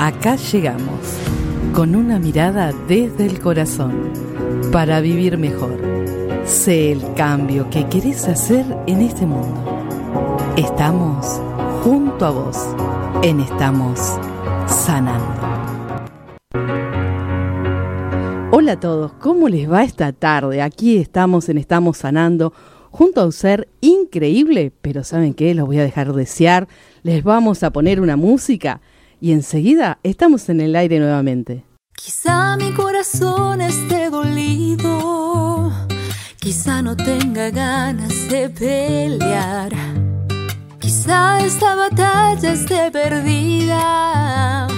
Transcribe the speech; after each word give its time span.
Acá 0.00 0.36
llegamos, 0.36 1.18
con 1.74 1.96
una 1.96 2.20
mirada 2.20 2.72
desde 2.86 3.26
el 3.26 3.40
corazón, 3.40 4.12
para 4.70 5.00
vivir 5.00 5.36
mejor. 5.38 5.76
Sé 6.44 6.92
el 6.92 7.14
cambio 7.14 7.68
que 7.68 7.84
querés 7.88 8.28
hacer 8.28 8.64
en 8.86 9.00
este 9.02 9.26
mundo. 9.26 9.60
Estamos 10.56 11.26
junto 11.82 12.26
a 12.26 12.30
vos 12.30 12.56
en 13.24 13.40
Estamos 13.40 13.98
Sanando. 14.68 15.42
Hola 18.52 18.74
a 18.74 18.80
todos, 18.80 19.14
¿cómo 19.14 19.48
les 19.48 19.68
va 19.68 19.82
esta 19.82 20.12
tarde? 20.12 20.62
Aquí 20.62 20.98
estamos 20.98 21.48
en 21.48 21.58
Estamos 21.58 21.98
Sanando 21.98 22.52
junto 22.92 23.20
a 23.20 23.26
un 23.26 23.32
ser 23.32 23.66
increíble, 23.80 24.72
pero 24.80 25.02
¿saben 25.02 25.34
qué? 25.34 25.56
Los 25.56 25.66
voy 25.66 25.80
a 25.80 25.82
dejar 25.82 26.12
desear. 26.12 26.68
Les 27.02 27.24
vamos 27.24 27.64
a 27.64 27.72
poner 27.72 28.00
una 28.00 28.14
música 28.14 28.80
y 29.20 29.32
enseguida 29.32 29.98
estamos 30.02 30.48
en 30.48 30.60
el 30.60 30.76
aire 30.76 30.98
nuevamente. 30.98 31.64
Quizá 31.94 32.56
mi 32.56 32.72
corazón 32.72 33.60
esté 33.60 34.08
dolido, 34.08 35.72
quizá 36.38 36.80
no 36.80 36.96
tenga 36.96 37.50
ganas 37.50 38.28
de 38.28 38.48
pelear, 38.48 39.72
quizá 40.78 41.40
esta 41.40 41.74
batalla 41.74 42.52
esté 42.52 42.90
perdida, 42.90 44.68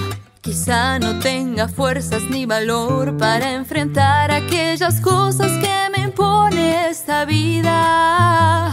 quizá 0.41 0.97
no 0.97 1.19
tenga 1.19 1.67
fuerzas 1.67 2.23
ni 2.29 2.45
valor 2.45 3.15
para 3.17 3.53
enfrentar 3.53 4.31
aquellas 4.31 4.99
cosas 4.99 5.51
que 5.59 5.89
me 5.95 6.05
impone 6.05 6.89
esta 6.89 7.23
vida. 7.25 8.71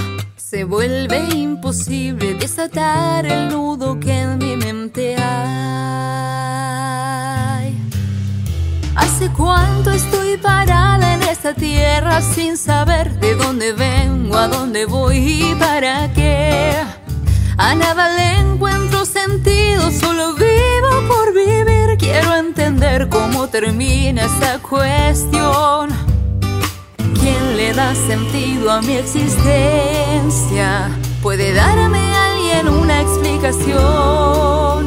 Se 0.50 0.64
vuelve 0.64 1.28
imposible 1.34 2.32
desatar 2.32 3.26
el 3.26 3.50
nudo 3.50 4.00
que 4.00 4.18
en 4.18 4.38
mi 4.38 4.56
mente 4.56 5.14
hay. 5.14 5.28
Hace 8.96 9.28
cuánto 9.36 9.90
estoy 9.90 10.38
parada 10.38 11.12
en 11.12 11.22
esta 11.24 11.52
tierra 11.52 12.22
sin 12.22 12.56
saber 12.56 13.20
de 13.20 13.34
dónde 13.34 13.74
vengo, 13.74 14.38
a 14.38 14.48
dónde 14.48 14.86
voy 14.86 15.18
y 15.18 15.54
para 15.56 16.10
qué. 16.14 16.72
A 17.58 17.74
nada 17.74 18.08
le 18.16 18.38
encuentro 18.38 19.04
sentido, 19.04 19.90
solo 19.90 20.32
vivo 20.32 21.08
por 21.08 21.34
vivir. 21.34 21.98
Quiero 21.98 22.34
entender 22.34 23.10
cómo 23.10 23.48
termina 23.48 24.24
esta 24.24 24.58
cuestión 24.60 25.97
¿Quién 27.28 27.58
le 27.58 27.74
da 27.74 27.94
sentido 27.94 28.72
a 28.72 28.80
mi 28.80 28.94
existencia? 28.96 30.88
¿Puede 31.22 31.52
darme 31.52 32.00
alguien 32.16 32.68
una 32.68 33.02
explicación? 33.02 34.86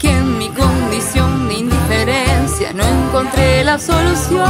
Que 0.00 0.12
en 0.12 0.38
mi 0.38 0.48
condición 0.48 1.46
de 1.48 1.54
indiferencia 1.56 2.72
no 2.72 2.84
encontré 2.84 3.62
la 3.64 3.78
solución. 3.78 4.46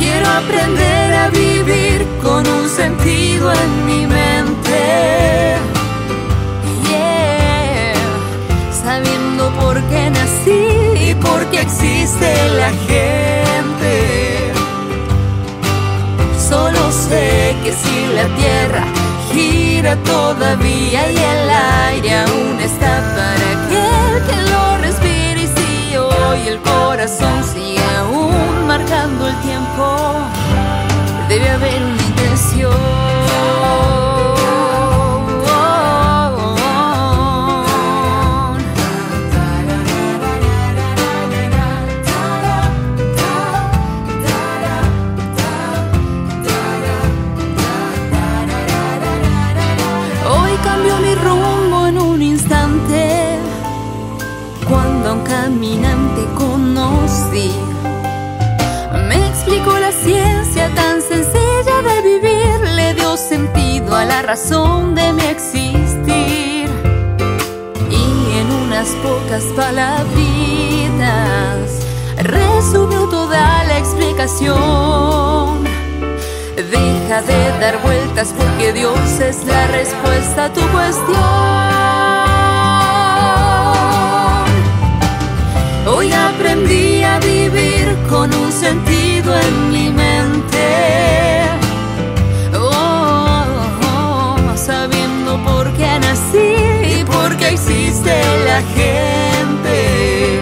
Quiero 0.00 0.28
aprender 0.28 1.14
a 1.14 1.28
vivir 1.28 2.04
con 2.20 2.44
un 2.48 2.68
sentido 2.68 3.52
en 3.52 3.86
mi 3.86 4.07
existe 12.18 12.48
la 12.56 12.70
gente. 12.86 14.52
Solo 16.38 16.90
sé 16.90 17.56
que 17.62 17.72
si 17.72 18.06
la 18.14 18.26
tierra 18.36 18.84
gira 19.32 19.96
todavía 20.04 21.10
y 21.10 21.16
el 21.16 21.50
aire 21.90 22.18
aún 22.20 22.60
está 22.60 23.02
para 23.16 23.46
aquel 23.56 24.22
que 24.28 24.50
lo 24.50 24.78
respire 24.78 25.42
y 25.42 25.46
si 25.46 25.96
hoy 25.96 26.48
el 26.48 26.58
corazón 26.60 27.44
sigue 27.44 27.82
aún 27.98 28.66
marcando 28.66 29.28
el 29.28 29.36
tiempo, 29.40 30.14
debe 31.28 31.48
haber 31.50 31.97
la 64.04 64.22
razón 64.22 64.94
de 64.94 65.12
mi 65.12 65.22
existir. 65.22 66.68
Y 67.90 68.38
en 68.38 68.52
unas 68.64 68.88
pocas 69.02 69.44
palabritas 69.56 70.08
resumió 72.22 73.08
toda 73.08 73.64
la 73.64 73.78
explicación. 73.78 75.64
Deja 76.56 77.22
de 77.22 77.58
dar 77.60 77.80
vueltas 77.82 78.34
porque 78.36 78.72
Dios 78.72 79.20
es 79.20 79.44
la 79.44 79.66
respuesta 79.68 80.44
a 80.46 80.52
tu 80.52 80.60
cuestión. 80.68 81.18
Hoy 85.86 86.12
aprendí 86.12 87.02
a 87.02 87.18
vivir 87.20 87.96
con 88.08 88.34
un 88.34 88.52
sentido 88.52 89.34
en 89.34 89.70
mi 89.70 89.90
mente. 89.90 91.37
Qué 95.78 95.98
nací 96.00 97.00
y 97.00 97.04
por 97.04 97.36
qué 97.36 97.48
existe 97.50 98.12
la 98.44 98.60
gente. 98.76 100.40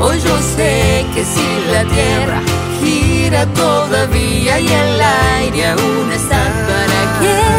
Hoy 0.00 0.18
yo 0.20 0.36
sé 0.56 1.04
que 1.14 1.24
si 1.24 1.48
la 1.72 1.84
tierra 1.84 2.40
gira 2.80 3.46
todavía 3.46 4.58
y 4.60 4.66
el 4.66 5.00
aire 5.40 5.68
aún 5.68 6.12
está 6.12 6.42
para 6.68 7.00
que 7.20 7.51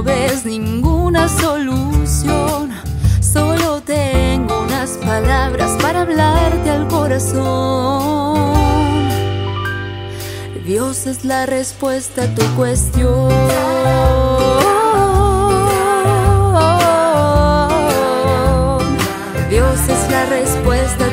no 0.00 0.04
ves 0.04 0.46
ninguna 0.46 1.28
solución. 1.28 2.70
Solo 3.20 3.82
tengo 3.82 4.62
unas 4.62 4.92
palabras 4.92 5.70
para 5.82 6.02
hablarte 6.02 6.70
al 6.70 6.88
corazón. 6.88 8.40
Dios 10.64 11.06
es 11.06 11.24
la 11.26 11.44
respuesta 11.44 12.22
a 12.22 12.34
tu 12.34 12.42
cuestión. 12.56 13.28
Dios 19.50 19.80
es 19.86 20.10
la 20.10 20.24
respuesta 20.26 21.09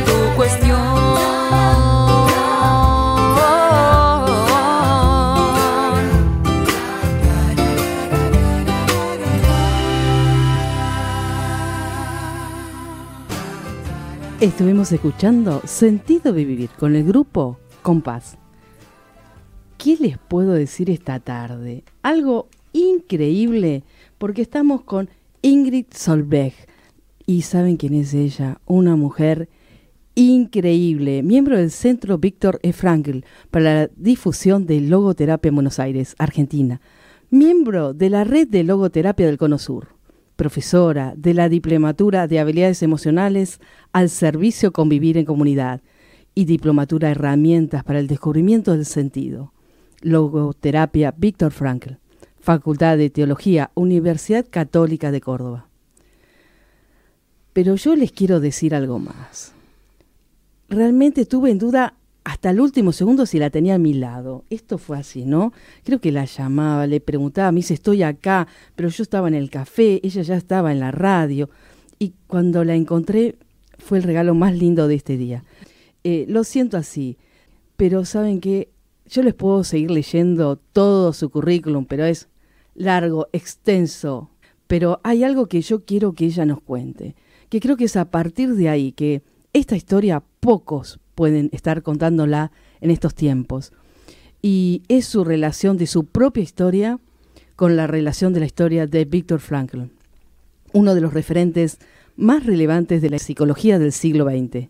Estuvimos 14.40 14.92
escuchando 14.92 15.64
Sentido 15.66 16.32
de 16.32 16.46
Vivir 16.46 16.70
con 16.70 16.96
el 16.96 17.04
grupo 17.04 17.58
Compás. 17.82 18.38
¿Qué 19.80 19.98
les 20.00 20.20
puedo 20.20 20.52
decir 20.52 20.92
esta 20.92 21.20
tarde? 21.20 21.84
Algo 22.04 22.48
increíble 22.72 23.84
porque 24.20 24.44
estamos 24.44 24.84
con 24.84 25.10
Ingrid 25.42 25.88
Solveig. 25.90 26.54
¿Y 27.26 27.42
saben 27.42 27.78
quién 27.78 27.96
es 27.96 28.14
ella? 28.14 28.62
Una 28.68 28.96
mujer 28.96 29.50
increíble, 30.14 31.24
miembro 31.24 31.58
del 31.58 31.72
Centro 31.72 32.20
Víctor 32.20 32.60
E. 32.62 32.74
Frankl 32.74 33.22
para 33.50 33.66
la 33.66 33.90
difusión 33.96 34.68
de 34.68 34.82
logoterapia 34.82 35.50
en 35.50 35.56
Buenos 35.56 35.80
Aires, 35.80 36.14
Argentina, 36.20 36.80
miembro 37.32 37.96
de 37.96 38.12
la 38.12 38.24
red 38.24 38.48
de 38.48 38.64
logoterapia 38.64 39.26
del 39.26 39.40
Cono 39.40 39.58
Sur, 39.58 39.97
profesora 40.38 41.14
de 41.18 41.34
la 41.34 41.50
Diplomatura 41.50 42.28
de 42.28 42.40
Habilidades 42.40 42.82
Emocionales 42.82 43.60
al 43.92 44.10
Servicio 44.10 44.72
Convivir 44.72 45.18
en 45.18 45.26
Comunidad 45.26 45.82
y 46.34 46.46
Diplomatura 46.46 47.12
Herramientas 47.12 47.84
para 47.84 48.00
el 48.00 48.08
Descubrimiento 48.08 48.72
del 48.72 48.86
Sentido. 48.86 49.52
Logoterapia 50.02 51.14
Víctor 51.18 51.52
Frankl, 51.52 51.96
Facultad 52.40 52.98
de 52.98 53.10
Teología, 53.10 53.72
Universidad 53.74 54.46
Católica 54.50 55.12
de 55.12 55.20
Córdoba. 55.20 55.68
Pero 57.52 57.76
yo 57.76 57.98
les 57.98 58.14
quiero 58.14 58.40
decir 58.40 58.74
algo 58.74 59.00
más 59.00 59.58
realmente 60.70 61.26
tuve 61.26 61.52
en 61.52 61.60
duda 61.60 61.96
hasta 62.28 62.50
el 62.50 62.60
último 62.60 62.92
segundo 62.92 63.26
si 63.26 63.40
la 63.40 63.50
tenía 63.50 63.76
a 63.76 63.78
mi 63.78 63.94
lado. 63.94 64.44
Esto 64.50 64.78
fue 64.78 64.98
así, 64.98 65.24
¿no? 65.24 65.54
Creo 65.86 66.02
que 66.02 66.12
la 66.12 66.26
llamaba, 66.26 66.86
le 66.86 67.00
preguntaba, 67.00 67.54
me 67.54 67.60
dice, 67.60 67.74
estoy 67.74 68.04
acá, 68.04 68.50
pero 68.76 68.90
yo 68.90 69.02
estaba 69.02 69.30
en 69.30 69.34
el 69.34 69.50
café, 69.50 70.02
ella 70.04 70.22
ya 70.24 70.36
estaba 70.36 70.74
en 70.74 70.82
la 70.82 70.92
radio. 70.92 71.50
Y 72.00 72.12
cuando 72.28 72.66
la 72.66 72.76
encontré 72.76 73.38
fue 73.78 74.00
el 74.00 74.04
regalo 74.04 74.36
más 74.36 74.54
lindo 74.54 74.90
de 74.90 74.96
este 74.96 75.16
día. 75.16 75.46
Eh, 76.04 76.26
lo 76.28 76.44
siento 76.44 76.76
así, 76.76 77.18
pero 77.78 78.04
saben 78.04 78.42
que 78.42 78.72
yo 79.06 79.24
les 79.24 79.34
puedo 79.34 79.64
seguir 79.64 79.92
leyendo 79.92 80.58
todo 80.58 81.14
su 81.14 81.30
currículum, 81.30 81.86
pero 81.86 82.04
es 82.04 82.28
largo, 82.76 83.30
extenso. 83.32 84.32
Pero 84.68 85.00
hay 85.04 85.24
algo 85.24 85.46
que 85.46 85.62
yo 85.62 85.86
quiero 85.86 86.12
que 86.12 86.26
ella 86.26 86.46
nos 86.46 86.60
cuente, 86.60 87.16
que 87.48 87.62
creo 87.62 87.78
que 87.78 87.86
es 87.86 87.96
a 87.96 88.12
partir 88.12 88.54
de 88.56 88.68
ahí 88.68 88.92
que 88.92 89.22
esta 89.54 89.78
historia 89.78 90.22
pocos 90.42 91.00
pueden 91.18 91.50
estar 91.52 91.82
contándola 91.82 92.52
en 92.80 92.92
estos 92.92 93.16
tiempos. 93.16 93.74
Y 94.40 94.84
es 94.88 95.08
su 95.08 95.24
relación 95.24 95.76
de 95.76 95.88
su 95.88 96.06
propia 96.06 96.44
historia 96.44 97.00
con 97.56 97.76
la 97.76 97.88
relación 97.88 98.34
de 98.34 98.40
la 98.40 98.46
historia 98.46 98.86
de 98.86 99.04
Viktor 99.04 99.40
Frankl, 99.40 99.86
uno 100.74 100.94
de 100.94 101.02
los 101.02 101.16
referentes 101.16 101.80
más 102.18 102.46
relevantes 102.46 103.02
de 103.02 103.10
la 103.10 103.18
psicología 103.18 103.80
del 103.80 103.94
siglo 103.94 104.26
XX. 104.26 104.70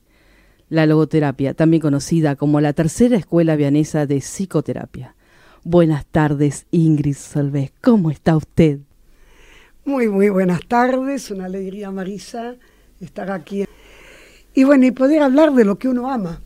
La 0.70 0.86
logoterapia, 0.86 1.54
también 1.54 1.82
conocida 1.82 2.38
como 2.38 2.62
la 2.62 2.72
tercera 2.72 3.18
escuela 3.18 3.58
vianesa 3.58 4.06
de 4.06 4.20
psicoterapia. 4.22 5.16
Buenas 5.66 6.06
tardes, 6.06 6.66
Ingrid 6.72 7.16
Solvés. 7.16 7.74
¿Cómo 7.82 8.10
está 8.10 8.38
usted? 8.38 8.80
Muy, 9.84 10.08
muy 10.08 10.30
buenas 10.30 10.62
tardes. 10.66 11.30
Una 11.30 11.46
alegría, 11.46 11.92
Marisa, 11.92 12.56
estar 13.02 13.32
aquí 13.32 13.66
y 14.58 14.64
bueno, 14.64 14.88
y 14.88 14.92
poder 14.92 15.22
hablar 15.22 15.54
de 15.54 15.64
lo 15.64 15.78
que 15.78 15.88
uno 15.88 16.10
ama, 16.10 16.42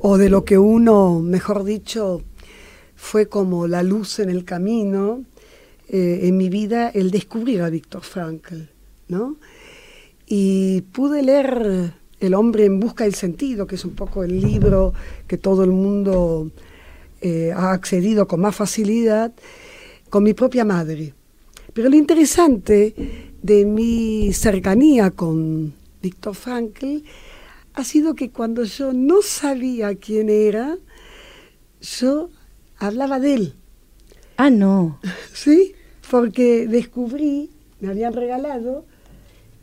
o 0.00 0.18
de 0.18 0.30
lo 0.30 0.44
que 0.44 0.56
uno, 0.56 1.18
mejor 1.18 1.64
dicho, 1.64 2.22
fue 2.94 3.26
como 3.26 3.66
la 3.66 3.82
luz 3.82 4.20
en 4.20 4.30
el 4.30 4.44
camino 4.44 5.24
eh, 5.88 6.20
en 6.22 6.36
mi 6.36 6.48
vida, 6.48 6.90
el 6.90 7.10
descubrir 7.10 7.62
a 7.62 7.70
Víctor 7.70 8.02
Frankl, 8.02 8.58
¿no? 9.08 9.34
Y 10.28 10.82
pude 10.92 11.24
leer 11.24 11.92
El 12.20 12.34
hombre 12.34 12.66
en 12.66 12.78
busca 12.78 13.02
del 13.02 13.16
sentido, 13.16 13.66
que 13.66 13.74
es 13.74 13.84
un 13.84 13.96
poco 13.96 14.22
el 14.22 14.40
libro 14.40 14.94
que 15.26 15.38
todo 15.38 15.64
el 15.64 15.72
mundo 15.72 16.52
eh, 17.20 17.50
ha 17.52 17.72
accedido 17.72 18.28
con 18.28 18.42
más 18.42 18.54
facilidad, 18.54 19.32
con 20.08 20.22
mi 20.22 20.34
propia 20.34 20.64
madre. 20.64 21.14
Pero 21.72 21.88
lo 21.88 21.96
interesante 21.96 22.94
de 23.42 23.64
mi 23.64 24.32
cercanía 24.32 25.10
con 25.10 25.77
Víctor 26.02 26.34
Frankl, 26.34 27.02
ha 27.74 27.84
sido 27.84 28.14
que 28.14 28.30
cuando 28.30 28.64
yo 28.64 28.92
no 28.92 29.22
sabía 29.22 29.94
quién 29.94 30.28
era, 30.30 30.78
yo 31.80 32.30
hablaba 32.76 33.20
de 33.20 33.34
él. 33.34 33.54
Ah, 34.36 34.50
no. 34.50 35.00
Sí, 35.34 35.74
porque 36.10 36.66
descubrí, 36.66 37.50
me 37.80 37.90
habían 37.90 38.12
regalado 38.12 38.84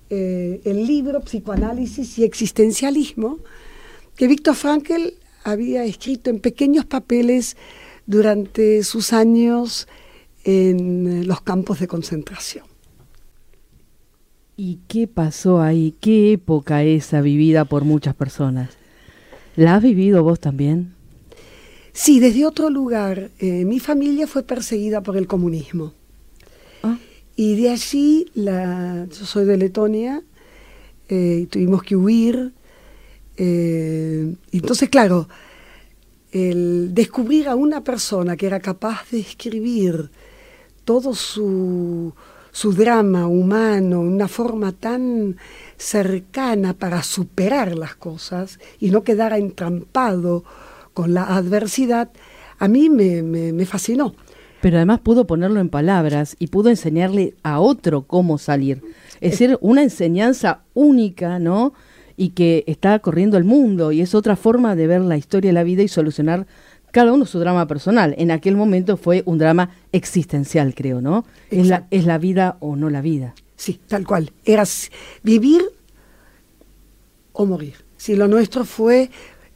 eh, 0.09 0.61
el 0.63 0.85
libro 0.85 1.21
Psicoanálisis 1.21 2.17
y 2.19 2.23
Existencialismo 2.23 3.39
que 4.15 4.27
Víctor 4.27 4.55
Frankl 4.55 5.13
había 5.43 5.83
escrito 5.83 6.29
en 6.29 6.39
pequeños 6.39 6.85
papeles 6.85 7.57
durante 8.05 8.83
sus 8.83 9.13
años 9.13 9.87
en 10.43 11.27
los 11.27 11.41
campos 11.41 11.79
de 11.79 11.87
concentración. 11.87 12.74
¿Y 14.57 14.79
qué 14.87 15.07
pasó 15.07 15.61
ahí? 15.61 15.93
¿Qué 15.99 16.31
época 16.33 16.83
esa 16.83 17.19
vivida 17.21 17.65
por 17.65 17.83
muchas 17.83 18.15
personas? 18.15 18.69
¿La 19.57 19.75
has 19.75 19.83
vivido 19.83 20.23
vos 20.23 20.39
también? 20.39 20.93
Sí, 21.91 22.19
desde 22.19 22.45
otro 22.45 22.69
lugar. 22.69 23.31
Eh, 23.39 23.65
mi 23.65 23.79
familia 23.79 24.27
fue 24.27 24.43
perseguida 24.43 25.01
por 25.01 25.17
el 25.17 25.27
comunismo. 25.27 25.93
Ah. 26.83 26.97
Y 27.35 27.55
de 27.61 27.69
allí, 27.69 28.31
la, 28.33 29.07
yo 29.07 29.25
soy 29.25 29.45
de 29.45 29.57
Letonia, 29.57 30.23
eh, 31.09 31.47
tuvimos 31.49 31.83
que 31.83 31.97
huir. 31.97 32.53
Eh, 33.35 34.35
entonces, 34.53 34.89
claro, 34.89 35.27
el 36.31 36.93
descubrir 36.93 37.49
a 37.49 37.55
una 37.55 37.83
persona 37.83 38.37
que 38.37 38.45
era 38.45 38.61
capaz 38.61 39.09
de 39.11 39.19
escribir 39.19 40.11
todo 40.85 41.13
su 41.13 42.13
su 42.55 42.71
drama 42.71 43.27
humano, 43.27 43.99
una 43.99 44.29
forma 44.29 44.71
tan 44.71 45.35
cercana 45.75 46.73
para 46.73 47.03
superar 47.03 47.75
las 47.75 47.95
cosas 47.95 48.61
y 48.79 48.91
no 48.91 49.03
quedar 49.03 49.33
entrampado 49.33 50.45
con 50.93 51.13
la 51.13 51.23
adversidad, 51.35 52.11
a 52.57 52.69
mí 52.69 52.89
me, 52.89 53.65
fascinó. 53.65 54.15
Pero 54.61 54.77
además 54.77 55.01
pudo 55.01 55.27
ponerlo 55.27 55.59
en 55.59 55.67
palabras 55.67 56.37
y 56.39 56.47
pudo 56.47 56.69
enseñarle 56.69 57.35
a 57.43 57.59
otro 57.59 58.03
cómo 58.03 58.37
salir. 58.37 58.81
Es 59.19 59.31
decir, 59.31 59.57
una 59.59 59.83
enseñanza 59.83 60.61
única, 60.73 61.39
¿no? 61.39 61.73
Y 62.15 62.29
que 62.29 62.63
está 62.67 62.97
corriendo 62.99 63.35
el 63.35 63.43
mundo 63.43 63.91
y 63.91 63.99
es 63.99 64.15
otra 64.15 64.37
forma 64.37 64.77
de 64.77 64.87
ver 64.87 65.01
la 65.01 65.17
historia 65.17 65.51
la 65.51 65.63
vida 65.63 65.83
y 65.83 65.89
solucionar 65.89 66.47
cada 66.95 67.11
uno 67.11 67.25
su 67.25 67.39
drama 67.39 67.67
personal. 67.67 68.15
En 68.17 68.31
aquel 68.31 68.55
momento 68.55 68.95
fue 68.95 69.21
un 69.25 69.37
drama 69.37 69.69
existencial, 69.91 70.73
creo, 70.73 71.01
¿no? 71.01 71.25
Es 71.51 71.67
la, 71.67 71.87
es 71.91 72.05
la 72.05 72.17
vida 72.17 72.55
o 72.61 72.77
no 72.77 72.89
la 72.89 73.01
vida. 73.01 73.35
Sí, 73.57 73.81
tal 73.89 74.07
cual. 74.07 74.31
Era 74.45 74.63
vivir 75.21 75.61
o 77.33 77.45
morir. 77.45 77.73
Si 77.97 78.15
lo 78.15 78.29
nuestro 78.29 78.63
fue 78.63 79.09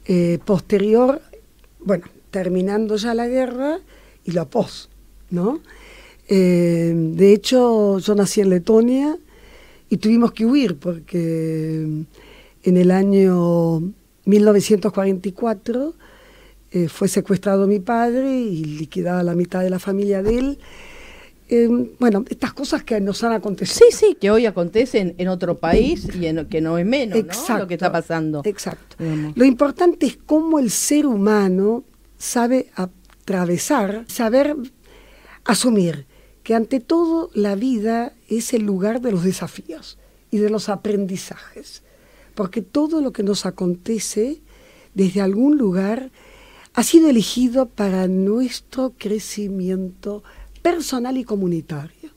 eh, 0.04 0.38
posterior, 0.44 1.22
bueno, 1.78 2.04
terminando 2.30 2.96
ya 2.96 3.14
la 3.14 3.26
guerra 3.26 3.78
y 4.22 4.32
lo 4.32 4.46
pos, 4.46 4.90
¿no? 5.30 5.60
Eh, 6.28 6.92
de 6.94 7.32
hecho, 7.32 8.00
yo 8.00 8.14
nací 8.16 8.42
en 8.42 8.50
Letonia 8.50 9.16
y 9.88 9.96
tuvimos 9.96 10.32
que 10.32 10.44
huir 10.44 10.76
porque 10.76 11.86
en 12.64 12.76
el 12.76 12.90
año 12.90 13.80
1944 14.26 15.94
eh, 16.72 16.88
fue 16.88 17.08
secuestrado 17.08 17.66
mi 17.66 17.80
padre 17.80 18.30
y 18.40 18.64
liquidada 18.64 19.22
la 19.22 19.34
mitad 19.34 19.60
de 19.60 19.70
la 19.70 19.78
familia 19.78 20.22
de 20.22 20.38
él. 20.38 20.58
Eh, 21.48 21.68
bueno, 21.98 22.24
estas 22.28 22.52
cosas 22.52 22.84
que 22.84 23.00
nos 23.00 23.24
han 23.24 23.32
acontecido. 23.32 23.86
Sí, 23.90 23.96
sí, 23.96 24.16
que 24.20 24.30
hoy 24.30 24.46
acontecen 24.46 25.16
en 25.18 25.26
otro 25.26 25.58
país 25.58 26.06
y 26.14 26.26
en, 26.26 26.46
que 26.46 26.60
no 26.60 26.78
es 26.78 26.86
menos 26.86 27.18
lo 27.48 27.66
que 27.66 27.74
está 27.74 27.90
pasando. 27.90 28.42
Exacto. 28.44 28.96
Lo 29.34 29.44
importante 29.44 30.06
es 30.06 30.16
cómo 30.16 30.60
el 30.60 30.70
ser 30.70 31.06
humano 31.06 31.82
sabe 32.18 32.70
atravesar, 32.76 34.04
saber 34.06 34.54
asumir 35.44 36.06
que 36.44 36.54
ante 36.54 36.78
todo 36.78 37.30
la 37.34 37.56
vida 37.56 38.12
es 38.28 38.54
el 38.54 38.62
lugar 38.62 39.00
de 39.00 39.10
los 39.10 39.24
desafíos 39.24 39.98
y 40.30 40.38
de 40.38 40.50
los 40.50 40.68
aprendizajes. 40.68 41.82
Porque 42.36 42.62
todo 42.62 43.00
lo 43.00 43.12
que 43.12 43.24
nos 43.24 43.44
acontece 43.44 44.40
desde 44.94 45.20
algún 45.20 45.58
lugar 45.58 46.12
ha 46.74 46.82
sido 46.82 47.08
elegido 47.08 47.66
para 47.66 48.06
nuestro 48.08 48.94
crecimiento 48.96 50.22
personal 50.62 51.16
y 51.16 51.24
comunitario. 51.24 52.10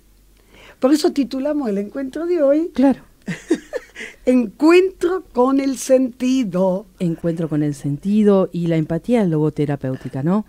Por 0.80 0.94
eso 0.94 1.12
titulamos 1.12 1.70
el 1.70 1.78
encuentro 1.78 2.26
de 2.26 2.42
hoy. 2.42 2.72
Claro. 2.74 3.02
encuentro 4.26 5.24
con 5.32 5.60
el 5.60 5.78
sentido. 5.78 6.86
Encuentro 7.00 7.50
con 7.50 7.64
el 7.64 7.74
sentido 7.74 8.50
y 8.52 8.68
la 8.68 8.76
empatía 8.76 9.24
logoterapéutica, 9.26 10.24
¿no? 10.24 10.46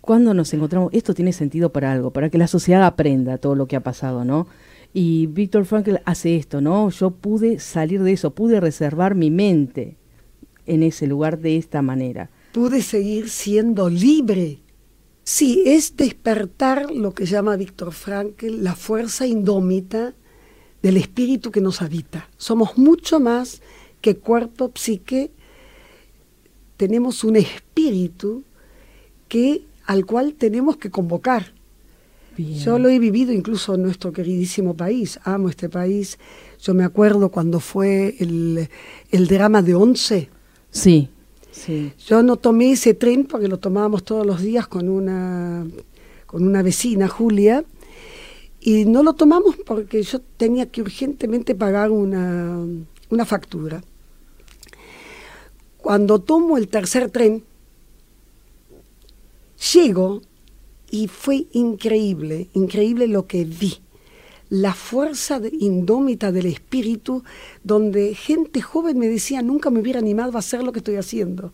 Cuando 0.00 0.34
nos 0.34 0.52
encontramos, 0.54 0.92
esto 0.92 1.14
tiene 1.14 1.32
sentido 1.32 1.72
para 1.72 1.92
algo, 1.92 2.12
para 2.12 2.30
que 2.30 2.38
la 2.38 2.46
sociedad 2.46 2.84
aprenda 2.84 3.38
todo 3.38 3.54
lo 3.54 3.66
que 3.66 3.76
ha 3.76 3.80
pasado, 3.80 4.24
¿no? 4.24 4.46
Y 4.94 5.26
Víctor 5.26 5.66
Frankl 5.66 5.96
hace 6.04 6.36
esto, 6.36 6.60
¿no? 6.60 6.88
Yo 6.90 7.10
pude 7.10 7.58
salir 7.58 8.02
de 8.02 8.12
eso, 8.12 8.30
pude 8.34 8.60
reservar 8.60 9.14
mi 9.14 9.30
mente 9.30 9.96
en 10.64 10.82
ese 10.82 11.06
lugar 11.06 11.38
de 11.38 11.56
esta 11.56 11.82
manera 11.82 12.30
pude 12.56 12.80
seguir 12.80 13.28
siendo 13.28 13.90
libre. 13.90 14.60
Sí, 15.24 15.62
es 15.66 15.94
despertar 15.94 16.90
lo 16.90 17.12
que 17.12 17.26
llama 17.26 17.54
Víctor 17.54 17.92
Frankl 17.92 18.62
la 18.62 18.74
fuerza 18.74 19.26
indómita 19.26 20.14
del 20.80 20.96
espíritu 20.96 21.50
que 21.50 21.60
nos 21.60 21.82
habita. 21.82 22.30
Somos 22.38 22.78
mucho 22.78 23.20
más 23.20 23.60
que 24.00 24.16
cuerpo, 24.16 24.72
psique, 24.74 25.32
tenemos 26.78 27.24
un 27.24 27.36
espíritu 27.36 28.42
que, 29.28 29.66
al 29.84 30.06
cual 30.06 30.32
tenemos 30.32 30.78
que 30.78 30.90
convocar. 30.90 31.52
Yo 32.38 32.78
lo 32.78 32.88
he 32.88 32.98
vivido 32.98 33.34
incluso 33.34 33.74
en 33.74 33.82
nuestro 33.82 34.14
queridísimo 34.14 34.74
país, 34.74 35.20
amo 35.24 35.50
este 35.50 35.68
país. 35.68 36.18
Yo 36.58 36.72
me 36.72 36.84
acuerdo 36.84 37.30
cuando 37.30 37.60
fue 37.60 38.16
el, 38.18 38.70
el 39.10 39.26
drama 39.26 39.60
de 39.60 39.74
Once. 39.74 40.30
Sí, 40.70 41.10
Yo 42.06 42.22
no 42.22 42.36
tomé 42.36 42.72
ese 42.72 42.94
tren 42.94 43.24
porque 43.24 43.48
lo 43.48 43.58
tomábamos 43.58 44.04
todos 44.04 44.26
los 44.26 44.40
días 44.40 44.66
con 44.66 44.88
una, 44.88 45.66
con 46.26 46.44
una 46.44 46.62
vecina, 46.62 47.08
Julia, 47.08 47.64
y 48.60 48.84
no 48.84 49.02
lo 49.02 49.14
tomamos 49.14 49.56
porque 49.64 50.02
yo 50.02 50.20
tenía 50.36 50.66
que 50.66 50.82
urgentemente 50.82 51.54
pagar 51.54 51.90
una, 51.90 52.58
una 53.10 53.24
factura. 53.24 53.82
Cuando 55.78 56.20
tomo 56.20 56.56
el 56.56 56.68
tercer 56.68 57.10
tren, 57.10 57.44
llego 59.72 60.22
y 60.90 61.08
fue 61.08 61.46
increíble, 61.52 62.48
increíble 62.54 63.06
lo 63.08 63.26
que 63.26 63.44
vi. 63.44 63.78
La 64.48 64.74
fuerza 64.74 65.40
indómita 65.58 66.30
del 66.30 66.46
espíritu, 66.46 67.24
donde 67.64 68.14
gente 68.14 68.62
joven 68.62 68.98
me 68.98 69.08
decía, 69.08 69.42
nunca 69.42 69.70
me 69.70 69.80
hubiera 69.80 69.98
animado 69.98 70.36
a 70.36 70.38
hacer 70.38 70.62
lo 70.62 70.72
que 70.72 70.78
estoy 70.78 70.96
haciendo. 70.96 71.52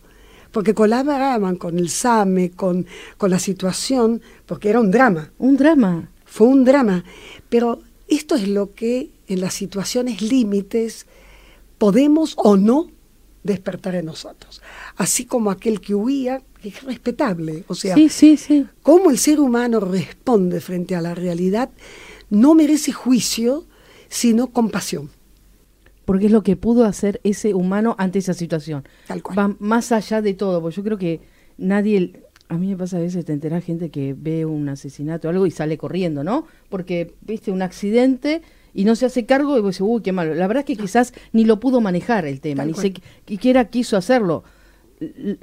Porque 0.51 0.75
colaboraban 0.75 1.55
con 1.55 1.79
el 1.79 1.89
SAME, 1.89 2.51
con, 2.51 2.85
con 3.17 3.31
la 3.31 3.39
situación, 3.39 4.21
porque 4.45 4.69
era 4.69 4.79
un 4.79 4.91
drama. 4.91 5.31
Un 5.39 5.57
drama. 5.57 6.09
Fue 6.25 6.47
un 6.47 6.63
drama. 6.63 7.03
Pero 7.49 7.81
esto 8.07 8.35
es 8.35 8.47
lo 8.47 8.73
que 8.73 9.09
en 9.27 9.41
las 9.41 9.55
situaciones 9.55 10.21
límites 10.21 11.07
podemos 11.79 12.35
o 12.37 12.55
no 12.55 12.91
despertar 13.43 13.95
en 13.95 14.05
nosotros. 14.05 14.61
Así 14.95 15.25
como 15.25 15.51
aquel 15.51 15.81
que 15.81 15.95
huía, 15.95 16.41
es 16.63 16.83
respetable. 16.83 17.63
O 17.67 17.75
sea, 17.75 17.95
sí, 17.95 18.09
sí, 18.09 18.37
sí. 18.37 18.65
cómo 18.81 19.09
el 19.11 19.17
ser 19.17 19.39
humano 19.39 19.79
responde 19.79 20.61
frente 20.61 20.95
a 20.95 21.01
la 21.01 21.13
realidad 21.13 21.69
no 22.33 22.55
merece 22.55 22.91
juicio, 22.91 23.65
sino 24.09 24.47
compasión. 24.47 25.09
Porque 26.03 26.25
es 26.25 26.31
lo 26.31 26.43
que 26.43 26.55
pudo 26.55 26.85
hacer 26.85 27.21
ese 27.23 27.53
humano 27.53 27.95
ante 27.99 28.19
esa 28.19 28.33
situación. 28.33 28.83
Tal 29.07 29.21
cual. 29.21 29.37
Va 29.37 29.55
más 29.59 29.91
allá 29.91 30.21
de 30.21 30.33
todo, 30.33 30.61
porque 30.61 30.75
yo 30.75 30.83
creo 30.83 30.97
que 30.97 31.21
nadie, 31.57 32.23
a 32.49 32.57
mí 32.57 32.67
me 32.67 32.75
pasa 32.75 32.97
a 32.97 33.01
veces 33.01 33.23
te 33.23 33.33
entera 33.33 33.61
gente 33.61 33.89
que 33.91 34.15
ve 34.17 34.45
un 34.45 34.67
asesinato 34.67 35.27
o 35.27 35.31
algo 35.31 35.45
y 35.45 35.51
sale 35.51 35.77
corriendo, 35.77 36.23
¿no? 36.23 36.47
Porque, 36.69 37.13
viste, 37.21 37.51
un 37.51 37.61
accidente 37.61 38.41
y 38.73 38.83
no 38.83 38.95
se 38.95 39.05
hace 39.05 39.25
cargo 39.25 39.55
y 39.57 39.61
vos 39.61 39.75
decís, 39.75 39.87
uy, 39.87 40.01
qué 40.01 40.11
malo. 40.11 40.33
La 40.33 40.47
verdad 40.47 40.65
es 40.67 40.75
que 40.75 40.81
quizás 40.81 41.13
ni 41.33 41.45
lo 41.45 41.59
pudo 41.59 41.81
manejar 41.81 42.25
el 42.25 42.41
tema, 42.41 42.65
ni 42.65 42.73
siquiera 42.73 43.65
quiso 43.69 43.95
hacerlo 43.95 44.43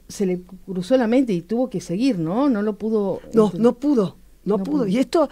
se 0.08 0.26
le 0.26 0.40
cruzó 0.64 0.96
la 0.96 1.06
mente 1.06 1.34
y 1.34 1.42
tuvo 1.42 1.68
que 1.68 1.80
seguir, 1.82 2.18
¿no? 2.18 2.48
No 2.48 2.62
lo 2.62 2.78
pudo. 2.78 3.20
No, 3.34 3.52
no 3.58 3.74
pudo, 3.74 4.16
no, 4.44 4.58
pudo. 4.58 4.86
Y 4.86 4.98
esto, 4.98 5.28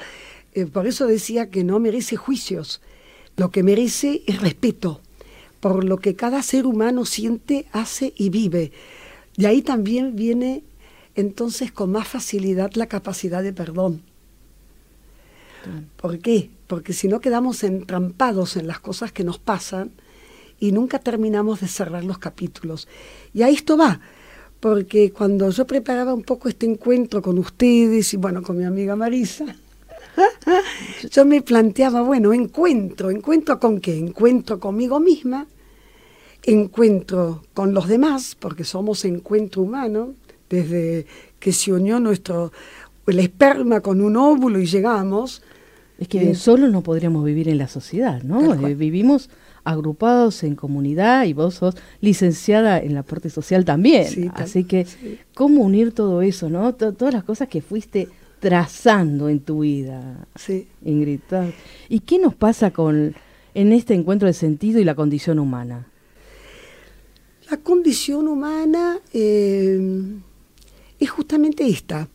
eh, 0.58 0.66
por 0.66 0.86
eso 0.86 1.06
decía 1.06 1.50
que 1.50 1.64
no 1.64 1.78
merece 1.78 2.16
juicios. 2.16 2.80
Lo 3.36 3.50
que 3.50 3.62
merece 3.62 4.22
es 4.26 4.40
respeto 4.40 5.00
por 5.60 5.84
lo 5.84 5.98
que 5.98 6.14
cada 6.14 6.42
ser 6.42 6.66
humano 6.66 7.04
siente, 7.04 7.66
hace 7.72 8.12
y 8.16 8.30
vive. 8.30 8.72
Y 9.36 9.46
ahí 9.46 9.62
también 9.62 10.16
viene 10.16 10.62
entonces 11.14 11.72
con 11.72 11.90
más 11.90 12.06
facilidad 12.06 12.72
la 12.74 12.86
capacidad 12.86 13.42
de 13.42 13.52
perdón. 13.52 14.02
¿Por 15.96 16.20
qué? 16.20 16.50
Porque 16.66 16.92
si 16.92 17.08
no 17.08 17.20
quedamos 17.20 17.64
entrampados 17.64 18.56
en 18.56 18.66
las 18.66 18.78
cosas 18.78 19.12
que 19.12 19.24
nos 19.24 19.38
pasan 19.38 19.90
y 20.60 20.72
nunca 20.72 20.98
terminamos 20.98 21.60
de 21.60 21.68
cerrar 21.68 22.04
los 22.04 22.18
capítulos. 22.18 22.88
Y 23.34 23.42
a 23.42 23.48
esto 23.48 23.76
va 23.76 24.00
porque 24.60 25.12
cuando 25.12 25.50
yo 25.50 25.66
preparaba 25.66 26.14
un 26.14 26.22
poco 26.22 26.48
este 26.48 26.66
encuentro 26.66 27.22
con 27.22 27.38
ustedes 27.38 28.12
y 28.14 28.16
bueno, 28.16 28.42
con 28.42 28.58
mi 28.58 28.64
amiga 28.64 28.96
Marisa, 28.96 29.56
yo 31.10 31.24
me 31.24 31.42
planteaba, 31.42 32.02
bueno, 32.02 32.32
encuentro, 32.32 33.10
encuentro 33.10 33.58
con 33.58 33.80
qué? 33.80 33.96
Encuentro 33.96 34.58
conmigo 34.58 35.00
misma, 35.00 35.46
encuentro 36.44 37.42
con 37.54 37.74
los 37.74 37.88
demás, 37.88 38.36
porque 38.38 38.64
somos 38.64 39.04
encuentro 39.04 39.62
humano, 39.62 40.14
desde 40.48 41.06
que 41.38 41.52
se 41.52 41.72
unió 41.72 42.00
nuestro 42.00 42.52
el 43.06 43.18
esperma 43.20 43.80
con 43.80 44.00
un 44.00 44.16
óvulo 44.16 44.58
y 44.60 44.66
llegamos. 44.66 45.42
Es 45.98 46.08
que 46.08 46.34
solo 46.34 46.68
no 46.68 46.82
podríamos 46.82 47.24
vivir 47.24 47.48
en 47.48 47.58
la 47.58 47.68
sociedad, 47.68 48.22
¿no? 48.22 48.54
Eh, 48.54 48.74
vivimos 48.74 49.30
agrupados 49.64 50.44
en 50.44 50.54
comunidad 50.54 51.24
y 51.24 51.32
vos 51.32 51.56
sos 51.56 51.74
licenciada 52.00 52.78
en 52.78 52.94
la 52.94 53.02
parte 53.02 53.30
social 53.30 53.64
también. 53.64 54.32
Así 54.34 54.64
que, 54.64 54.86
¿cómo 55.34 55.62
unir 55.62 55.92
todo 55.92 56.22
eso, 56.22 56.48
no? 56.48 56.74
todas 56.74 57.12
las 57.12 57.24
cosas 57.24 57.48
que 57.48 57.60
fuiste 57.60 58.08
trazando 58.40 59.28
en 59.28 59.40
tu 59.40 59.60
vida, 59.60 60.26
sí. 60.36 60.68
Ingrid. 60.84 61.20
¿Y 61.88 62.00
qué 62.00 62.18
nos 62.18 62.34
pasa 62.34 62.70
con 62.70 63.14
en 63.54 63.72
este 63.72 63.94
encuentro 63.94 64.26
de 64.26 64.34
sentido 64.34 64.80
y 64.80 64.84
la 64.84 64.94
condición 64.94 65.38
humana? 65.38 65.86
La 67.50 67.56
condición 67.56 68.28
humana 68.28 68.98
eh, 69.12 69.80
es 70.98 71.10
justamente 71.10 71.66
esta. 71.66 72.08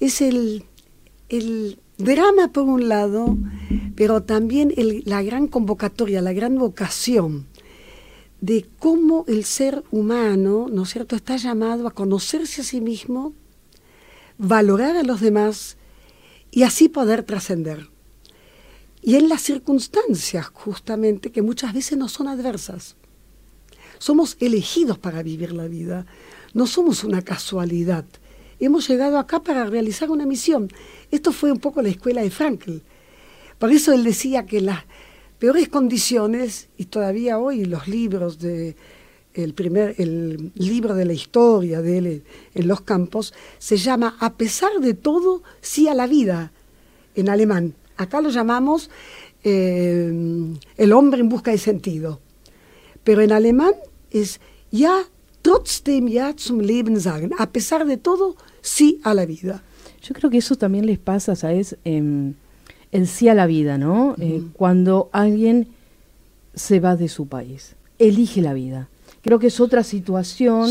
Es 0.00 0.20
el, 0.20 0.64
el 1.28 1.78
drama 1.98 2.52
por 2.52 2.64
un 2.64 2.88
lado, 2.88 3.36
pero 3.96 4.22
también 4.22 4.72
la 5.04 5.22
gran 5.22 5.48
convocatoria, 5.48 6.22
la 6.22 6.32
gran 6.32 6.56
vocación 6.56 7.46
de 8.40 8.66
cómo 8.78 9.24
el 9.26 9.44
ser 9.44 9.82
humano, 9.90 10.68
¿no 10.70 10.84
es 10.84 10.90
cierto?, 10.90 11.16
está 11.16 11.36
llamado 11.36 11.86
a 11.88 11.90
conocerse 11.90 12.60
a 12.60 12.64
sí 12.64 12.80
mismo, 12.80 13.32
valorar 14.38 14.96
a 14.96 15.02
los 15.02 15.20
demás 15.20 15.76
y 16.50 16.62
así 16.62 16.88
poder 16.88 17.22
trascender. 17.24 17.88
Y 19.02 19.16
en 19.16 19.28
las 19.28 19.42
circunstancias, 19.42 20.46
justamente, 20.46 21.30
que 21.30 21.42
muchas 21.42 21.74
veces 21.74 21.98
no 21.98 22.08
son 22.08 22.28
adversas. 22.28 22.96
Somos 23.98 24.36
elegidos 24.40 24.98
para 24.98 25.22
vivir 25.22 25.52
la 25.52 25.68
vida, 25.68 26.06
no 26.54 26.66
somos 26.66 27.04
una 27.04 27.22
casualidad 27.22 28.04
hemos 28.60 28.88
llegado 28.88 29.18
acá 29.18 29.40
para 29.42 29.64
realizar 29.64 30.10
una 30.10 30.26
misión. 30.26 30.68
Esto 31.10 31.32
fue 31.32 31.52
un 31.52 31.58
poco 31.58 31.82
la 31.82 31.88
escuela 31.88 32.22
de 32.22 32.30
Frankl. 32.30 32.78
Por 33.58 33.72
eso 33.72 33.92
él 33.92 34.04
decía 34.04 34.46
que 34.46 34.60
las 34.60 34.84
peores 35.38 35.68
condiciones, 35.68 36.68
y 36.76 36.86
todavía 36.86 37.38
hoy 37.38 37.64
los 37.64 37.88
libros 37.88 38.38
de 38.38 38.76
el 39.44 39.54
primer 39.54 39.94
el 39.98 40.50
libro 40.54 40.94
de 40.94 41.04
la 41.04 41.12
historia 41.12 41.80
de 41.80 41.98
él 41.98 42.22
en 42.54 42.68
los 42.68 42.80
campos 42.80 43.32
se 43.58 43.76
llama 43.76 44.16
A 44.20 44.34
pesar 44.34 44.80
de 44.80 44.94
todo, 44.94 45.42
sí 45.60 45.88
a 45.88 45.94
la 45.94 46.06
vida, 46.06 46.52
en 47.14 47.28
alemán. 47.28 47.74
Acá 47.96 48.20
lo 48.20 48.30
llamamos 48.30 48.90
eh, 49.44 50.12
El 50.76 50.92
hombre 50.92 51.20
en 51.20 51.28
busca 51.28 51.50
de 51.50 51.58
sentido. 51.58 52.20
Pero 53.04 53.22
en 53.22 53.32
alemán 53.32 53.74
es 54.10 54.40
Ya 54.70 55.04
trotzdem 55.42 56.08
ja 56.12 56.34
zum 56.36 56.60
Leben 56.60 57.00
sagen. 57.00 57.32
A 57.38 57.50
pesar 57.50 57.86
de 57.86 57.96
todo, 57.96 58.36
sí 58.60 59.00
a 59.04 59.14
la 59.14 59.24
vida. 59.24 59.62
Yo 60.02 60.14
creo 60.14 60.30
que 60.30 60.38
eso 60.38 60.56
también 60.56 60.86
les 60.86 60.98
pasa, 60.98 61.36
¿sabes? 61.36 61.76
Eh, 61.84 62.32
el 62.92 63.06
sí 63.06 63.28
a 63.28 63.34
la 63.34 63.46
vida, 63.46 63.78
¿no? 63.78 64.14
Eh, 64.18 64.42
cuando 64.52 65.08
alguien 65.12 65.68
se 66.54 66.80
va 66.80 66.96
de 66.96 67.08
su 67.08 67.26
país, 67.26 67.76
elige 67.98 68.42
la 68.42 68.54
vida. 68.54 68.88
Creo 69.20 69.38
que 69.38 69.48
es 69.48 69.58
otra 69.60 69.82
situación 69.82 70.70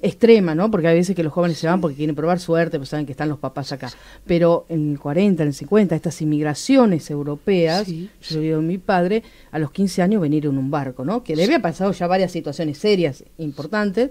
extrema, 0.00 0.54
¿no? 0.54 0.70
Porque 0.70 0.88
hay 0.88 0.96
veces 0.96 1.14
que 1.14 1.22
los 1.22 1.32
jóvenes 1.32 1.58
se 1.58 1.66
van 1.66 1.80
porque 1.80 1.96
quieren 1.96 2.16
probar 2.16 2.40
suerte, 2.40 2.78
pues 2.78 2.88
saben 2.88 3.04
que 3.04 3.12
están 3.12 3.28
los 3.28 3.38
papás 3.38 3.72
acá. 3.72 3.90
Pero 4.26 4.64
en 4.68 4.92
el 4.92 4.98
40, 4.98 5.42
en 5.42 5.48
el 5.48 5.54
50, 5.54 5.94
estas 5.94 6.22
inmigraciones 6.22 7.10
europeas, 7.10 7.86
yo 7.88 8.40
he 8.40 8.56
mi 8.56 8.78
padre 8.78 9.22
a 9.50 9.58
los 9.58 9.70
15 9.70 10.02
años 10.02 10.22
venir 10.22 10.46
en 10.46 10.56
un 10.56 10.70
barco, 10.70 11.04
¿no? 11.04 11.22
Que 11.22 11.36
le 11.36 11.44
había 11.44 11.60
pasado 11.60 11.92
ya 11.92 12.06
varias 12.06 12.32
situaciones 12.32 12.78
serias, 12.78 13.24
importantes, 13.38 14.10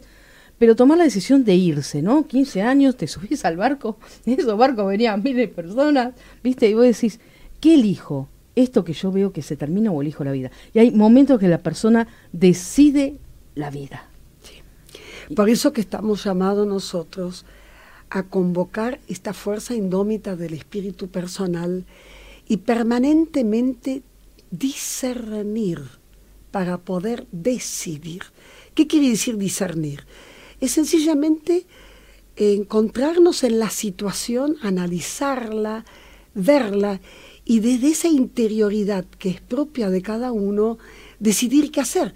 pero 0.57 0.75
tomar 0.75 1.00
la 1.00 1.05
decisión 1.05 1.43
de 1.43 1.55
irse, 1.55 2.03
¿no? 2.03 2.27
15 2.27 2.61
años, 2.61 2.95
te 2.95 3.07
subís 3.07 3.45
al 3.45 3.57
barco, 3.57 3.97
en 4.27 4.39
esos 4.39 4.57
barcos 4.57 4.85
venían 4.88 5.23
miles 5.23 5.38
de 5.38 5.47
personas, 5.47 6.13
¿viste? 6.43 6.69
Y 6.69 6.75
vos 6.75 6.83
decís, 6.83 7.19
¿qué 7.59 7.73
elijo? 7.73 8.29
¿Esto 8.55 8.83
que 8.83 8.93
yo 8.93 9.11
veo 9.11 9.31
que 9.31 9.41
se 9.41 9.55
termina 9.55 9.91
o 9.91 10.01
elijo 10.03 10.23
la 10.23 10.31
vida? 10.31 10.51
Y 10.73 10.77
hay 10.79 10.91
momentos 10.91 11.39
que 11.39 11.47
la 11.47 11.63
persona 11.63 12.07
decide 12.31 13.17
la 13.55 13.70
vida. 13.70 14.08
Por 15.36 15.50
eso 15.50 15.72
que 15.72 15.81
estamos 15.81 16.24
llamados 16.24 16.67
nosotros 16.67 17.46
a 18.10 18.24
convocar 18.24 19.00
esta 19.08 19.34
fuerza 19.34 19.74
indómita 19.74 20.36
del 20.36 20.53
espíritu 20.53 21.08
personal 21.10 21.86
y 22.48 22.58
permanentemente 22.58 24.01
discernir 24.50 25.79
para 26.51 26.79
poder 26.79 27.27
decidir. 27.31 28.24
¿Qué 28.75 28.88
quiere 28.88 29.10
decir 29.10 29.38
discernir? 29.38 30.05
es 30.62 30.72
sencillamente 30.72 31.65
encontrarnos 32.36 33.43
en 33.43 33.60
la 33.60 33.70
situación, 33.70 34.55
analizarla, 34.62 35.84
verla 36.34 37.01
y 37.43 37.60
desde 37.60 37.89
esa 37.89 38.08
interioridad 38.08 39.05
que 39.17 39.29
es 39.29 39.41
propia 39.41 39.89
de 39.89 40.01
cada 40.01 40.31
uno, 40.31 40.77
decidir 41.20 41.72
qué 41.72 41.81
hacer. 41.81 42.13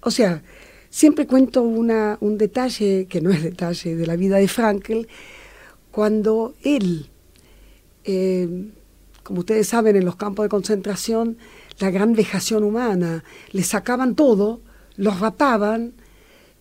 O 0.00 0.10
sea, 0.10 0.42
siempre 0.92 1.26
cuento 1.26 1.62
una, 1.62 2.18
un 2.20 2.36
detalle, 2.36 3.06
que 3.08 3.20
no 3.22 3.30
es 3.30 3.42
detalle, 3.42 3.96
de 3.96 4.06
la 4.06 4.14
vida 4.14 4.36
de 4.36 4.46
Frankel, 4.46 5.08
cuando 5.90 6.54
él, 6.62 7.08
eh, 8.04 8.68
como 9.22 9.40
ustedes 9.40 9.66
saben, 9.66 9.96
en 9.96 10.04
los 10.04 10.16
campos 10.16 10.44
de 10.44 10.50
concentración, 10.50 11.38
la 11.78 11.90
gran 11.90 12.12
vejación 12.12 12.62
humana, 12.62 13.24
le 13.52 13.62
sacaban 13.62 14.14
todo, 14.14 14.60
los 14.96 15.18
rapaban, 15.18 15.94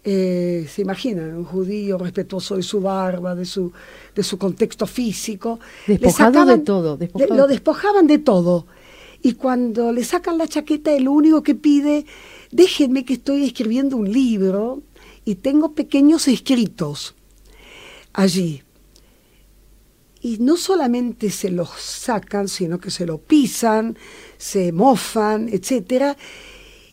eh, 0.05 0.65
se 0.69 0.81
imaginan, 0.81 1.35
un 1.35 1.43
judío 1.43 1.97
respetuoso 1.97 2.55
de 2.55 2.63
su 2.63 2.79
barba, 2.79 3.35
de 3.35 3.45
su, 3.45 3.73
de 4.15 4.23
su 4.23 4.37
contexto 4.37 4.87
físico. 4.87 5.59
Despojado 5.85 6.45
de 6.45 6.57
todo. 6.59 6.97
lo 7.29 7.47
despojaban 7.47 8.07
de 8.07 8.17
todo. 8.17 8.65
Y 9.21 9.33
cuando 9.33 9.91
le 9.91 10.05
sacan 10.05 10.37
la 10.37 10.47
chaqueta, 10.47 10.93
el 10.93 11.09
único 11.09 11.43
que 11.43 11.53
pide, 11.53 12.05
déjenme 12.51 13.05
que 13.05 13.13
estoy 13.13 13.45
escribiendo 13.45 13.97
un 13.97 14.11
libro 14.11 14.81
y 15.25 15.35
tengo 15.35 15.73
pequeños 15.73 16.27
escritos 16.27 17.15
allí. 18.13 18.63
Y 20.23 20.37
no 20.37 20.55
solamente 20.55 21.31
se 21.31 21.49
los 21.49 21.69
sacan, 21.69 22.47
sino 22.47 22.79
que 22.79 22.91
se 22.91 23.07
lo 23.07 23.17
pisan, 23.17 23.97
se 24.37 24.71
mofan, 24.71 25.49
etcétera 25.49 26.15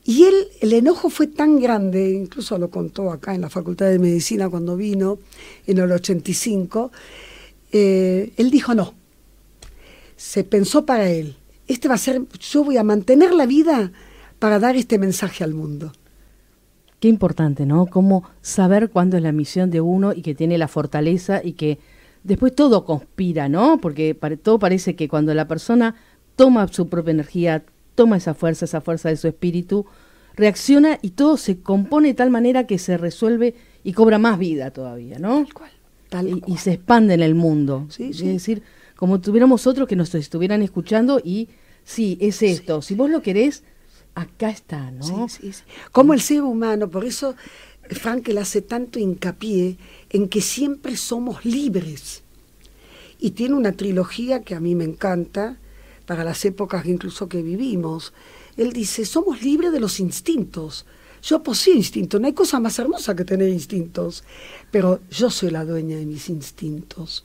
y 0.09 0.25
él, 0.25 0.49
el 0.63 0.73
enojo 0.73 1.11
fue 1.11 1.27
tan 1.27 1.61
grande, 1.61 2.13
incluso 2.13 2.57
lo 2.57 2.71
contó 2.71 3.13
acá 3.13 3.35
en 3.35 3.43
la 3.43 3.51
Facultad 3.51 3.91
de 3.91 3.99
Medicina 3.99 4.49
cuando 4.49 4.75
vino 4.75 5.19
en 5.67 5.77
el 5.77 5.93
85, 5.93 6.91
eh, 7.73 8.33
él 8.39 8.51
dijo 8.51 8.75
no. 8.75 8.95
Se 10.17 10.45
pensó 10.45 10.87
para 10.87 11.11
él, 11.11 11.37
este 11.67 11.89
va 11.89 11.97
a 11.97 11.99
ser, 11.99 12.23
yo 12.41 12.65
voy 12.65 12.79
a 12.79 12.85
mantener 12.85 13.35
la 13.35 13.45
vida 13.45 13.93
para 14.39 14.59
dar 14.59 14.77
este 14.77 14.99
mensaje 14.99 15.45
al 15.45 15.55
mundo. 15.55 15.93
Qué 17.01 17.09
importante, 17.09 17.65
¿no? 17.65 17.87
Cómo 17.87 18.25
saber 18.43 18.91
cuándo 18.91 19.17
es 19.17 19.23
la 19.23 19.33
misión 19.33 19.71
de 19.71 19.81
uno 19.81 20.13
y 20.13 20.23
que 20.23 20.35
tiene 20.35 20.59
la 20.59 20.69
fortaleza 20.69 21.41
y 21.43 21.53
que 21.53 21.79
después 22.25 22.55
todo 22.55 22.85
conspira, 22.85 23.49
¿no? 23.49 23.81
Porque 23.81 24.17
todo 24.43 24.59
parece 24.59 24.97
que 24.97 25.09
cuando 25.09 25.33
la 25.35 25.47
persona 25.47 25.95
toma 26.35 26.67
su 26.69 26.89
propia 26.89 27.13
energía, 27.13 27.65
toma 27.95 28.17
esa 28.17 28.35
fuerza, 28.35 28.65
esa 28.65 28.81
fuerza 28.81 29.09
de 29.09 29.17
su 29.17 29.29
espíritu, 29.29 29.87
reacciona 30.35 30.99
y 31.03 31.11
todo 31.11 31.37
se 31.37 31.61
compone 31.61 32.09
de 32.09 32.15
tal 32.15 32.31
manera 32.31 32.67
que 32.67 32.79
se 32.79 32.97
resuelve 32.97 33.55
y 33.85 33.93
cobra 33.93 34.19
más 34.19 34.39
vida 34.39 34.71
todavía, 34.73 35.19
¿no? 35.19 35.45
Tal 35.45 35.55
cual. 35.55 35.71
Tal 36.09 36.43
y, 36.47 36.57
se 36.57 36.73
expande 36.73 37.15
en 37.15 37.23
el 37.23 37.35
mundo. 37.35 37.87
Es 37.99 38.19
decir, 38.21 38.63
como 38.97 39.21
tuviéramos 39.21 39.67
otros 39.67 39.87
que 39.87 39.95
nos 39.95 40.15
estuvieran 40.15 40.63
escuchando 40.63 41.21
y 41.23 41.49
sí, 41.85 42.17
es 42.21 42.43
esto. 42.43 42.81
Si 42.81 42.95
vos 42.95 43.11
lo 43.11 43.21
querés, 43.21 43.63
acá 44.21 44.51
está, 44.51 44.91
¿no? 44.91 45.29
Sí, 45.29 45.53
sí, 45.53 45.63
Como 45.93 46.15
el 46.15 46.21
ser 46.21 46.43
humano, 46.43 46.89
por 46.89 47.05
eso 47.05 47.35
Frankel 47.91 48.39
hace 48.39 48.63
tanto 48.63 48.99
hincapié 48.99 49.77
en 50.11 50.29
que 50.29 50.41
siempre 50.41 50.97
somos 50.97 51.45
libres. 51.45 52.23
Y 53.19 53.33
tiene 53.33 53.55
una 53.55 53.73
trilogía 53.73 54.43
que 54.43 54.55
a 54.55 54.61
mí 54.61 54.75
me 54.75 54.85
encanta, 54.85 55.59
para 56.07 56.25
las 56.25 56.45
épocas 56.47 56.87
incluso 56.87 57.29
que 57.29 57.43
vivimos. 57.43 58.15
Él 58.57 58.73
dice, 58.73 59.05
somos 59.05 59.43
libres 59.43 59.73
de 59.73 59.81
los 59.81 60.01
instintos. 60.01 60.87
Yo 61.23 61.43
poseo 61.43 61.75
instintos, 61.75 62.21
no 62.21 62.27
hay 62.27 62.33
cosa 62.33 62.61
más 62.61 62.79
hermosa 62.79 63.15
que 63.15 63.25
tener 63.25 63.49
instintos, 63.51 64.25
pero 64.71 65.01
yo 65.11 65.31
soy 65.31 65.51
la 65.51 65.65
dueña 65.65 65.97
de 65.97 66.07
mis 66.07 66.29
instintos. 66.29 67.25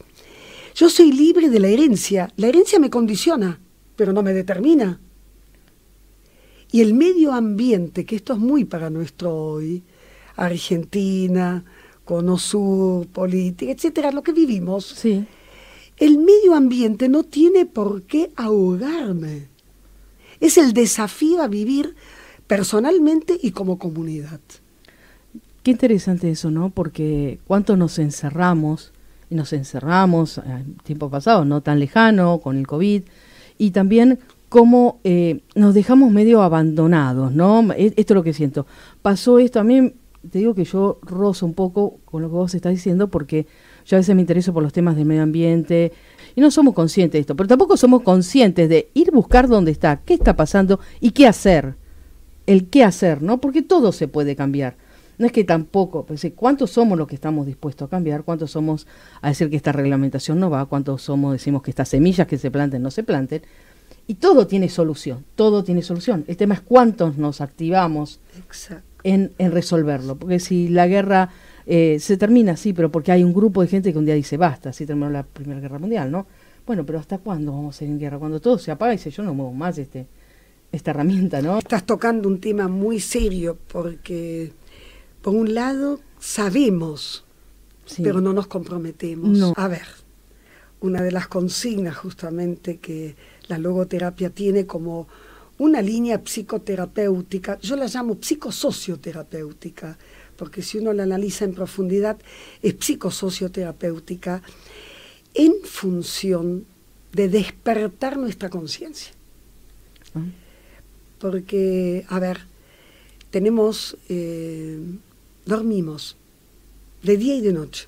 Yo 0.76 0.90
soy 0.90 1.12
libre 1.12 1.50
de 1.50 1.60
la 1.60 1.68
herencia. 1.68 2.30
La 2.36 2.48
herencia 2.48 2.80
me 2.80 2.90
condiciona, 2.90 3.60
pero 3.96 4.12
no 4.12 4.24
me 4.24 4.34
determina. 4.34 5.00
Y 6.74 6.82
el 6.82 6.94
medio 6.94 7.32
ambiente, 7.32 8.06
que 8.06 8.18
esto 8.18 8.34
es 8.34 8.40
muy 8.40 8.66
para 8.66 8.90
nuestro 8.90 9.34
hoy, 9.34 9.84
Argentina, 10.36 11.64
Cono 12.04 12.38
Sur, 12.38 13.08
política, 13.08 13.72
etcétera, 13.72 14.12
lo 14.12 14.24
que 14.24 14.34
vivimos. 14.34 14.84
Sí 14.86 15.26
el 15.98 16.18
medio 16.18 16.56
ambiente 16.56 17.10
no 17.10 17.24
tiene 17.24 17.66
por 17.66 18.04
qué 18.04 18.32
ahogarme. 18.36 19.48
Es 20.40 20.58
el 20.58 20.74
desafío 20.74 21.42
a 21.42 21.48
vivir 21.48 21.96
personalmente 22.48 23.38
y 23.42 23.52
como 23.52 23.78
comunidad. 23.78 24.42
Qué 25.62 25.72
interesante 25.72 26.30
eso, 26.30 26.52
¿no? 26.52 26.72
Porque 26.72 27.40
cuánto 27.46 27.78
nos 27.78 28.00
encerramos, 28.00 28.92
y 29.30 29.36
nos 29.36 29.54
encerramos 29.54 30.40
en 30.40 30.76
tiempo 30.84 31.10
pasado, 31.10 31.46
no 31.46 31.62
tan 31.62 31.80
lejano, 31.80 32.40
con 32.40 32.58
el 32.58 32.68
COVID, 32.68 33.04
y 33.58 33.72
también 33.72 34.20
cómo 34.54 35.00
eh, 35.04 35.40
nos 35.56 35.74
dejamos 35.74 36.12
medio 36.12 36.44
abandonados, 36.44 37.32
¿no? 37.32 37.74
E, 37.74 37.88
esto 37.98 38.14
es 38.14 38.16
lo 38.16 38.22
que 38.22 38.34
siento. 38.34 38.68
Pasó 39.02 39.40
esto, 39.40 39.60
a 39.60 39.64
mí 39.64 39.94
te 40.30 40.38
digo 40.38 40.54
que 40.54 40.64
yo 40.64 41.00
rozo 41.02 41.48
un 41.48 41.56
poco 41.56 41.98
con 42.06 42.22
lo 42.22 42.30
que 42.30 42.36
vos 42.36 42.54
estás 42.54 42.72
diciendo, 42.72 43.08
porque 43.08 43.48
yo 43.84 43.98
a 43.98 44.00
veces 44.00 44.14
me 44.14 44.22
intereso 44.22 44.54
por 44.54 44.62
los 44.62 44.72
temas 44.72 44.96
del 44.96 45.06
medio 45.06 45.24
ambiente 45.24 45.92
y 46.36 46.42
no 46.42 46.52
somos 46.52 46.76
conscientes 46.76 47.14
de 47.14 47.22
esto, 47.22 47.36
pero 47.36 47.48
tampoco 47.48 47.78
somos 47.78 48.04
conscientes 48.04 48.70
de 48.70 48.92
ir 48.94 49.10
buscar 49.10 49.48
dónde 49.48 49.72
está, 49.72 50.02
qué 50.06 50.14
está 50.14 50.36
pasando 50.36 50.80
y 51.02 51.10
qué 51.12 51.26
hacer. 51.26 51.74
El 52.46 52.70
qué 52.70 52.84
hacer, 52.84 53.24
¿no? 53.24 53.42
Porque 53.42 53.64
todo 53.64 53.92
se 53.92 54.08
puede 54.08 54.36
cambiar. 54.36 54.76
No 55.18 55.26
es 55.26 55.32
que 55.32 55.44
tampoco, 55.44 56.06
pues, 56.06 56.28
¿cuántos 56.36 56.70
somos 56.70 56.96
los 56.96 57.08
que 57.08 57.16
estamos 57.16 57.48
dispuestos 57.48 57.88
a 57.88 57.90
cambiar? 57.90 58.24
¿Cuántos 58.24 58.52
somos 58.52 58.86
a 59.20 59.30
decir 59.30 59.50
que 59.50 59.56
esta 59.56 59.72
reglamentación 59.72 60.40
no 60.40 60.52
va? 60.52 60.68
¿Cuántos 60.68 61.02
somos 61.02 61.32
decimos 61.32 61.64
que 61.64 61.72
estas 61.72 61.90
semillas 61.90 62.28
que 62.28 62.38
se 62.38 62.52
planten 62.52 62.84
no 62.84 62.92
se 62.92 63.02
planten? 63.02 63.42
Y 64.06 64.16
todo 64.16 64.48
tiene 64.48 64.70
solución, 64.70 65.24
todo 65.36 65.64
tiene 65.64 65.82
solución. 65.82 66.26
El 66.28 66.38
tema 66.38 66.56
es 66.56 66.62
cuántos 66.62 67.18
nos 67.18 67.42
activamos 67.42 68.20
en, 69.04 69.32
en 69.38 69.52
resolverlo. 69.52 70.18
Porque 70.18 70.40
si 70.40 70.68
la 70.68 70.88
guerra 70.88 71.30
eh, 71.66 71.98
se 72.00 72.18
termina, 72.18 72.58
sí, 72.58 72.74
pero 72.74 72.92
porque 72.92 73.12
hay 73.12 73.24
un 73.24 73.34
grupo 73.34 73.62
de 73.62 73.68
gente 73.68 73.92
que 73.94 73.98
un 73.98 74.06
día 74.06 74.16
dice, 74.16 74.38
basta, 74.38 74.70
así 74.70 74.86
terminó 74.86 75.10
la 75.10 75.24
Primera 75.24 75.60
Guerra 75.60 75.80
Mundial, 75.80 76.12
¿no? 76.12 76.28
Bueno, 76.66 76.86
pero 76.86 77.00
¿hasta 77.00 77.18
cuándo 77.18 77.52
vamos 77.52 77.80
a 77.80 77.84
ir 77.84 77.90
en 77.90 78.00
guerra? 78.00 78.20
Cuando 78.20 78.40
todo 78.40 78.58
se 78.58 78.72
apaga 78.72 78.94
y 78.94 78.98
dice, 78.98 79.12
yo 79.12 79.24
no 79.24 79.34
muevo 79.34 79.54
más 79.54 79.78
este, 79.78 80.08
esta 80.72 80.92
herramienta, 80.92 81.42
¿no? 81.42 81.60
Estás 81.60 81.86
tocando 81.86 82.28
un 82.28 82.40
tema 82.40 82.68
muy 82.68 83.00
serio 83.00 83.58
porque, 83.68 84.52
por 85.22 85.36
un 85.36 85.54
lado, 85.54 86.00
sabemos, 86.20 87.26
pero 88.02 88.22
no 88.22 88.34
nos 88.34 88.48
comprometemos. 88.48 89.54
A 89.58 89.68
ver, 89.68 89.88
una 90.82 91.02
de 91.02 91.12
las 91.12 91.28
consignas 91.28 91.98
justamente 91.98 92.78
que 92.78 93.16
la 93.48 93.58
logoterapia 93.58 94.30
tiene 94.30 94.66
como 94.66 95.08
una 95.58 95.82
línea 95.82 96.20
psicoterapéutica, 96.24 97.60
yo 97.60 97.76
la 97.76 97.88
llamo 97.88 98.18
psicosocioterapéutica, 98.20 99.98
porque 100.36 100.62
si 100.62 100.80
uno 100.80 100.94
la 100.94 101.04
analiza 101.04 101.46
en 101.46 101.54
profundidad, 101.54 102.18
es 102.62 102.76
psicosocioterapéutica 102.80 104.42
en 105.34 105.54
función 105.64 106.66
de 107.12 107.30
despertar 107.30 108.18
nuestra 108.18 108.50
conciencia. 108.50 109.14
Ah. 110.16 110.22
Porque, 111.20 112.06
a 112.10 112.20
ver, 112.20 112.42
tenemos, 113.30 113.96
eh, 114.10 114.80
dormimos 115.46 116.18
de 117.04 117.18
día 117.18 117.36
y 117.36 117.42
de 117.42 117.54
noche. 117.54 117.88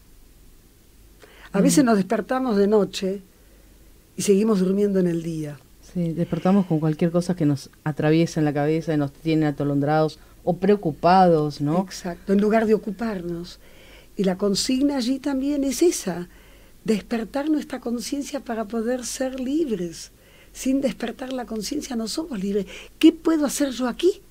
A 1.52 1.62
veces 1.62 1.84
mm. 1.84 1.88
nos 1.88 1.98
despertamos 1.98 2.58
de 2.58 2.68
noche 2.68 3.22
y 4.18 4.22
seguimos 4.22 4.60
durmiendo 4.60 5.00
en 5.00 5.08
el 5.08 5.24
día. 5.24 5.60
Sí, 5.94 6.14
despertamos 6.14 6.66
con 6.66 6.80
cualquier 6.80 7.12
cosa 7.12 7.36
que 7.36 7.46
nos 7.46 7.70
atraviesa 7.84 8.40
en 8.40 8.46
la 8.46 8.54
cabeza 8.54 8.94
y 8.94 8.98
nos 8.98 9.14
tiene 9.14 9.46
atolondrados 9.46 10.20
o 10.44 10.58
preocupados, 10.58 11.62
¿no? 11.62 11.82
Exacto, 11.82 12.34
en 12.34 12.42
lugar 12.42 12.66
de 12.66 12.74
ocuparnos. 12.74 13.60
Y 14.16 14.24
la 14.24 14.38
consigna 14.38 14.98
allí 14.98 15.20
también 15.20 15.64
es 15.64 15.82
esa, 15.82 16.30
despertar 16.84 17.50
nuestra 17.50 17.80
conciencia 17.80 18.40
para 18.40 18.66
poder 18.66 19.06
ser 19.06 19.40
libres. 19.40 20.12
Sin 20.54 20.80
despertar 20.80 21.34
la 21.34 21.46
conciencia 21.46 21.96
no 21.96 22.08
somos 22.08 22.40
libres. 22.42 22.66
¿Qué 23.00 23.12
puedo 23.12 23.46
hacer 23.46 23.72
yo 23.72 23.88
aquí? 23.88 24.22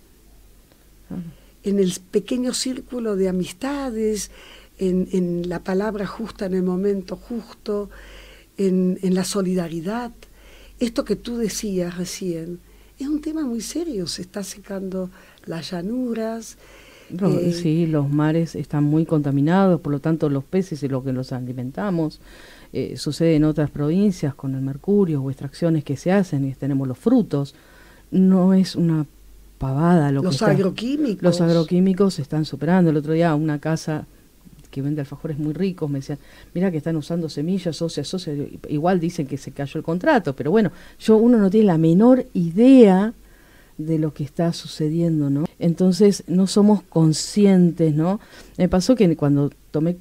Ah. 1.11 1.17
En 1.65 1.79
el 1.79 1.93
pequeño 2.11 2.55
círculo 2.55 3.17
de 3.17 3.29
amistades, 3.29 4.31
en, 4.79 5.09
en, 5.13 5.49
la 5.49 5.61
palabra 5.61 6.07
justa 6.07 6.47
en 6.47 6.55
el 6.55 6.63
momento 6.63 7.17
justo, 7.17 7.91
en, 8.57 8.99
en 9.03 9.15
la 9.15 9.25
solidaridad. 9.25 10.13
Esto 10.81 11.05
que 11.05 11.17
tú 11.17 11.37
decías 11.37 11.97
recién 11.97 12.61
es 12.99 13.09
un 13.09 13.21
tema 13.21 13.45
muy 13.45 13.61
serio, 13.61 14.07
se 14.07 14.23
está 14.23 14.43
secando 14.43 15.11
las 15.47 15.71
llanuras. 15.71 16.57
Eh, 17.11 17.53
sí, 17.53 17.87
los 17.87 18.09
mares 18.09 18.55
están 18.55 18.85
muy 18.85 19.05
contaminados, 19.05 19.81
por 19.81 19.93
lo 19.93 20.01
tanto 20.01 20.29
los 20.31 20.45
peces 20.45 20.83
y 20.83 20.89
lo 20.89 21.03
que 21.03 21.13
los 21.13 21.33
alimentamos. 21.33 22.21
Eh, 22.73 22.97
sucede 22.97 23.37
en 23.37 23.45
otras 23.45 23.71
provincias 23.71 24.35
con 24.35 24.55
el 24.55 24.63
mercurio 24.63 25.23
o 25.23 25.31
extracciones 25.31 25.85
que 25.85 25.97
se 25.97 26.13
hacen 26.13 26.45
y 26.45 26.55
tenemos 26.55 26.89
los 26.89 26.99
frutos. 26.99 27.55
No 28.11 28.55
es 28.55 28.75
una 28.75 29.07
pavada 29.59 30.11
lo 30.11 30.23
los 30.23 30.39
que 30.39 30.45
agroquímicos. 30.45 31.23
los 31.23 31.41
agroquímicos 31.41 32.15
se 32.15 32.23
están 32.23 32.45
superando. 32.45 32.91
El 32.91 32.97
otro 32.97 33.13
día 33.13 33.35
una 33.35 33.61
casa 33.61 34.07
que 34.75 34.83
vende 34.83 35.01
alfajores 35.01 35.39
muy 35.39 35.53
ricos 35.53 35.89
me 35.89 36.01
decían, 36.01 36.19
mira 36.53 36.73
que 36.73 36.79
están 36.79 36.97
usando 36.97 37.29
semillas 37.29 37.81
óseas, 37.81 38.13
óseas. 38.13 38.37
Igual 38.69 38.99
dicen 38.99 39.29
que 39.29 39.37
se 39.37 39.53
cayó 39.53 39.79
el 39.79 39.85
contrato, 39.85 40.35
pero 40.35 40.51
bueno, 40.51 40.73
yo 40.99 41.17
uno 41.17 41.39
no 41.39 41.49
tiene 41.49 41.69
la 41.69 41.79
menor 41.79 42.27
idea 42.35 43.15
de 43.79 43.99
lo 44.01 44.13
que 44.13 44.25
está 44.25 44.53
sucediendo, 44.53 45.31
¿no? 45.31 45.45
Entonces 45.61 46.25
no 46.27 46.49
somos 46.49 46.83
conscientes, 46.83 47.95
¿no? 47.95 48.19
Me 48.59 48.69
pasó 48.69 48.97
que 48.97 49.17
cuando 49.17 49.53
tomé 49.71 49.97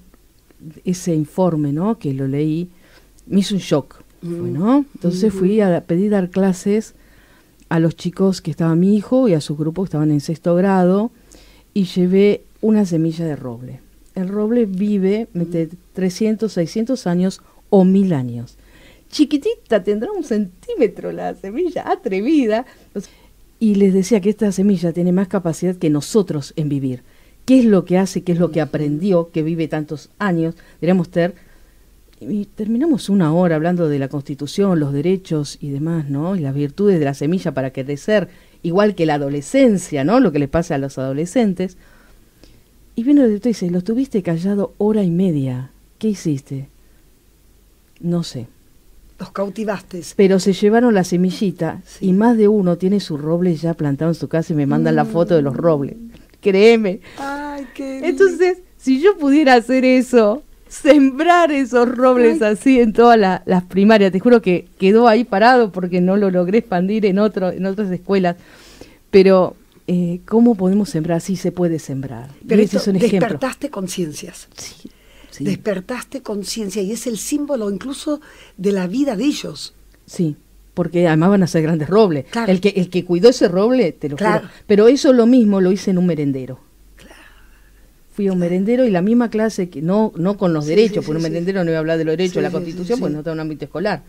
ese 0.83 1.13
informe, 1.13 1.71
¿no? 1.71 1.99
Que 1.99 2.15
lo 2.15 2.27
leí, 2.27 2.71
me 3.27 3.41
hizo 3.41 3.53
un 3.53 3.62
shock, 3.62 4.01
mm. 4.23 4.53
¿no? 4.53 4.86
Entonces 4.95 5.31
fui 5.31 5.62
a 5.62 5.81
pedir 5.81 6.09
dar 6.09 6.31
clases 6.31 6.95
a 7.69 7.77
los 7.79 7.95
chicos 7.95 8.41
que 8.41 8.49
estaba 8.49 8.73
mi 8.73 8.97
hijo 8.97 9.27
y 9.27 9.36
a 9.36 9.41
su 9.41 9.55
grupo 9.55 9.83
que 9.83 9.89
estaban 9.89 10.09
en 10.09 10.19
sexto 10.19 10.55
grado 10.55 11.12
y 11.75 11.83
llevé 11.83 12.41
una 12.62 12.88
semilla 12.88 13.23
de 13.23 13.36
roble. 13.36 13.92
El 14.15 14.28
roble 14.28 14.65
vive 14.65 15.28
mete 15.34 15.69
300, 15.93 16.52
600 16.52 17.08
años 17.08 17.41
o 17.69 17.84
mil 17.84 18.13
años. 18.13 18.58
Chiquitita, 19.10 19.84
tendrá 19.84 20.12
un 20.12 20.23
centímetro 20.23 21.12
la 21.12 21.36
semilla, 21.36 21.89
atrevida. 21.89 22.65
Y 23.60 23.76
les 23.76 23.93
decía 23.93 24.21
que 24.21 24.30
esta 24.30 24.52
semilla 24.52 24.91
tiene 24.91 25.12
más 25.12 25.28
capacidad 25.28 25.76
que 25.76 25.89
nosotros 25.89 26.54
en 26.56 26.69
vivir. 26.69 27.04
¿Qué 27.45 27.60
es 27.60 27.65
lo 27.65 27.86
que 27.86 27.97
hace? 27.97 28.23
¿Qué 28.23 28.32
es 28.34 28.39
lo 28.39 28.52
que 28.52 28.62
aprendió? 28.62 29.30
Que 29.32 29.43
vive 29.43 29.67
tantos 29.67 30.10
años. 30.17 30.56
Deberíamos 30.80 31.10
tener 31.10 31.36
y 32.30 32.45
terminamos 32.45 33.10
una 33.10 33.34
hora 33.34 33.56
hablando 33.56 33.89
de 33.89 33.99
la 33.99 34.08
Constitución, 34.08 34.80
los 34.80 34.93
derechos 34.93 35.58
y 35.62 35.69
demás, 35.69 36.10
¿no? 36.10 36.36
Y 36.36 36.39
las 36.39 36.54
virtudes 36.54 36.99
de 36.99 37.06
la 37.06 37.13
semilla 37.13 37.54
para 37.54 37.71
crecer, 37.71 38.30
igual 38.62 38.95
que 38.95 39.06
la 39.06 39.15
adolescencia, 39.15 40.04
¿no? 40.04 40.19
Lo 40.19 40.32
que 40.32 40.39
le 40.39 40.47
pasa 40.47 40.76
a 40.76 40.78
los 40.78 40.97
adolescentes. 40.97 41.78
Y 42.95 43.03
viene 43.03 43.21
el 43.21 43.27
director 43.27 43.49
y 43.49 43.53
dice, 43.53 43.69
lo 43.69 43.82
tuviste 43.82 44.21
callado 44.21 44.73
hora 44.77 45.03
y 45.03 45.10
media. 45.10 45.71
¿Qué 45.97 46.10
hiciste? 46.10 46.67
No 47.99 48.23
sé. 48.23 48.47
Los 49.19 49.32
cautivaste. 49.32 50.01
Pero 50.15 50.39
se 50.39 50.53
llevaron 50.53 50.93
la 50.93 51.03
semillita 51.03 51.82
y 52.01 52.13
más 52.13 52.38
de 52.38 52.47
uno 52.47 52.77
tiene 52.77 52.99
su 52.99 53.17
roble 53.17 53.56
ya 53.56 53.73
plantado 53.73 54.12
en 54.12 54.15
su 54.15 54.27
casa 54.27 54.53
y 54.53 54.56
me 54.56 54.65
mandan 54.65 54.95
la 54.95 55.06
foto 55.06 55.36
de 55.36 55.41
los 55.41 55.56
robles. 55.56 55.95
Créeme. 56.41 56.99
Ay, 57.17 57.67
qué 57.73 58.08
Entonces, 58.08 58.60
si 58.77 59.01
yo 59.01 59.17
pudiera 59.17 59.56
hacer 59.56 59.86
eso, 59.86 60.43
sembrar 60.67 61.51
esos 61.51 61.88
robles 61.88 62.41
así 62.41 62.79
en 62.79 62.93
todas 62.93 63.17
las 63.17 63.63
primarias. 63.63 64.12
Te 64.12 64.19
juro 64.19 64.41
que 64.41 64.67
quedó 64.77 65.08
ahí 65.08 65.23
parado 65.23 65.71
porque 65.71 66.01
no 66.01 66.17
lo 66.17 66.32
logré 66.32 66.58
expandir 66.60 67.06
en, 67.06 67.19
otro, 67.19 67.51
en 67.51 67.65
otras 67.65 67.91
escuelas. 67.91 68.36
Pero, 69.10 69.56
eh, 69.88 70.22
¿cómo 70.26 70.56
podemos 70.56 70.89
sembrar? 70.89 71.22
Sí 71.22 71.36
se 71.36 71.52
puede 71.52 71.80
sembrar. 71.80 72.30
Pero 72.48 72.62
es 72.62 72.88
un 72.88 72.98
despertaste 72.98 73.69
conciencias. 73.69 74.48
Sí, 74.56 74.89
Despertaste 75.43 76.22
conciencia 76.22 76.84
y 76.84 76.91
es 76.91 77.08
el 77.08 77.17
símbolo 77.17 77.72
incluso 77.72 78.22
de 78.58 78.72
la 78.72 78.86
vida 78.86 79.15
de 79.15 79.24
ellos. 79.24 79.74
Sí, 80.06 80.36
porque 80.76 81.08
además 81.08 81.32
van 81.32 81.43
a 81.43 81.48
ser 81.48 81.63
grandes 81.63 81.89
robles. 81.89 82.26
El, 82.48 82.62
que, 82.62 82.69
el 82.69 82.89
que 82.89 83.04
cuidó 83.04 83.30
ese 83.30 83.48
roble, 83.48 83.93
te 83.93 84.10
lo 84.10 84.17
juro. 84.17 84.41
Pero 84.67 84.88
eso 84.88 85.12
lo 85.12 85.26
mismo 85.26 85.60
lo 85.60 85.72
hice 85.72 85.91
en 85.91 85.98
un 85.98 86.06
merendero 86.06 86.60
fui 88.13 88.28
a 88.28 88.34
un 88.34 88.39
merendero 88.39 88.86
y 88.86 88.91
la 88.91 89.02
misma 89.02 89.30
clase, 89.30 89.69
que 89.69 89.82
no, 89.82 90.13
no 90.15 90.38
con 90.38 90.54
los 90.54 90.65
derechos, 90.67 91.04
porque 91.04 91.17
un 91.17 91.24
merendero 91.24 91.63
no 91.63 91.72
iba 91.72 91.78
a 91.78 91.80
hablar 91.80 91.98
de 91.98 92.06
los 92.06 92.13
derechos 92.13 92.36
de 92.36 92.41
la 92.43 92.52
Constitución, 92.52 93.00
porque 93.00 93.13
no 93.13 93.19
está 93.19 93.32
en 93.32 93.36
un 93.36 93.39
ámbito 93.41 93.65
escolar. 93.65 94.04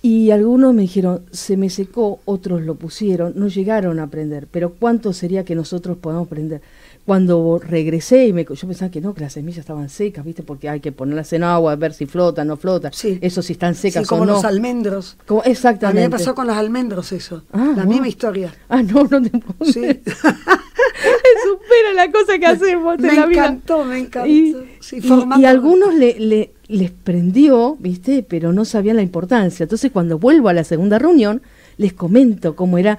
Y 0.00 0.30
algunos 0.30 0.74
me 0.74 0.82
dijeron, 0.82 1.22
se 1.32 1.56
me 1.56 1.70
secó, 1.70 2.20
otros 2.24 2.62
lo 2.62 2.76
pusieron, 2.76 3.32
no 3.36 3.48
llegaron 3.48 3.98
a 3.98 4.04
aprender, 4.04 4.46
pero 4.50 4.74
¿cuánto 4.74 5.12
sería 5.12 5.44
que 5.44 5.56
nosotros 5.56 5.96
podamos 5.98 6.26
aprender? 6.26 6.62
Cuando 7.08 7.58
regresé, 7.58 8.26
y 8.26 8.34
me, 8.34 8.44
yo 8.44 8.68
pensaba 8.68 8.90
que 8.90 9.00
no, 9.00 9.14
que 9.14 9.22
las 9.22 9.32
semillas 9.32 9.60
estaban 9.60 9.88
secas, 9.88 10.26
¿viste? 10.26 10.42
Porque 10.42 10.68
hay 10.68 10.80
que 10.80 10.92
ponerlas 10.92 11.32
en 11.32 11.42
agua, 11.42 11.74
ver 11.74 11.94
si 11.94 12.04
flotan, 12.04 12.48
no 12.48 12.58
flotan. 12.58 12.92
Eso 13.22 13.40
si 13.40 13.54
están 13.54 13.74
secas 13.74 14.06
como 14.06 14.26
los 14.26 14.44
almendros. 14.44 15.16
Como, 15.24 15.42
exactamente. 15.44 16.02
A 16.02 16.06
mí 16.06 16.12
me 16.12 16.18
pasó 16.18 16.34
con 16.34 16.46
los 16.46 16.54
almendros 16.54 17.10
eso. 17.12 17.44
Ah, 17.50 17.72
la 17.74 17.86
misma 17.86 18.08
historia. 18.08 18.52
Ah, 18.68 18.82
no, 18.82 19.04
no 19.04 19.22
te 19.22 19.30
puedo 19.30 19.72
Sí. 19.72 19.80
supera 19.80 20.02
la 21.94 22.12
cosa 22.12 22.38
que 22.38 22.44
hacemos 22.44 22.98
me 22.98 23.14
la 23.14 23.24
vida. 23.24 23.44
encantó, 23.46 23.86
me 23.86 24.00
encantó. 24.00 24.28
Y, 24.28 24.54
y, 25.38 25.44
algunos 25.46 25.94
le, 25.94 26.20
le, 26.20 26.52
les 26.68 26.90
prendió, 26.90 27.74
¿viste? 27.80 28.22
Pero 28.22 28.52
no 28.52 28.66
sabían 28.66 28.96
la 28.96 29.02
importancia. 29.02 29.62
Entonces, 29.64 29.90
cuando 29.92 30.18
vuelvo 30.18 30.50
a 30.50 30.52
la 30.52 30.64
segunda 30.64 30.98
reunión, 30.98 31.40
les 31.78 31.94
comento 31.94 32.54
cómo 32.54 32.76
era. 32.76 32.98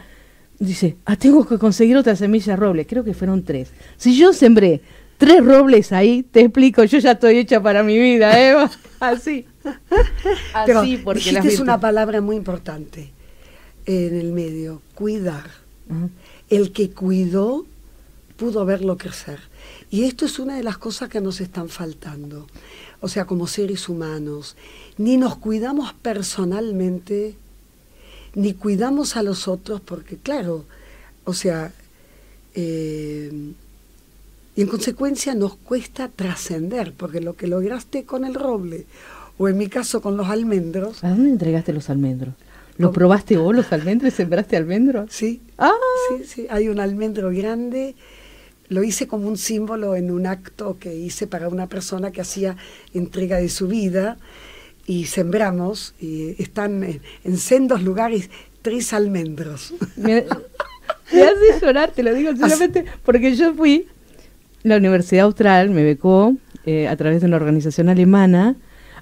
Dice, 0.59 0.97
ah, 1.05 1.15
tengo 1.15 1.47
que 1.47 1.57
conseguir 1.57 1.95
otra 1.95 2.15
semilla 2.15 2.53
de 2.53 2.57
roble. 2.57 2.85
Creo 2.85 3.03
que 3.03 3.13
fueron 3.13 3.43
tres. 3.43 3.71
Si 3.97 4.17
yo 4.17 4.33
sembré 4.33 4.81
tres 5.17 5.43
robles 5.43 5.91
ahí, 5.91 6.23
te 6.23 6.41
explico, 6.41 6.83
yo 6.83 6.99
ya 6.99 7.11
estoy 7.11 7.37
hecha 7.37 7.61
para 7.61 7.81
mi 7.81 7.97
vida, 7.97 8.39
Eva. 8.39 8.65
¿eh? 8.65 8.87
Así. 8.99 9.45
Así, 10.53 10.97
porque 10.97 11.29
es 11.29 11.59
una 11.59 11.79
palabra 11.79 12.21
muy 12.21 12.35
importante 12.35 13.11
en 13.85 14.19
el 14.19 14.31
medio, 14.33 14.81
cuidar. 14.95 15.49
El 16.49 16.71
que 16.71 16.91
cuidó 16.91 17.65
pudo 18.37 18.65
verlo 18.65 18.97
crecer. 18.97 19.39
Y 19.89 20.03
esto 20.03 20.25
es 20.25 20.39
una 20.39 20.55
de 20.55 20.63
las 20.63 20.77
cosas 20.77 21.09
que 21.09 21.19
nos 21.19 21.41
están 21.41 21.69
faltando. 21.69 22.47
O 23.01 23.07
sea, 23.07 23.25
como 23.25 23.47
seres 23.47 23.89
humanos, 23.89 24.55
ni 24.97 25.17
nos 25.17 25.37
cuidamos 25.37 25.93
personalmente, 25.93 27.35
ni 28.35 28.53
cuidamos 28.53 29.17
a 29.17 29.23
los 29.23 29.47
otros, 29.47 29.81
porque 29.81 30.17
claro, 30.17 30.65
o 31.23 31.33
sea, 31.33 31.71
eh, 32.55 33.31
y 34.55 34.61
en 34.61 34.67
consecuencia 34.67 35.35
nos 35.35 35.55
cuesta 35.55 36.09
trascender, 36.09 36.93
porque 36.93 37.21
lo 37.21 37.35
que 37.35 37.47
lograste 37.47 38.03
con 38.03 38.25
el 38.25 38.33
roble, 38.33 38.85
o 39.37 39.47
en 39.47 39.57
mi 39.57 39.67
caso 39.67 40.01
con 40.01 40.17
los 40.17 40.27
almendros. 40.27 41.03
¿A 41.03 41.09
dónde 41.09 41.29
entregaste 41.29 41.71
los 41.71 41.89
almendros? 41.89 42.33
¿Lo 42.77 42.93
probaste 42.93 43.35
vos, 43.37 43.53
los 43.53 43.71
almendros? 43.73 44.13
¿Sembraste 44.13 44.55
almendros? 44.55 45.11
Sí. 45.11 45.41
Ah. 45.57 45.71
Sí, 46.09 46.23
sí. 46.25 46.47
Hay 46.49 46.69
un 46.69 46.79
almendro 46.79 47.29
grande 47.29 47.95
lo 48.69 48.83
hice 48.83 49.07
como 49.07 49.27
un 49.27 49.37
símbolo 49.37 49.95
en 49.95 50.11
un 50.11 50.27
acto 50.27 50.77
que 50.79 50.95
hice 50.95 51.27
para 51.27 51.49
una 51.49 51.67
persona 51.67 52.11
que 52.11 52.21
hacía 52.21 52.55
entrega 52.93 53.37
de 53.37 53.49
su 53.49 53.67
vida 53.67 54.17
y 54.89 55.05
sembramos 55.05 55.93
y 56.01 56.33
están 56.41 56.83
en, 57.23 57.37
sendos 57.37 57.83
lugares 57.83 58.31
tres 58.63 58.91
almendros. 58.91 59.75
Me, 59.95 60.25
hace 61.11 61.61
llorar, 61.61 61.91
te 61.91 62.01
lo 62.01 62.11
digo 62.11 62.35
solamente 62.35 62.85
porque 63.05 63.35
yo 63.35 63.53
fui, 63.53 63.85
la 64.63 64.77
Universidad 64.77 65.25
Austral 65.25 65.69
me 65.69 65.83
becó 65.83 66.35
eh, 66.65 66.87
a 66.87 66.97
través 66.97 67.21
de 67.21 67.27
una 67.27 67.35
organización 67.35 67.87
alemana 67.87 68.55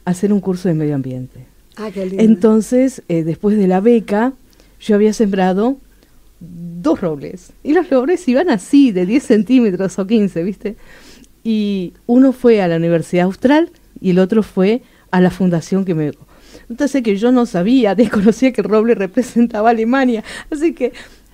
a 0.04 0.12
hacer 0.12 0.34
un 0.34 0.42
curso 0.42 0.68
de 0.68 0.74
medio 0.74 0.94
ambiente. 0.94 1.46
Ah, 1.78 1.90
qué 1.94 2.06
lindo. 2.06 2.22
Entonces, 2.22 3.02
eh, 3.08 3.24
después 3.24 3.58
de 3.58 3.68
la 3.68 3.80
beca, 3.80 4.34
yo 4.82 4.94
había 4.94 5.14
sembrado 5.14 5.78
dos 6.42 7.00
robles. 7.00 7.54
Y 7.64 7.72
los 7.72 7.90
robles 7.90 8.28
iban 8.28 8.50
así, 8.50 8.92
de 8.92 9.06
10 9.06 9.24
centímetros 9.24 9.98
o 10.00 10.06
15, 10.06 10.44
¿viste? 10.44 10.76
Y 11.46 11.94
uno 12.08 12.34
fue 12.34 12.62
a 12.62 12.68
la 12.68 12.76
Universidad 12.76 13.24
Austral 13.24 13.72
y 14.02 14.10
el 14.10 14.20
otro 14.20 14.44
fue 14.44 14.82
a 15.12 15.22
la 15.22 15.32
fundación 15.32 15.86
que 15.86 15.94
me... 15.94 16.12
Entonces 16.70 17.02
que 17.04 17.16
yo 17.18 17.32
no 17.32 17.46
sabía, 17.46 17.96
desconocía 17.96 18.52
que 18.52 18.62
el 18.62 18.68
roble 18.68 18.96
representaba 18.96 19.70
a 19.70 19.72
Alemania. 19.72 20.24
Así 20.52 20.74
que 20.74 20.94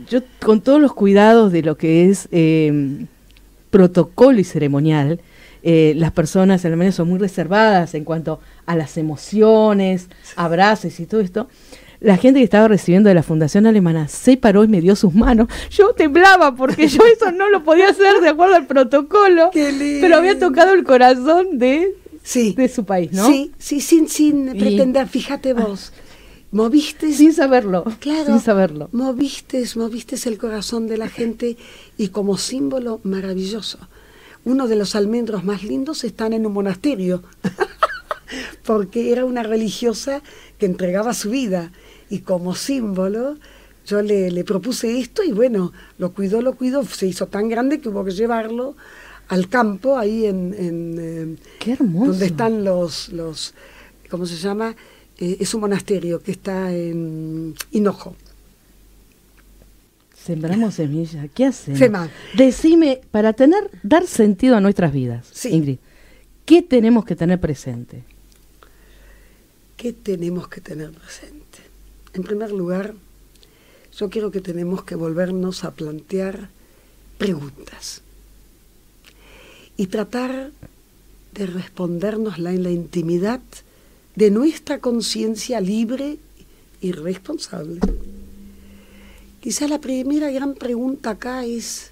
yo 0.09 0.21
con 0.43 0.61
todos 0.61 0.81
los 0.81 0.93
cuidados 0.93 1.51
de 1.51 1.63
lo 1.63 1.77
que 1.77 2.09
es 2.09 2.27
em, 2.31 3.07
protocolo 3.69 4.39
y 4.39 4.43
ceremonial, 4.43 5.19
eh, 5.63 5.93
las 5.95 6.11
personas 6.11 6.63
en 6.65 6.71
Alemania 6.71 6.91
son 6.91 7.07
muy 7.07 7.19
reservadas 7.19 7.93
en 7.95 8.03
cuanto 8.03 8.39
a 8.65 8.75
las 8.75 8.97
emociones, 8.97 10.09
abrazos 10.35 10.99
y 10.99 11.05
todo 11.05 11.21
esto 11.21 11.47
la 12.03 12.17
gente 12.17 12.41
que 12.41 12.43
estaba 12.43 12.67
recibiendo 12.67 13.07
de 13.07 13.15
la 13.15 13.23
Fundación 13.23 13.65
Alemana 13.65 14.09
se 14.09 14.35
paró 14.35 14.65
y 14.65 14.67
me 14.67 14.81
dio 14.81 14.95
sus 14.95 15.15
manos. 15.15 15.47
Yo 15.69 15.93
temblaba 15.93 16.53
porque 16.53 16.87
yo 16.87 17.01
eso 17.05 17.31
no 17.31 17.49
lo 17.49 17.63
podía 17.63 17.89
hacer 17.89 18.19
de 18.19 18.27
acuerdo 18.27 18.55
al 18.55 18.67
protocolo, 18.67 19.51
pero 19.53 20.17
había 20.17 20.37
tocado 20.37 20.73
el 20.73 20.83
corazón 20.83 21.57
de, 21.57 21.95
de 22.23 22.69
su 22.69 22.85
país, 22.85 23.11
¿no? 23.11 23.27
Sí, 23.27 23.51
sí, 23.57 23.81
sin, 23.81 24.07
sin 24.07 24.57
pretender, 24.57 25.07
fíjate 25.07 25.53
vos. 25.53 25.91
Moviste. 26.51 27.11
Sin 27.13 27.33
saberlo. 27.33 27.83
Claro. 27.99 28.25
Sin 28.27 28.39
saberlo. 28.39 28.87
Moviste, 28.91 29.63
moviste 29.75 30.17
el 30.29 30.37
corazón 30.37 30.87
de 30.87 30.97
la 30.97 31.09
gente 31.09 31.57
y 31.97 32.09
como 32.09 32.37
símbolo 32.37 33.01
maravilloso. 33.03 33.79
Uno 34.45 34.67
de 34.67 34.75
los 34.75 34.95
almendros 34.95 35.43
más 35.43 35.63
lindos 35.63 36.03
están 36.03 36.31
en 36.31 36.45
un 36.45 36.53
monasterio, 36.53 37.23
porque 38.63 39.11
era 39.11 39.25
una 39.25 39.41
religiosa 39.41 40.21
que 40.59 40.67
entregaba 40.67 41.13
su 41.13 41.31
vida 41.31 41.71
y 42.09 42.19
como 42.19 42.53
símbolo 42.53 43.37
yo 43.85 44.01
le, 44.01 44.43
propuse 44.43 44.99
esto 44.99 45.23
y 45.23 45.31
bueno, 45.31 45.73
lo 45.97 46.13
cuidó, 46.13 46.41
lo 46.41 46.53
cuidó, 46.53 46.85
se 46.85 47.07
hizo 47.07 47.27
tan 47.27 47.49
grande 47.49 47.81
que 47.81 47.89
hubo 47.89 48.05
que 48.05 48.11
llevarlo 48.11 48.75
al 49.27 49.49
campo, 49.49 49.97
ahí 49.97 50.25
en... 50.25 50.53
en 50.53 51.39
Qué 51.59 51.73
hermoso. 51.73 52.11
Donde 52.11 52.25
están 52.25 52.63
los, 52.63 53.09
los 53.09 53.53
¿cómo 54.09 54.25
se 54.25 54.35
llama? 54.35 54.75
Eh, 55.17 55.37
es 55.39 55.53
un 55.53 55.61
monasterio 55.61 56.21
que 56.21 56.31
está 56.31 56.73
en 56.73 57.55
Hinojo. 57.71 58.15
Sembramos 60.15 60.75
semillas. 60.75 61.27
¿Qué 61.33 61.45
hacemos? 61.45 62.09
Decime, 62.35 63.01
para 63.11 63.33
tener, 63.33 63.69
dar 63.83 64.07
sentido 64.07 64.55
a 64.55 64.61
nuestras 64.61 64.93
vidas, 64.93 65.45
Ingrid, 65.45 65.79
¿qué 66.45 66.61
tenemos 66.61 67.03
que 67.03 67.15
tener 67.15 67.39
presente? 67.41 68.03
¿Qué 69.75 69.91
tenemos 69.91 70.47
que 70.47 70.61
tener 70.61 70.91
presente? 70.91 71.59
En 72.13 72.23
primer 72.23 72.51
lugar, 72.51 72.93
yo 73.97 74.09
creo 74.09 74.31
que 74.31 74.39
tenemos 74.39 74.83
que 74.83 74.95
volvernos 74.95 75.63
a 75.63 75.71
plantear 75.71 76.49
preguntas 77.17 78.01
y 79.77 79.87
tratar 79.87 80.51
de 81.33 81.45
respondernosla 81.45 82.53
en 82.53 82.63
la 82.63 82.71
intimidad 82.71 83.41
de 84.15 84.29
nuestra 84.29 84.79
conciencia 84.79 85.59
libre 85.59 86.17
y 86.81 86.91
responsable. 86.91 87.79
Quizá 89.41 89.67
la 89.67 89.81
primera 89.81 90.31
gran 90.31 90.53
pregunta 90.53 91.11
acá 91.11 91.43
es, 91.45 91.91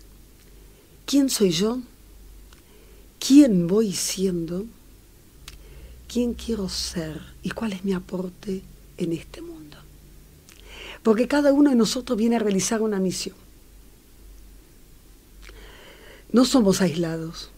¿quién 1.06 1.30
soy 1.30 1.52
yo? 1.52 1.80
¿Quién 3.20 3.68
voy 3.68 3.94
siendo? 3.94 4.66
¿Quién 6.08 6.34
quiero 6.34 6.70
ser? 6.70 7.22
¿Y 7.44 7.52
cuál 7.52 7.74
es 7.74 7.84
mi 7.84 7.94
aporte 7.94 8.62
en 8.98 9.14
este 9.14 9.42
mundo? 9.42 9.78
Porque 11.04 11.28
cada 11.28 11.52
uno 11.52 11.72
de 11.72 11.76
nosotros 11.76 12.18
viene 12.18 12.36
a 12.36 12.40
realizar 12.40 12.82
una 12.82 13.00
misión. 13.00 13.36
No 16.32 16.46
somos 16.46 16.82
aislados. 16.82 17.52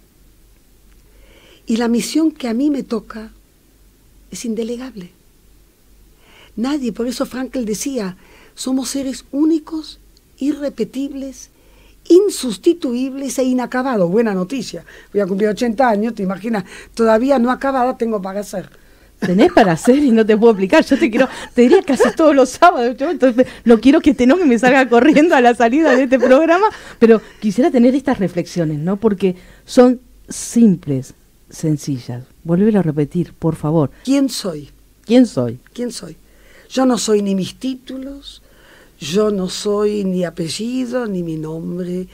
Y 1.65 1.78
la 1.78 1.88
misión 1.88 2.32
que 2.32 2.47
a 2.47 2.54
mí 2.54 2.69
me 2.69 2.84
toca 2.84 3.32
es 4.32 4.45
indelegable. 4.45 5.12
Nadie, 6.56 6.91
por 6.91 7.08
eso 7.08 7.26
Frankel 7.26 7.65
decía, 7.65 8.17
somos 8.56 8.89
seres 8.89 9.26
únicos, 9.32 9.99
irrepetibles, 10.38 11.49
insustituibles 12.10 13.39
e 13.39 13.43
inacabados. 13.43 14.10
Buena 14.10 14.34
noticia. 14.34 14.84
Voy 15.12 15.21
a 15.21 15.28
cumplir 15.28 15.49
80 15.49 15.88
años, 15.88 16.15
te 16.15 16.23
imaginas, 16.23 16.65
todavía 16.93 17.39
no 17.39 17.49
acabada 17.49 17.97
tengo 17.97 18.21
para 18.21 18.41
hacer. 18.41 18.69
Tenés 19.19 19.54
para 19.54 19.71
hacer 19.71 19.99
y 19.99 20.12
no 20.12 20.26
te 20.26 20.36
puedo 20.36 20.52
explicar. 20.52 20.84
Yo 20.84 20.99
te 20.99 21.10
quiero, 21.10 21.30
te 21.54 21.62
diría 21.62 21.80
haces 21.88 22.15
todos 22.15 22.36
los 22.36 22.49
sábados. 22.49 22.95
entonces, 22.99 23.47
no 23.63 23.80
quiero 23.80 24.02
que 24.02 24.13
te 24.13 24.28
no 24.28 24.38
que 24.38 24.45
me 24.45 24.60
salga 24.60 24.88
corriendo 24.89 25.34
a 25.34 25.41
la 25.41 25.56
salida 25.56 25.95
de 25.95 26.04
este 26.04 26.19
programa, 26.19 26.67
pero 26.99 27.21
quisiera 27.39 27.71
tener 27.71 27.95
estas 27.95 28.19
reflexiones, 28.19 28.80
¿no? 28.80 28.97
Porque 28.97 29.36
son 29.65 30.02
simples, 30.28 31.13
sencillas. 31.53 32.25
Vuelve 32.43 32.77
a 32.77 32.81
repetir, 32.81 33.33
por 33.33 33.55
favor. 33.55 33.91
¿Quién 34.03 34.27
soy? 34.27 34.71
¿Quién 35.05 35.25
soy? 35.25 35.59
¿Quién 35.73 35.91
soy? 35.91 36.17
Yo 36.69 36.85
no 36.85 36.97
soy 36.97 37.21
ni 37.21 37.35
mis 37.35 37.55
títulos, 37.55 38.41
yo 38.99 39.31
no 39.31 39.47
soy 39.49 40.03
ni 40.03 40.25
apellido, 40.25 41.05
ni 41.05 41.23
mi 41.23 41.37
nombre, 41.37 42.07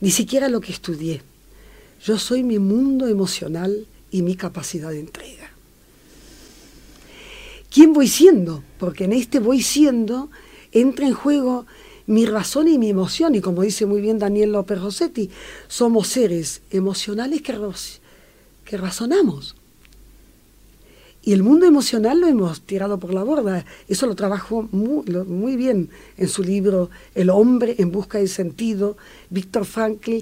ni 0.00 0.10
siquiera 0.10 0.48
lo 0.48 0.60
que 0.60 0.72
estudié. 0.72 1.22
Yo 2.04 2.18
soy 2.18 2.44
mi 2.44 2.58
mundo 2.58 3.08
emocional 3.08 3.86
y 4.10 4.22
mi 4.22 4.36
capacidad 4.36 4.90
de 4.90 5.00
entrega. 5.00 5.50
¿Quién 7.70 7.92
voy 7.92 8.06
siendo? 8.06 8.62
Porque 8.78 9.04
en 9.04 9.12
este 9.12 9.40
voy 9.40 9.60
siendo 9.60 10.30
entra 10.72 11.06
en 11.06 11.14
juego 11.14 11.66
mi 12.06 12.24
razón 12.24 12.68
y 12.68 12.78
mi 12.78 12.90
emoción, 12.90 13.34
y 13.34 13.40
como 13.40 13.62
dice 13.62 13.84
muy 13.86 14.00
bien 14.00 14.18
Daniel 14.18 14.52
López 14.52 14.80
Rossetti, 14.80 15.28
somos 15.66 16.06
seres 16.06 16.62
emocionales 16.70 17.42
que, 17.42 17.52
que 18.66 18.76
razonamos. 18.76 19.56
Y 21.26 21.32
el 21.32 21.42
mundo 21.42 21.66
emocional 21.66 22.20
lo 22.20 22.28
hemos 22.28 22.60
tirado 22.60 23.00
por 23.00 23.12
la 23.12 23.24
borda. 23.24 23.64
Eso 23.88 24.06
lo 24.06 24.14
trabajó 24.14 24.68
muy, 24.70 25.56
bien 25.56 25.88
en 26.16 26.28
su 26.28 26.44
libro 26.44 26.88
El 27.16 27.30
hombre 27.30 27.74
en 27.78 27.90
busca 27.90 28.18
de 28.18 28.28
sentido, 28.28 28.96
Víctor 29.28 29.64
Frankl, 29.64 30.18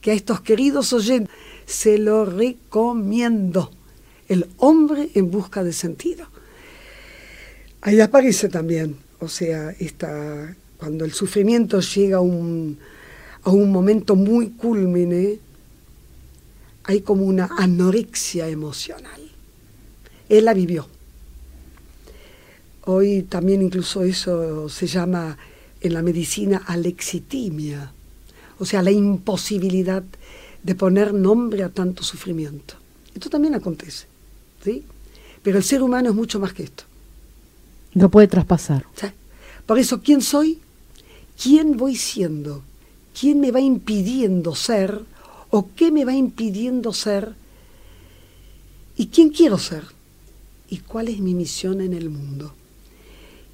que 0.00 0.10
a 0.12 0.14
estos 0.14 0.42
queridos 0.42 0.92
oyentes 0.92 1.34
se 1.66 1.98
lo 1.98 2.24
recomiendo. 2.24 3.72
El 4.28 4.46
hombre 4.58 5.10
en 5.14 5.32
busca 5.32 5.64
de 5.64 5.72
sentido. 5.72 6.26
Ahí 7.80 8.00
aparece 8.00 8.48
también, 8.48 8.96
o 9.18 9.28
sea, 9.28 9.70
esta, 9.80 10.54
cuando 10.78 11.04
el 11.04 11.12
sufrimiento 11.12 11.80
llega 11.80 12.18
a 12.18 12.20
un, 12.20 12.78
a 13.42 13.50
un 13.50 13.72
momento 13.72 14.14
muy 14.14 14.50
culmine, 14.50 15.40
hay 16.84 17.00
como 17.00 17.24
una 17.24 17.50
anorexia 17.58 18.48
emocional. 18.48 19.20
Él 20.28 20.44
la 20.44 20.54
vivió. 20.54 20.86
Hoy 22.86 23.22
también 23.22 23.62
incluso 23.62 24.02
eso 24.02 24.68
se 24.68 24.86
llama 24.86 25.36
en 25.80 25.94
la 25.94 26.02
medicina 26.02 26.62
alexitimia, 26.66 27.92
o 28.58 28.64
sea, 28.64 28.82
la 28.82 28.90
imposibilidad 28.90 30.02
de 30.62 30.74
poner 30.74 31.12
nombre 31.12 31.62
a 31.62 31.68
tanto 31.68 32.02
sufrimiento. 32.02 32.74
Esto 33.14 33.30
también 33.30 33.54
acontece, 33.54 34.06
¿sí? 34.62 34.84
Pero 35.42 35.58
el 35.58 35.64
ser 35.64 35.82
humano 35.82 36.10
es 36.10 36.14
mucho 36.14 36.40
más 36.40 36.52
que 36.52 36.64
esto. 36.64 36.84
No 37.94 38.10
puede 38.10 38.28
traspasar. 38.28 38.86
Por 39.66 39.78
eso, 39.78 40.00
¿quién 40.02 40.20
soy? 40.20 40.60
¿Quién 41.40 41.76
voy 41.76 41.96
siendo? 41.96 42.62
¿Quién 43.18 43.40
me 43.40 43.50
va 43.50 43.60
impidiendo 43.60 44.54
ser? 44.54 45.00
¿O 45.56 45.68
qué 45.76 45.92
me 45.92 46.04
va 46.04 46.12
impidiendo 46.12 46.92
ser? 46.92 47.32
¿Y 48.96 49.06
quién 49.06 49.28
quiero 49.28 49.56
ser? 49.56 49.84
¿Y 50.68 50.78
cuál 50.78 51.06
es 51.06 51.20
mi 51.20 51.32
misión 51.32 51.80
en 51.80 51.92
el 51.94 52.10
mundo? 52.10 52.52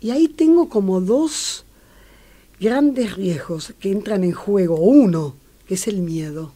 Y 0.00 0.08
ahí 0.08 0.26
tengo 0.26 0.70
como 0.70 1.02
dos 1.02 1.66
grandes 2.58 3.16
riesgos 3.16 3.74
que 3.78 3.92
entran 3.92 4.24
en 4.24 4.32
juego. 4.32 4.76
Uno, 4.76 5.34
que 5.68 5.74
es 5.74 5.88
el 5.88 5.98
miedo. 6.00 6.54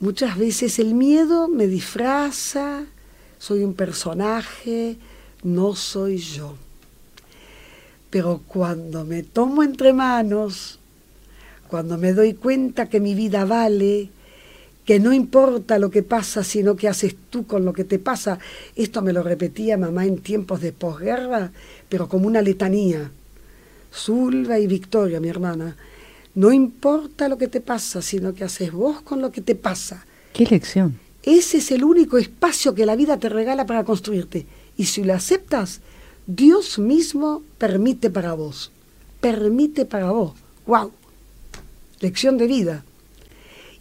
Muchas 0.00 0.38
veces 0.38 0.80
el 0.80 0.92
miedo 0.94 1.46
me 1.46 1.68
disfraza, 1.68 2.86
soy 3.38 3.62
un 3.62 3.74
personaje, 3.74 4.96
no 5.44 5.76
soy 5.76 6.18
yo. 6.18 6.56
Pero 8.10 8.42
cuando 8.48 9.04
me 9.04 9.22
tomo 9.22 9.62
entre 9.62 9.92
manos 9.92 10.80
cuando 11.68 11.98
me 11.98 12.12
doy 12.12 12.34
cuenta 12.34 12.88
que 12.88 13.00
mi 13.00 13.14
vida 13.14 13.44
vale, 13.44 14.10
que 14.84 15.00
no 15.00 15.12
importa 15.12 15.78
lo 15.78 15.90
que 15.90 16.02
pasa, 16.02 16.44
sino 16.44 16.76
que 16.76 16.88
haces 16.88 17.16
tú 17.30 17.46
con 17.46 17.64
lo 17.64 17.72
que 17.72 17.84
te 17.84 17.98
pasa. 17.98 18.38
Esto 18.76 19.02
me 19.02 19.12
lo 19.12 19.22
repetía 19.22 19.78
mamá 19.78 20.04
en 20.04 20.18
tiempos 20.18 20.60
de 20.60 20.72
posguerra, 20.72 21.52
pero 21.88 22.08
como 22.08 22.26
una 22.26 22.42
letanía. 22.42 23.10
Zulva 23.92 24.58
y 24.58 24.66
Victoria, 24.66 25.20
mi 25.20 25.28
hermana. 25.28 25.76
No 26.34 26.52
importa 26.52 27.28
lo 27.28 27.38
que 27.38 27.48
te 27.48 27.60
pasa, 27.60 28.02
sino 28.02 28.34
que 28.34 28.44
haces 28.44 28.72
vos 28.72 29.00
con 29.02 29.22
lo 29.22 29.30
que 29.30 29.40
te 29.40 29.54
pasa. 29.54 30.04
¿Qué 30.32 30.44
lección? 30.44 30.98
Ese 31.22 31.58
es 31.58 31.70
el 31.70 31.84
único 31.84 32.18
espacio 32.18 32.74
que 32.74 32.84
la 32.84 32.96
vida 32.96 33.18
te 33.18 33.28
regala 33.28 33.64
para 33.64 33.84
construirte. 33.84 34.46
Y 34.76 34.86
si 34.86 35.04
lo 35.04 35.14
aceptas, 35.14 35.80
Dios 36.26 36.78
mismo 36.78 37.42
permite 37.56 38.10
para 38.10 38.34
vos. 38.34 38.72
Permite 39.20 39.86
para 39.86 40.10
vos. 40.10 40.34
¡Wow! 40.66 40.92
Lección 42.00 42.38
de 42.38 42.46
vida. 42.46 42.84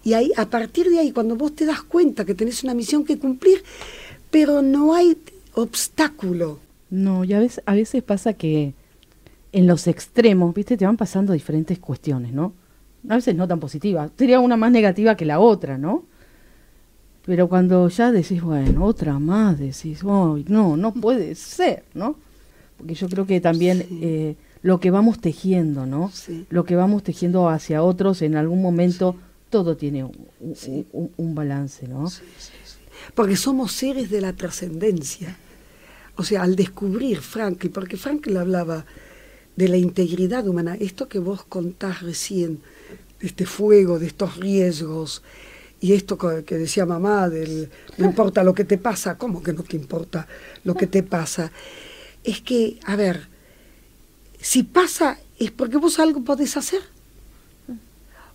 Y 0.04 0.13
ahí, 0.13 0.32
a 0.36 0.45
partir 0.45 0.89
de 0.89 0.99
ahí, 0.99 1.12
cuando 1.12 1.36
vos 1.36 1.56
te 1.56 1.65
das 1.65 1.82
cuenta 1.82 2.26
que 2.26 2.36
tenés 2.36 2.63
una 2.63 2.73
misión 2.73 3.06
que 3.06 3.17
cumplir, 3.17 3.63
pero 4.30 4.62
no 4.62 4.93
hay 4.93 5.17
obstáculo. 5.54 6.60
No, 6.89 7.23
y 7.23 7.34
a 7.34 7.39
veces, 7.39 7.63
a 7.65 7.73
veces 7.73 8.04
pasa 8.04 8.34
que 8.34 8.73
en 9.52 9.67
los 9.67 9.88
extremos, 9.88 10.54
viste, 10.54 10.76
te 10.76 10.86
van 10.86 10.97
pasando 10.97 11.32
diferentes 11.34 11.80
cuestiones, 11.80 12.34
¿no? 12.34 12.54
A 13.08 13.15
veces 13.15 13.36
no 13.36 13.47
tan 13.47 13.60
positivas. 13.60 14.12
Sería 14.17 14.39
una 14.39 14.58
más 14.58 14.71
negativa 14.71 15.15
que 15.15 15.26
la 15.26 15.39
otra, 15.39 15.78
¿no? 15.78 16.04
Pero 17.26 17.47
cuando 17.47 17.88
ya 17.88 18.12
decís, 18.12 18.41
bueno, 18.41 18.84
otra 18.84 19.17
más, 19.19 19.58
decís, 19.58 20.04
oh, 20.04 20.38
no, 20.47 20.76
no 20.76 20.93
puede 20.93 21.36
ser, 21.36 21.84
¿no? 21.93 22.17
Porque 22.78 22.95
yo 22.95 23.08
creo 23.08 23.26
que 23.26 23.39
también 23.39 23.86
eh, 24.02 24.36
lo 24.63 24.80
que 24.80 24.91
vamos 24.91 25.19
tejiendo, 25.19 25.86
¿no? 25.86 26.12
Lo 26.49 26.63
que 26.63 26.76
vamos 26.76 27.04
tejiendo 27.04 27.49
hacia 27.49 27.84
otros 27.84 28.21
en 28.21 28.36
algún 28.36 28.62
momento, 28.62 29.17
todo 29.49 29.76
tiene 29.76 30.06
un, 30.06 31.36
balance, 31.36 31.88
¿no? 31.88 32.10
Porque 33.13 33.36
somos 33.36 33.73
seres 33.73 34.10
de 34.10 34.21
la 34.21 34.34
trascendencia. 34.34 35.38
O 36.15 36.23
sea, 36.23 36.43
al 36.43 36.56
descubrir 36.56 37.19
Franklin, 37.19 37.73
porque 37.73 37.97
Franklin 37.97 38.38
hablaba 38.38 38.86
de 39.56 39.67
la 39.67 39.78
integridad 39.78 40.47
humana, 40.47 40.78
esto 40.80 41.10
que 41.10 41.19
vos 41.19 41.43
contás 41.43 42.02
recién, 42.02 42.60
de 43.19 43.28
este 43.28 43.45
fuego, 43.45 43.99
de 43.99 44.08
estos 44.08 44.38
riesgos, 44.38 45.23
y 45.82 45.91
esto 45.91 46.17
que 46.17 46.58
decía 46.58 46.86
mamá, 46.86 47.28
del 47.28 47.69
no 47.97 48.06
importa 48.06 48.41
lo 48.45 48.54
que 48.54 48.63
te 48.63 48.78
pasa, 48.78 49.17
¿cómo 49.17 49.43
que 49.43 49.52
no 49.52 49.63
te 49.63 49.76
importa 49.76 50.26
lo 50.63 50.76
que 50.76 50.88
te 50.88 51.04
pasa? 51.04 51.52
Es 52.23 52.39
que, 52.39 52.80
a 52.86 52.95
ver, 52.95 53.33
si 54.43 54.63
pasa 54.63 55.17
es 55.39 55.51
porque 55.51 55.77
vos 55.77 55.99
algo 55.99 56.21
podés 56.21 56.58
hacer. 56.58 56.82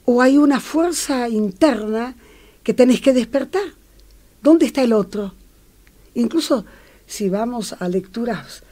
O 0.06 0.22
hay 0.22 0.38
una 0.38 0.58
fuerza 0.58 1.28
interna 1.28 2.14
que 2.62 2.72
tenés 2.72 3.02
que 3.02 3.12
despertar. 3.12 3.74
¿Dónde 4.42 4.64
está 4.64 4.82
el 4.82 4.94
otro? 4.94 5.34
Incluso 6.14 6.64
si 7.06 7.28
vamos 7.28 7.74
a 7.78 7.88
lecturas 7.90 8.62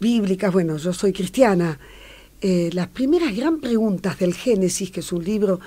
bíblicas, 0.00 0.50
bueno, 0.50 0.78
yo 0.78 0.94
soy 0.94 1.12
cristiana, 1.12 1.78
eh, 2.40 2.70
las 2.72 2.88
primeras 2.88 3.36
gran 3.36 3.60
preguntas 3.60 4.18
del 4.18 4.32
Génesis, 4.32 4.90
que 4.90 5.00
es 5.00 5.12
un 5.12 5.22
libro 5.22 5.60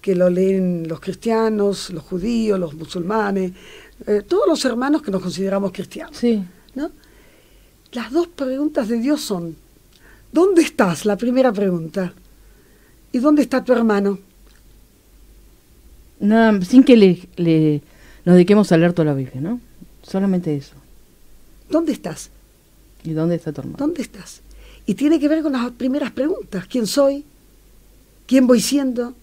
que 0.00 0.14
lo 0.14 0.30
leen 0.30 0.86
los 0.86 1.00
cristianos, 1.00 1.90
los 1.90 2.04
judíos, 2.04 2.60
los 2.60 2.74
musulmanes, 2.74 3.52
eh, 4.06 4.22
todos 4.26 4.46
los 4.46 4.64
hermanos 4.64 5.02
que 5.02 5.10
nos 5.10 5.20
consideramos 5.20 5.72
cristianos. 5.72 6.16
Sí. 6.16 6.44
¿no? 6.76 6.92
Las 7.90 8.12
dos 8.12 8.28
preguntas 8.28 8.88
de 8.88 9.00
Dios 9.00 9.20
son, 9.20 9.56
¿Dónde 10.32 10.62
estás? 10.62 11.04
La 11.04 11.16
primera 11.16 11.52
pregunta. 11.52 12.12
¿Y 13.12 13.18
dónde 13.18 13.42
está 13.42 13.64
tu 13.64 13.72
hermano? 13.72 14.18
Nada, 16.20 16.60
sin 16.62 16.82
que 16.82 16.96
le, 16.96 17.28
le 17.36 17.82
nos 18.24 18.34
dediquemos 18.34 18.72
a 18.72 18.76
leer 18.76 18.92
toda 18.92 19.06
la 19.06 19.14
Biblia, 19.14 19.40
¿no? 19.40 19.60
Solamente 20.02 20.54
eso. 20.56 20.74
¿Dónde 21.70 21.92
estás? 21.92 22.30
¿Y 23.04 23.12
dónde 23.12 23.36
está 23.36 23.52
tu 23.52 23.60
hermano? 23.60 23.78
¿Dónde 23.78 24.02
estás? 24.02 24.40
Y 24.84 24.94
tiene 24.94 25.18
que 25.20 25.28
ver 25.28 25.42
con 25.42 25.52
las 25.52 25.70
primeras 25.72 26.10
preguntas. 26.12 26.66
¿Quién 26.66 26.86
soy? 26.86 27.24
¿Quién 28.26 28.46
voy 28.46 28.60
siendo? 28.60 29.14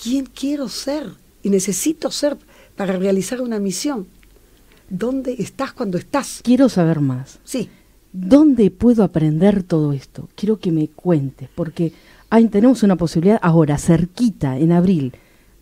¿Quién 0.00 0.26
quiero 0.26 0.68
ser? 0.68 1.10
Y 1.42 1.50
necesito 1.50 2.10
ser 2.10 2.36
para 2.76 2.96
realizar 2.96 3.40
una 3.40 3.58
misión. 3.58 4.06
¿Dónde 4.88 5.36
estás 5.38 5.72
cuando 5.72 5.98
estás? 5.98 6.40
Quiero 6.42 6.68
saber 6.68 7.00
más. 7.00 7.38
Sí. 7.44 7.68
¿Dónde 8.12 8.70
puedo 8.70 9.02
aprender 9.04 9.62
todo 9.62 9.92
esto? 9.92 10.28
Quiero 10.34 10.58
que 10.58 10.72
me 10.72 10.88
cuentes, 10.88 11.48
porque 11.54 11.92
hay, 12.30 12.46
tenemos 12.48 12.82
una 12.82 12.96
posibilidad 12.96 13.38
ahora, 13.42 13.78
cerquita, 13.78 14.56
en 14.58 14.72
abril, 14.72 15.12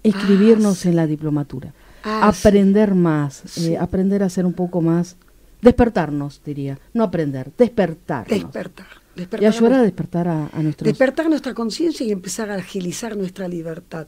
escribirnos 0.02 0.84
Ah, 0.84 0.88
en 0.88 0.96
la 0.96 1.06
diplomatura. 1.06 1.72
Ah, 2.04 2.28
aprender 2.28 2.94
más, 2.94 3.42
Sí. 3.46 3.72
eh, 3.74 3.78
aprender 3.78 4.22
a 4.22 4.28
ser 4.28 4.46
un 4.46 4.52
poco 4.52 4.80
más, 4.80 5.16
despertarnos, 5.60 6.40
diría, 6.44 6.78
no 6.94 7.02
aprender, 7.04 7.50
despertarnos. 7.58 8.28
Despertar. 8.28 8.86
y 9.16 9.20
despertar 9.20 9.48
ayudar 9.52 9.72
a 9.72 9.78
a- 9.78 9.82
despertar 9.82 10.28
a, 10.28 10.46
a 10.52 10.62
nuestros... 10.62 10.86
despertar 10.86 11.28
nuestra 11.28 11.54
conciencia 11.54 12.06
y 12.06 12.12
empezar 12.12 12.50
a 12.50 12.54
agilizar 12.56 13.16
nuestra 13.16 13.48
libertad. 13.48 14.06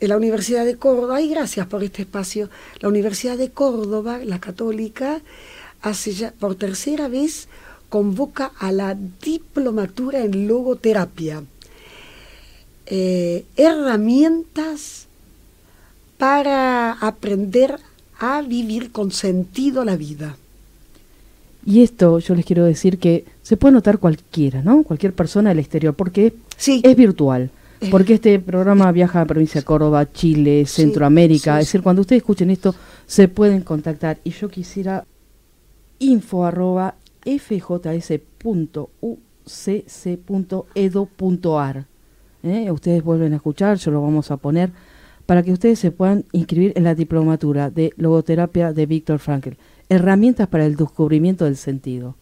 En 0.00 0.08
la 0.08 0.16
Universidad 0.16 0.64
de 0.64 0.76
Córdoba, 0.76 1.20
y 1.20 1.28
gracias 1.28 1.66
por 1.66 1.82
este 1.84 2.02
espacio, 2.02 2.48
la 2.80 2.88
Universidad 2.88 3.36
de 3.36 3.50
Córdoba, 3.50 4.18
la 4.24 4.38
católica, 4.40 5.20
hace 5.84 6.12
ya 6.12 6.32
por 6.32 6.56
tercera 6.56 7.08
vez 7.08 7.46
convoca 7.88 8.50
a 8.58 8.72
la 8.72 8.96
diplomatura 9.22 10.20
en 10.24 10.48
logoterapia. 10.48 11.44
Eh, 12.86 13.44
herramientas 13.56 15.06
para 16.18 16.92
aprender 16.92 17.76
a 18.18 18.42
vivir 18.42 18.92
con 18.92 19.10
sentido 19.10 19.84
la 19.84 19.96
vida. 19.96 20.36
Y 21.66 21.82
esto 21.82 22.18
yo 22.18 22.34
les 22.34 22.44
quiero 22.44 22.64
decir 22.64 22.98
que 22.98 23.24
se 23.42 23.56
puede 23.56 23.72
notar 23.72 23.98
cualquiera, 23.98 24.62
¿no? 24.62 24.82
Cualquier 24.82 25.14
persona 25.14 25.50
del 25.50 25.60
exterior, 25.60 25.94
porque 25.94 26.26
es, 26.26 26.32
Sí. 26.56 26.80
es 26.84 26.96
virtual. 26.96 27.50
Porque 27.90 28.14
este 28.14 28.38
programa 28.38 28.90
viaja 28.92 29.20
a 29.20 29.26
provincia 29.26 29.60
de 29.60 29.64
Córdoba, 29.66 30.10
Chile, 30.10 30.64
Sí, 30.66 30.82
Centroamérica. 30.82 31.56
sí, 31.56 31.60
es 31.60 31.66
decir, 31.66 31.82
cuando 31.82 32.00
ustedes 32.00 32.20
escuchen 32.22 32.48
esto, 32.50 32.74
se 33.06 33.28
pueden 33.28 33.60
contactar. 33.62 34.18
Y 34.24 34.30
yo 34.30 34.48
quisiera 34.48 35.04
info 36.04 36.44
arroba 36.44 36.94
fjs.ucc.edu.ar. 40.54 41.86
¿Eh? 42.42 42.70
Ustedes 42.70 43.02
vuelven 43.02 43.32
a 43.32 43.36
escuchar, 43.36 43.78
yo 43.78 43.90
lo 43.90 44.02
vamos 44.02 44.30
a 44.30 44.36
poner, 44.36 44.70
para 45.24 45.42
que 45.42 45.52
ustedes 45.52 45.78
se 45.78 45.90
puedan 45.90 46.24
inscribir 46.32 46.72
en 46.76 46.84
la 46.84 46.94
diplomatura 46.94 47.70
de 47.70 47.92
logoterapia 47.96 48.72
de 48.74 48.84
Víctor 48.86 49.18
Frankl. 49.18 49.52
Herramientas 49.88 50.48
para 50.48 50.66
el 50.66 50.76
descubrimiento 50.76 51.46
del 51.46 51.56
sentido. 51.56 52.16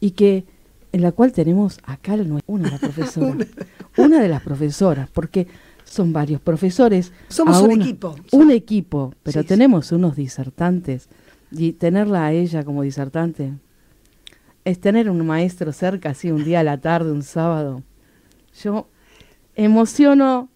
Y 0.00 0.10
que 0.12 0.44
en 0.92 1.02
la 1.02 1.12
cual 1.12 1.32
tenemos 1.32 1.78
acá 1.84 2.14
una 2.46 2.66
de 2.66 2.70
las 2.72 2.80
profesoras. 2.80 3.46
una 3.96 4.20
de 4.22 4.28
las 4.28 4.42
profesoras, 4.42 5.08
porque 5.10 5.46
son 5.84 6.12
varios 6.12 6.40
profesores. 6.42 7.12
Somos 7.28 7.60
un 7.62 7.72
una- 7.72 7.84
equipo. 7.84 8.14
Un 8.32 8.50
equipo, 8.50 9.14
pero 9.22 9.40
Sí, 9.40 9.44
sí. 9.44 9.48
tenemos 9.48 9.92
unos 9.92 10.14
disertantes. 10.16 11.08
Y 11.50 11.72
tenerla 11.72 12.26
a 12.26 12.32
ella 12.32 12.64
como 12.64 12.82
disertante 12.82 13.54
es 14.64 14.78
tener 14.80 15.08
un 15.08 15.26
maestro 15.26 15.72
cerca, 15.72 16.10
así 16.10 16.30
un 16.30 16.44
día 16.44 16.60
a 16.60 16.62
la 16.62 16.78
tarde, 16.78 17.10
un 17.10 17.22
sábado. 17.22 17.82
Yo 18.62 18.88
emociono 19.54 20.50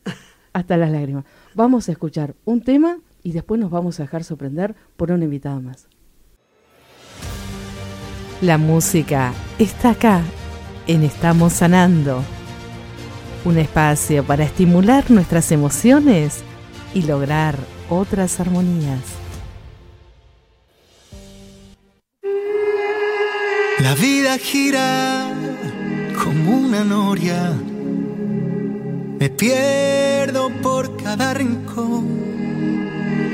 hasta 0.53 0.77
las 0.77 0.91
lágrimas. 0.91 1.25
Vamos 1.55 1.89
a 1.89 1.93
escuchar 1.93 2.35
un 2.45 2.61
tema 2.61 2.99
y 3.23 3.33
después 3.33 3.59
nos 3.59 3.71
vamos 3.71 3.99
a 3.99 4.03
dejar 4.03 4.23
sorprender 4.23 4.75
por 4.97 5.11
una 5.13 5.25
invitada 5.25 5.61
más. 5.61 5.89
La 8.43 8.59
música 8.59 9.33
está 9.59 9.91
acá, 9.91 10.21
en 10.87 11.05
Estamos 11.05 11.55
Sanando. 11.55 12.23
Un 13.45 13.57
espacio 13.57 14.25
para 14.25 14.45
estimular 14.45 15.11
nuestras 15.11 15.53
emociones 15.53 16.43
y 16.93 17.03
lograr 17.03 17.57
otras 17.89 18.41
armonías. 18.41 19.22
La 23.83 23.97
vida 23.97 24.39
gira 24.39 25.27
como 26.23 26.57
una 26.57 26.85
noria. 26.85 27.53
Me 29.19 29.29
pierdo 29.29 30.51
por 30.63 30.97
cada 30.97 31.35
rincón. 31.35 32.07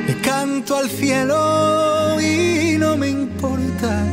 Le 0.06 0.14
canto 0.22 0.74
al 0.74 0.88
cielo 0.88 2.18
y 2.18 2.78
no 2.78 2.96
me 2.96 3.10
importa. 3.10 4.06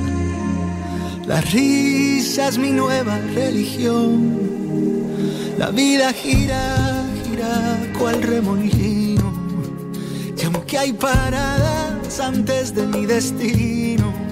La 1.25 1.39
risa 1.39 2.49
es 2.49 2.57
mi 2.57 2.71
nueva 2.71 3.17
religión. 3.33 4.37
La 5.57 5.69
vida 5.69 6.11
gira, 6.11 7.05
gira 7.23 7.77
cual 7.97 8.21
remolino. 8.21 9.31
Y 10.37 10.43
aunque 10.43 10.77
hay 10.77 10.91
paradas 10.91 12.19
antes 12.19 12.75
de 12.75 12.85
mi 12.87 13.05
destino, 13.05 14.24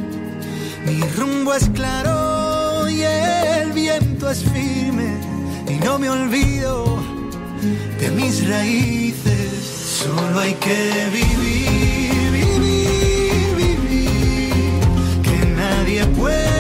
mi 0.85 1.01
rumbo 1.17 1.53
es 1.53 1.69
claro 1.69 2.89
y 2.89 3.01
el 3.01 3.71
viento 3.71 4.29
es 4.29 4.43
firme 4.43 5.17
y 5.69 5.75
no 5.83 5.97
me 5.99 6.09
olvido 6.09 6.99
de 7.99 8.11
mis 8.11 8.47
raíces. 8.47 10.03
Solo 10.03 10.39
hay 10.39 10.53
que 10.55 11.09
vivir, 11.11 12.31
vivir, 12.31 13.55
vivir. 13.55 14.51
Que 15.23 15.45
nadie 15.55 16.05
puede 16.07 16.52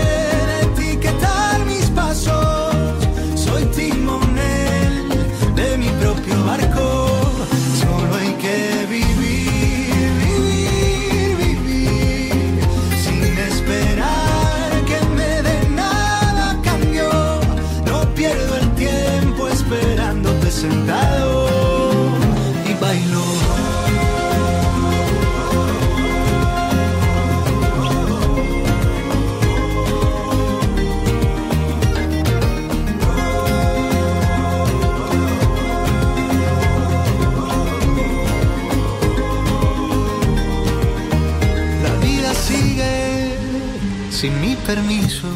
permiso. 44.75 45.27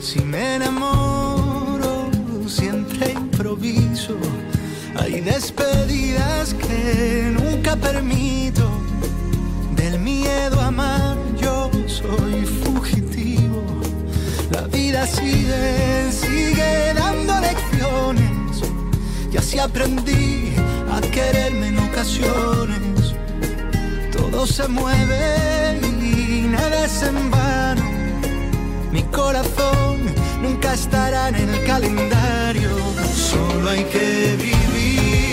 Si 0.00 0.20
me 0.20 0.54
enamoro, 0.56 2.10
siempre 2.46 3.12
improviso. 3.12 4.16
Hay 4.96 5.20
despedidas 5.20 6.54
que 6.54 7.30
nunca 7.38 7.76
permito. 7.76 8.66
Del 9.76 9.98
miedo 9.98 10.58
a 10.60 10.68
amar, 10.68 11.16
yo 11.38 11.70
soy 11.86 12.46
fugitivo. 12.62 13.62
La 14.50 14.62
vida 14.68 15.06
sigue, 15.06 16.10
sigue 16.10 16.94
dando 16.94 17.32
lecciones. 17.40 18.62
Y 19.32 19.36
así 19.36 19.58
aprendí 19.58 20.54
a 20.90 21.00
quererme 21.16 21.68
en 21.68 21.78
ocasiones 21.78 22.94
todo 24.16 24.46
se 24.46 24.66
mueve 24.68 25.78
y 25.82 26.46
nada 26.48 26.84
es 26.84 27.02
en 27.02 27.30
vano. 27.30 27.83
Nunca 30.42 30.74
estará 30.74 31.28
en 31.28 31.36
el 31.36 31.64
calendario. 31.64 32.70
Solo 33.14 33.70
hay 33.70 33.84
que 33.84 34.36
vivir, 34.36 35.23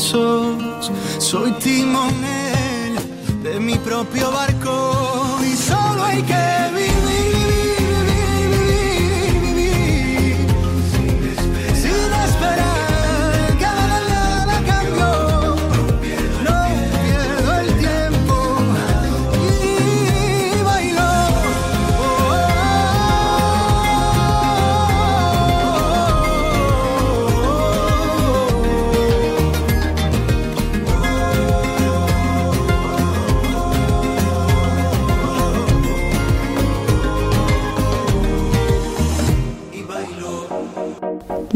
Soy 0.00 1.52
timonel 1.60 2.29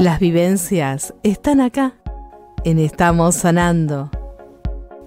Las 0.04 0.20
vivencias 0.20 1.14
están 1.22 1.62
acá, 1.62 1.94
en 2.62 2.78
Estamos 2.78 3.36
Sanando. 3.36 4.10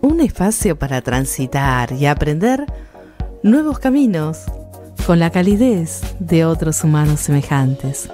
Un 0.02 0.22
espacio 0.22 0.80
para 0.80 1.04
transitar 1.04 1.92
y 1.92 2.08
aprender 2.08 2.66
nuevos 3.44 3.78
caminos 3.78 4.46
con 5.06 5.20
la 5.20 5.30
calidez 5.30 6.02
de 6.20 6.46
otros 6.46 6.84
humanos 6.84 7.20
semejantes. 7.20 8.10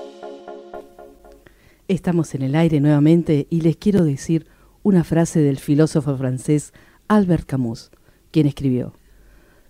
Estamos 1.88 2.36
en 2.36 2.41
el 2.41 2.53
aire 2.53 2.81
nuevamente 2.81 3.47
y 3.49 3.61
les 3.61 3.77
quiero 3.77 4.03
decir 4.03 4.47
una 4.84 5.05
frase 5.05 5.39
del 5.39 5.59
filósofo 5.59 6.17
francés 6.17 6.73
Albert 7.07 7.45
Camus, 7.45 7.91
quien 8.29 8.45
escribió, 8.45 8.91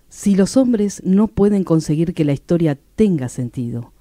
Si 0.08 0.34
los 0.34 0.56
hombres 0.56 1.00
no 1.04 1.28
pueden 1.28 1.62
conseguir 1.62 2.12
que 2.12 2.24
la 2.24 2.32
historia 2.32 2.76
tenga 2.96 3.28
sentido, 3.28 3.92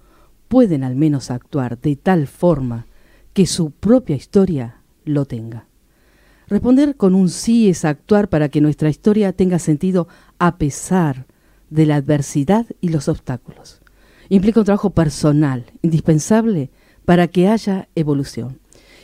pueden 0.47 0.83
al 0.83 0.95
menos 0.95 1.29
actuar 1.29 1.77
de 1.79 1.95
tal 1.95 2.25
forma 2.25 2.87
que 3.33 3.45
su 3.45 3.71
propia 3.71 4.15
historia 4.15 4.81
lo 5.05 5.25
tenga. 5.25 5.67
Responder 6.47 6.95
con 6.95 7.15
un 7.15 7.29
sí 7.29 7.69
es 7.69 7.85
actuar 7.85 8.29
para 8.29 8.49
que 8.49 8.61
nuestra 8.61 8.89
historia 8.89 9.33
tenga 9.33 9.59
sentido 9.59 10.07
a 10.39 10.57
pesar 10.57 11.25
de 11.69 11.85
la 11.85 11.95
adversidad 11.95 12.67
y 12.81 12.89
los 12.89 13.07
obstáculos. 13.07 13.81
Implica 14.29 14.59
un 14.59 14.65
trabajo 14.65 14.91
personal, 14.91 15.65
indispensable 15.81 16.69
para 17.05 17.27
que 17.27 17.47
haya 17.47 17.89
evolución. 17.95 18.59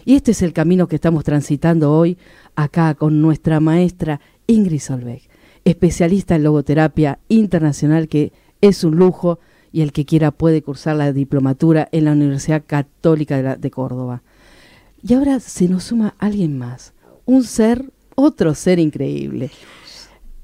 Y 0.06 0.16
este 0.16 0.32
es 0.32 0.42
el 0.42 0.54
camino 0.54 0.88
que 0.88 0.96
estamos 0.96 1.24
transitando 1.24 1.92
hoy 1.92 2.18
acá 2.56 2.94
con 2.96 3.22
nuestra 3.22 3.60
maestra 3.60 4.22
Ingrid 4.48 4.80
Solveig, 4.80 5.24
especialista 5.66 6.36
en 6.36 6.44
logoterapia 6.44 7.20
internacional 7.28 8.08
que 8.08 8.32
es 8.62 8.84
un 8.84 8.96
lujo 8.96 9.40
y 9.72 9.82
el 9.82 9.92
que 9.92 10.06
quiera 10.06 10.32
puede 10.32 10.62
cursar 10.62 10.96
la 10.96 11.14
diplomatura 11.14 11.88
en 11.92 12.06
la 12.06 12.14
Universidad 12.14 12.64
Católica 12.66 13.56
de, 13.56 13.72
Córdoba. 13.72 14.24
Y 15.02 15.14
ahora 15.14 15.40
se 15.40 15.68
nos 15.68 15.86
suma 15.86 16.16
alguien 16.20 16.58
más, 16.58 16.94
un 17.26 17.44
ser, 17.44 17.92
otro 18.16 18.56
ser 18.56 18.80
increíble. 18.80 19.52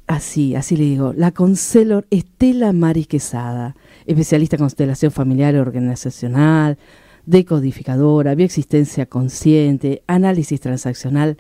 Así, 0.08 0.56
así 0.56 0.78
le 0.78 0.84
digo, 0.84 1.14
la 1.14 1.32
conselor 1.32 2.06
Estela 2.12 2.72
Maris 2.72 3.08
Quesada, 3.08 3.76
especialista 4.06 4.56
en 4.56 4.62
constelación 4.62 5.12
familiar 5.12 5.56
organizacional, 5.56 6.78
decodificadora, 7.26 8.36
bioexistencia 8.36 9.08
consciente, 9.08 10.04
análisis 10.06 10.62
transaccional. 10.62 11.38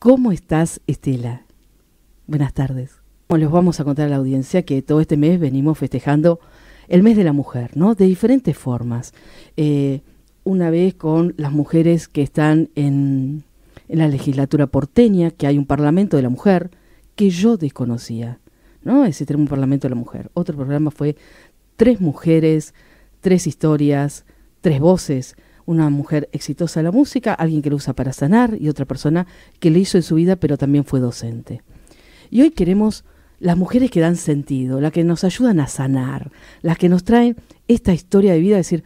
¿Cómo 0.00 0.32
estás, 0.32 0.80
Estela? 0.88 1.42
Buenas 2.26 2.52
tardes. 2.54 3.02
Les 3.28 3.50
vamos 3.50 3.80
a 3.80 3.84
contar 3.84 4.06
a 4.06 4.10
la 4.10 4.16
audiencia 4.16 4.62
que 4.62 4.82
todo 4.82 5.00
este 5.00 5.16
mes 5.16 5.40
venimos 5.40 5.78
festejando 5.78 6.40
el 6.88 7.02
mes 7.02 7.16
de 7.16 7.24
la 7.24 7.32
mujer, 7.32 7.70
¿no? 7.76 7.94
De 7.94 8.06
diferentes 8.06 8.56
formas. 8.56 9.12
Eh, 9.56 10.00
una 10.44 10.70
vez 10.70 10.94
con 10.94 11.34
las 11.36 11.52
mujeres 11.52 12.08
que 12.08 12.22
están 12.22 12.70
en, 12.74 13.44
en, 13.88 13.98
la 13.98 14.08
legislatura 14.08 14.66
porteña, 14.66 15.30
que 15.30 15.46
hay 15.46 15.58
un 15.58 15.66
parlamento 15.66 16.16
de 16.16 16.22
la 16.22 16.28
mujer, 16.28 16.70
que 17.14 17.30
yo 17.30 17.56
desconocía, 17.56 18.40
¿no? 18.82 19.04
Ese 19.04 19.26
tenemos 19.26 19.44
un 19.46 19.50
parlamento 19.50 19.86
de 19.86 19.94
la 19.94 20.00
mujer. 20.00 20.30
Otro 20.34 20.56
programa 20.56 20.90
fue 20.90 21.16
tres 21.76 22.00
mujeres, 22.00 22.74
tres 23.20 23.46
historias, 23.46 24.24
tres 24.60 24.80
voces. 24.80 25.36
Una 25.64 25.90
mujer 25.90 26.28
exitosa 26.32 26.80
en 26.80 26.84
la 26.84 26.92
música, 26.92 27.34
alguien 27.34 27.62
que 27.62 27.70
lo 27.70 27.76
usa 27.76 27.92
para 27.92 28.12
sanar 28.12 28.56
y 28.60 28.68
otra 28.68 28.84
persona 28.84 29.26
que 29.60 29.70
lo 29.70 29.78
hizo 29.78 29.96
en 29.96 30.02
su 30.02 30.16
vida 30.16 30.36
pero 30.36 30.58
también 30.58 30.84
fue 30.84 30.98
docente. 30.98 31.62
Y 32.30 32.40
hoy 32.40 32.50
queremos 32.50 33.04
las 33.42 33.58
mujeres 33.58 33.90
que 33.90 33.98
dan 33.98 34.14
sentido, 34.14 34.80
las 34.80 34.92
que 34.92 35.02
nos 35.02 35.24
ayudan 35.24 35.58
a 35.58 35.66
sanar, 35.66 36.30
las 36.62 36.78
que 36.78 36.88
nos 36.88 37.02
traen 37.02 37.36
esta 37.66 37.92
historia 37.92 38.34
de 38.34 38.38
vida, 38.38 38.56
decir, 38.56 38.84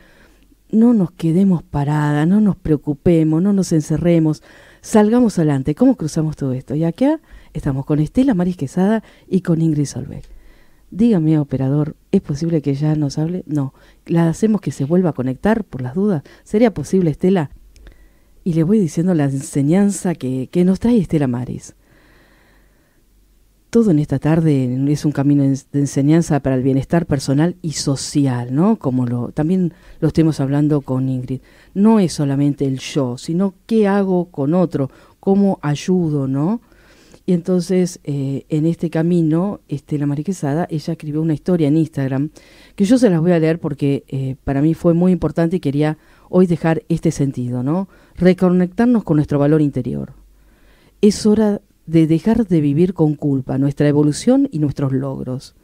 no 0.70 0.94
nos 0.94 1.10
quedemos 1.10 1.62
paradas, 1.62 2.26
no 2.26 2.40
nos 2.40 2.56
preocupemos, 2.56 3.42
no 3.42 3.52
nos 3.52 3.72
encerremos, 3.72 4.42
salgamos 4.80 5.38
adelante. 5.38 5.74
¿Cómo 5.74 5.94
cruzamos 5.94 6.36
todo 6.36 6.54
esto? 6.54 6.74
Y 6.74 6.84
acá 6.84 7.20
estamos 7.52 7.84
con 7.84 7.98
Estela 7.98 8.32
Maris 8.32 8.56
Quesada 8.56 9.04
y 9.28 9.42
con 9.42 9.60
Ingrid 9.60 9.84
Solveig. 9.84 10.24
Dígame, 10.90 11.38
operador, 11.38 11.94
¿es 12.10 12.22
posible 12.22 12.62
que 12.62 12.74
ya 12.74 12.94
nos 12.94 13.18
hable? 13.18 13.44
No. 13.46 13.74
¿La 14.06 14.26
hacemos 14.26 14.62
que 14.62 14.72
se 14.72 14.86
vuelva 14.86 15.10
a 15.10 15.12
conectar 15.12 15.64
por 15.64 15.82
las 15.82 15.94
dudas? 15.94 16.22
¿Sería 16.44 16.72
posible, 16.72 17.10
Estela? 17.10 17.50
Y 18.42 18.54
le 18.54 18.62
voy 18.62 18.78
diciendo 18.78 19.12
la 19.12 19.24
enseñanza 19.24 20.14
que, 20.14 20.48
que 20.50 20.64
nos 20.64 20.80
trae 20.80 20.96
Estela 20.96 21.26
Maris 21.26 21.74
todo 23.76 23.90
en 23.90 23.98
esta 23.98 24.18
tarde 24.18 24.90
es 24.90 25.04
un 25.04 25.12
camino 25.12 25.42
de 25.42 25.58
enseñanza 25.74 26.40
para 26.40 26.56
el 26.56 26.62
bienestar 26.62 27.04
personal 27.04 27.56
y 27.60 27.72
social, 27.72 28.54
¿no? 28.54 28.76
Como 28.76 29.04
lo, 29.04 29.32
también 29.32 29.74
lo 30.00 30.08
estemos 30.08 30.40
hablando 30.40 30.80
con 30.80 31.10
Ingrid. 31.10 31.42
No 31.74 32.00
es 32.00 32.14
solamente 32.14 32.64
el 32.64 32.78
yo, 32.78 33.18
sino 33.18 33.52
qué 33.66 33.86
hago 33.86 34.30
con 34.30 34.54
otro, 34.54 34.90
cómo 35.20 35.58
ayudo, 35.60 36.26
¿no? 36.26 36.62
Y 37.26 37.34
entonces, 37.34 38.00
eh, 38.04 38.46
en 38.48 38.64
este 38.64 38.88
camino, 38.88 39.60
Estela 39.68 40.06
Mariquesada, 40.06 40.66
ella 40.70 40.94
escribió 40.94 41.20
una 41.20 41.34
historia 41.34 41.68
en 41.68 41.76
Instagram, 41.76 42.30
que 42.76 42.86
yo 42.86 42.96
se 42.96 43.10
las 43.10 43.20
voy 43.20 43.32
a 43.32 43.38
leer 43.38 43.58
porque 43.58 44.04
eh, 44.08 44.36
para 44.42 44.62
mí 44.62 44.72
fue 44.72 44.94
muy 44.94 45.12
importante 45.12 45.56
y 45.56 45.60
quería 45.60 45.98
hoy 46.30 46.46
dejar 46.46 46.82
este 46.88 47.10
sentido, 47.10 47.62
¿no? 47.62 47.90
Reconectarnos 48.14 49.04
con 49.04 49.16
nuestro 49.16 49.38
valor 49.38 49.60
interior. 49.60 50.14
Es 51.02 51.26
hora 51.26 51.60
de 51.86 52.06
dejar 52.06 52.46
de 52.46 52.60
vivir 52.60 52.94
con 52.94 53.14
culpa 53.14 53.58
nuestra 53.58 53.88
evolución 53.88 54.48
y 54.50 54.58
nuestros 54.58 54.92
logros. 54.92 55.54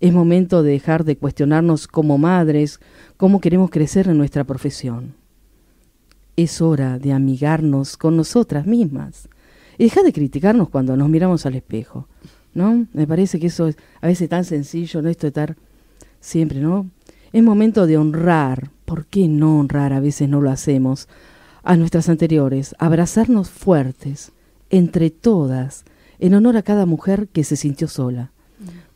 Es 0.00 0.12
momento 0.12 0.62
de 0.62 0.72
dejar 0.72 1.04
de 1.04 1.16
cuestionarnos 1.16 1.86
como 1.86 2.18
madres 2.18 2.80
cómo 3.16 3.40
queremos 3.40 3.70
crecer 3.70 4.08
en 4.08 4.18
nuestra 4.18 4.44
profesión. 4.44 5.14
Es 6.36 6.60
hora 6.60 6.98
de 6.98 7.12
amigarnos 7.12 7.96
con 7.96 8.16
nosotras 8.16 8.66
mismas 8.66 9.28
y 9.78 9.84
dejar 9.84 10.04
de 10.04 10.12
criticarnos 10.12 10.68
cuando 10.68 10.96
nos 10.96 11.08
miramos 11.08 11.46
al 11.46 11.54
espejo. 11.54 12.08
¿No? 12.54 12.86
Me 12.92 13.06
parece 13.06 13.40
que 13.40 13.46
eso 13.46 13.68
es 13.68 13.78
a 14.02 14.06
veces 14.06 14.28
tan 14.28 14.44
sencillo, 14.44 15.00
¿no? 15.00 15.08
Esto 15.08 15.22
de 15.22 15.28
estar 15.28 15.56
siempre, 16.20 16.60
¿no? 16.60 16.90
Es 17.32 17.42
momento 17.42 17.86
de 17.86 17.96
honrar, 17.96 18.70
¿por 18.84 19.06
qué 19.06 19.26
no 19.26 19.58
honrar? 19.58 19.94
A 19.94 20.00
veces 20.00 20.28
no 20.28 20.42
lo 20.42 20.50
hacemos. 20.50 21.08
A 21.62 21.76
nuestras 21.76 22.10
anteriores, 22.10 22.74
abrazarnos 22.78 23.48
fuertes, 23.48 24.32
entre 24.72 25.10
todas, 25.10 25.84
en 26.18 26.34
honor 26.34 26.56
a 26.56 26.62
cada 26.62 26.86
mujer 26.86 27.28
que 27.28 27.44
se 27.44 27.54
sintió 27.56 27.86
sola. 27.86 28.32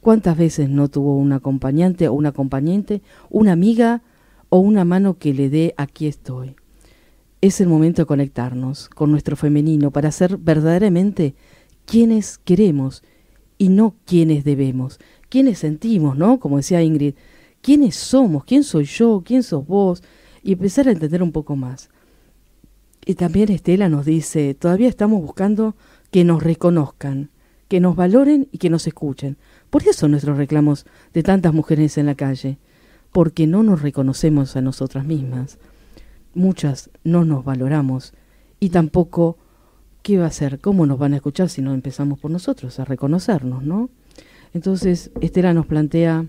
¿Cuántas 0.00 0.36
veces 0.36 0.68
no 0.68 0.88
tuvo 0.88 1.16
un 1.16 1.32
acompañante 1.32 2.08
o 2.08 2.14
un 2.14 2.26
acompañante, 2.26 3.02
una 3.30 3.52
amiga 3.52 4.02
o 4.48 4.58
una 4.58 4.84
mano 4.84 5.18
que 5.18 5.34
le 5.34 5.50
dé 5.50 5.74
aquí 5.76 6.06
estoy? 6.06 6.56
Es 7.40 7.60
el 7.60 7.68
momento 7.68 8.02
de 8.02 8.06
conectarnos 8.06 8.88
con 8.88 9.10
nuestro 9.10 9.36
femenino 9.36 9.90
para 9.90 10.10
ser 10.10 10.38
verdaderamente 10.38 11.34
quienes 11.84 12.38
queremos 12.38 13.02
y 13.58 13.68
no 13.68 13.96
quienes 14.06 14.44
debemos, 14.44 14.98
quienes 15.28 15.58
sentimos, 15.58 16.16
¿no? 16.16 16.40
Como 16.40 16.56
decía 16.56 16.82
Ingrid, 16.82 17.14
quiénes 17.60 17.96
somos, 17.96 18.44
quién 18.44 18.64
soy 18.64 18.84
yo, 18.84 19.22
quién 19.24 19.42
sos 19.42 19.66
vos, 19.66 20.02
y 20.42 20.52
empezar 20.52 20.88
a 20.88 20.92
entender 20.92 21.22
un 21.22 21.32
poco 21.32 21.54
más. 21.54 21.90
Y 23.08 23.14
también 23.14 23.52
Estela 23.52 23.88
nos 23.88 24.04
dice, 24.04 24.52
todavía 24.54 24.88
estamos 24.88 25.22
buscando 25.22 25.76
que 26.10 26.24
nos 26.24 26.42
reconozcan, 26.42 27.30
que 27.68 27.78
nos 27.78 27.94
valoren 27.94 28.48
y 28.50 28.58
que 28.58 28.68
nos 28.68 28.88
escuchen. 28.88 29.36
Por 29.70 29.86
eso 29.86 30.08
nuestros 30.08 30.36
reclamos 30.36 30.86
de 31.14 31.22
tantas 31.22 31.54
mujeres 31.54 31.98
en 31.98 32.06
la 32.06 32.16
calle, 32.16 32.58
porque 33.12 33.46
no 33.46 33.62
nos 33.62 33.80
reconocemos 33.80 34.56
a 34.56 34.60
nosotras 34.60 35.04
mismas. 35.04 35.58
Muchas 36.34 36.90
no 37.04 37.24
nos 37.24 37.44
valoramos 37.44 38.12
y 38.58 38.70
tampoco, 38.70 39.38
¿qué 40.02 40.18
va 40.18 40.26
a 40.26 40.32
ser? 40.32 40.58
¿Cómo 40.58 40.84
nos 40.84 40.98
van 40.98 41.12
a 41.12 41.16
escuchar 41.16 41.48
si 41.48 41.62
no 41.62 41.74
empezamos 41.74 42.18
por 42.18 42.32
nosotros 42.32 42.80
a 42.80 42.84
reconocernos, 42.84 43.62
no? 43.62 43.88
Entonces, 44.52 45.12
Estela 45.20 45.54
nos 45.54 45.66
plantea, 45.66 46.26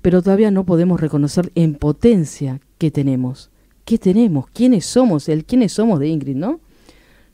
pero 0.00 0.22
todavía 0.22 0.52
no 0.52 0.64
podemos 0.64 1.00
reconocer 1.00 1.50
en 1.56 1.74
potencia 1.74 2.60
que 2.78 2.92
tenemos 2.92 3.50
qué 3.88 3.96
tenemos, 3.96 4.44
quiénes 4.52 4.84
somos, 4.84 5.30
el 5.30 5.46
quiénes 5.46 5.72
somos 5.72 5.98
de 5.98 6.08
Ingrid, 6.08 6.36
¿no? 6.36 6.60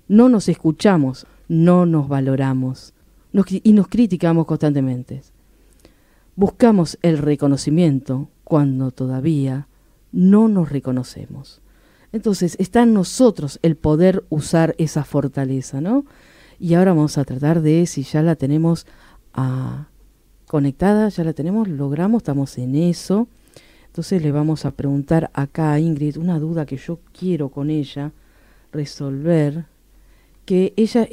No 0.06 0.28
nos 0.28 0.48
escuchamos, 0.48 1.26
no 1.48 1.84
nos 1.84 2.06
valoramos 2.06 2.94
y 3.50 3.72
nos 3.72 3.88
criticamos 3.88 4.46
constantemente. 4.46 5.22
Buscamos 6.36 6.96
el 7.02 7.18
reconocimiento 7.18 8.28
cuando 8.44 8.92
todavía 8.92 9.66
no 10.12 10.46
nos 10.46 10.68
reconocemos. 10.68 11.60
Entonces 12.12 12.54
está 12.60 12.84
en 12.84 12.94
nosotros 12.94 13.58
el 13.62 13.74
poder 13.74 14.22
usar 14.28 14.76
esa 14.78 15.02
fortaleza, 15.02 15.80
¿no? 15.80 16.04
Y 16.60 16.74
ahora 16.74 16.94
vamos 16.94 17.18
a 17.18 17.24
tratar 17.24 17.62
de, 17.62 17.84
si 17.86 18.04
ya 18.04 18.22
la 18.22 18.36
tenemos 18.36 18.86
ah, 19.32 19.88
conectada, 20.46 21.08
ya 21.08 21.24
la 21.24 21.32
tenemos, 21.32 21.66
logramos, 21.66 22.18
estamos 22.22 22.56
en 22.58 22.76
eso. 22.76 23.26
Entonces 23.94 24.22
le 24.22 24.32
vamos 24.32 24.64
a 24.64 24.72
preguntar 24.72 25.30
acá 25.34 25.72
a 25.72 25.78
Ingrid 25.78 26.16
una 26.16 26.40
duda 26.40 26.66
que 26.66 26.76
yo 26.76 26.98
quiero 27.16 27.50
con 27.50 27.70
ella 27.70 28.10
resolver, 28.72 29.66
que 30.44 30.74
ella 30.76 31.06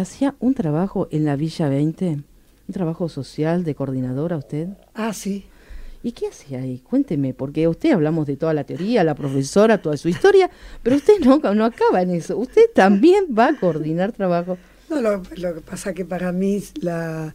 hacía 0.00 0.36
un 0.38 0.54
trabajo 0.54 1.08
en 1.10 1.24
la 1.24 1.34
Villa 1.34 1.68
20, 1.68 2.06
un 2.10 2.24
trabajo 2.72 3.08
social 3.08 3.64
de 3.64 3.74
coordinadora 3.74 4.36
usted. 4.36 4.68
Ah, 4.94 5.12
sí. 5.12 5.46
¿Y 6.04 6.12
qué 6.12 6.28
hacía 6.28 6.60
ahí? 6.60 6.78
Cuénteme, 6.78 7.34
porque 7.34 7.66
usted 7.66 7.90
hablamos 7.90 8.28
de 8.28 8.36
toda 8.36 8.54
la 8.54 8.62
teoría, 8.62 9.02
la 9.02 9.16
profesora, 9.16 9.82
toda 9.82 9.96
su 9.96 10.08
historia, 10.08 10.48
pero 10.84 10.94
usted 10.94 11.14
no, 11.24 11.38
no 11.38 11.64
acaba 11.64 12.02
en 12.02 12.12
eso. 12.12 12.38
Usted 12.38 12.66
también 12.72 13.34
va 13.36 13.48
a 13.48 13.56
coordinar 13.58 14.12
trabajo. 14.12 14.58
No, 14.88 15.00
lo, 15.00 15.22
que 15.24 15.60
pasa 15.60 15.92
que 15.92 16.04
para 16.04 16.30
mí, 16.30 16.62
la, 16.82 17.34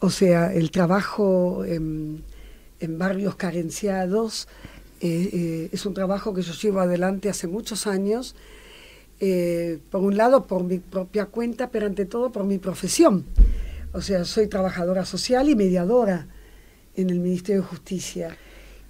o 0.00 0.10
sea, 0.10 0.52
el 0.52 0.72
trabajo 0.72 1.64
en, 2.80 2.98
barrios 2.98 3.36
carenciados 3.36 4.48
eh, 5.00 5.30
eh, 5.32 5.68
es 5.72 5.86
un 5.86 5.94
trabajo 5.94 6.34
que 6.34 6.42
yo 6.42 6.52
llevo 6.52 6.80
adelante 6.80 7.30
hace 7.30 7.46
muchos 7.46 7.86
años, 7.86 8.34
eh, 9.18 9.78
por 9.90 10.02
un 10.02 10.16
lado 10.16 10.46
por 10.46 10.64
mi 10.64 10.78
propia 10.78 11.26
cuenta, 11.26 11.70
pero 11.70 11.86
ante 11.86 12.04
todo 12.04 12.30
por 12.30 12.44
mi 12.44 12.58
profesión. 12.58 13.24
O 13.92 14.02
sea, 14.02 14.24
soy 14.24 14.46
trabajadora 14.46 15.06
social 15.06 15.48
y 15.48 15.56
mediadora 15.56 16.26
en 16.96 17.10
el 17.10 17.20
Ministerio 17.20 17.62
de 17.62 17.68
Justicia. 17.68 18.36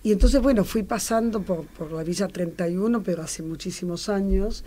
Y 0.03 0.13
entonces, 0.13 0.43
bueno, 0.43 0.65
fui 0.65 0.83
pasando 0.83 1.43
por, 1.43 1.67
por 1.67 1.93
la 1.93 2.03
Villa 2.03 2.27
31, 2.27 3.03
pero 3.03 3.23
hace 3.23 3.43
muchísimos 3.43 4.09
años. 4.09 4.65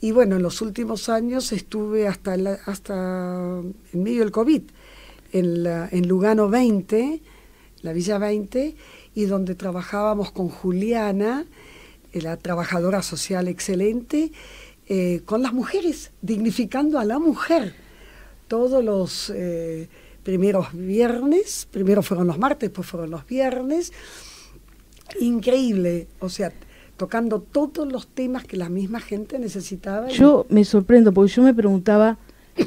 Y 0.00 0.12
bueno, 0.12 0.36
en 0.36 0.42
los 0.42 0.62
últimos 0.62 1.08
años 1.08 1.52
estuve 1.52 2.06
hasta, 2.06 2.34
hasta 2.66 3.60
en 3.92 4.02
medio 4.02 4.20
del 4.20 4.30
COVID, 4.30 4.62
en, 5.32 5.62
la, 5.62 5.88
en 5.90 6.08
Lugano 6.08 6.48
20, 6.48 7.22
la 7.82 7.92
Villa 7.92 8.18
20, 8.18 8.74
y 9.14 9.24
donde 9.24 9.54
trabajábamos 9.54 10.30
con 10.30 10.48
Juliana, 10.48 11.46
eh, 12.12 12.22
la 12.22 12.36
trabajadora 12.36 13.02
social 13.02 13.48
excelente, 13.48 14.32
eh, 14.88 15.22
con 15.24 15.42
las 15.42 15.52
mujeres, 15.52 16.12
dignificando 16.22 16.98
a 16.98 17.04
la 17.04 17.18
mujer. 17.18 17.74
Todos 18.48 18.84
los 18.84 19.32
eh, 19.34 19.88
primeros 20.22 20.72
viernes, 20.72 21.66
primero 21.70 22.02
fueron 22.02 22.26
los 22.26 22.38
martes, 22.38 22.68
después 22.68 22.86
fueron 22.86 23.10
los 23.10 23.26
viernes. 23.26 23.92
Increíble, 25.20 26.08
o 26.20 26.28
sea, 26.28 26.52
tocando 26.96 27.40
todos 27.40 27.90
los 27.90 28.06
temas 28.06 28.44
que 28.44 28.56
la 28.56 28.68
misma 28.68 29.00
gente 29.00 29.38
necesitaba. 29.38 30.08
Yo 30.08 30.46
me 30.48 30.64
sorprendo 30.64 31.12
porque 31.12 31.32
yo 31.32 31.42
me 31.42 31.54
preguntaba 31.54 32.18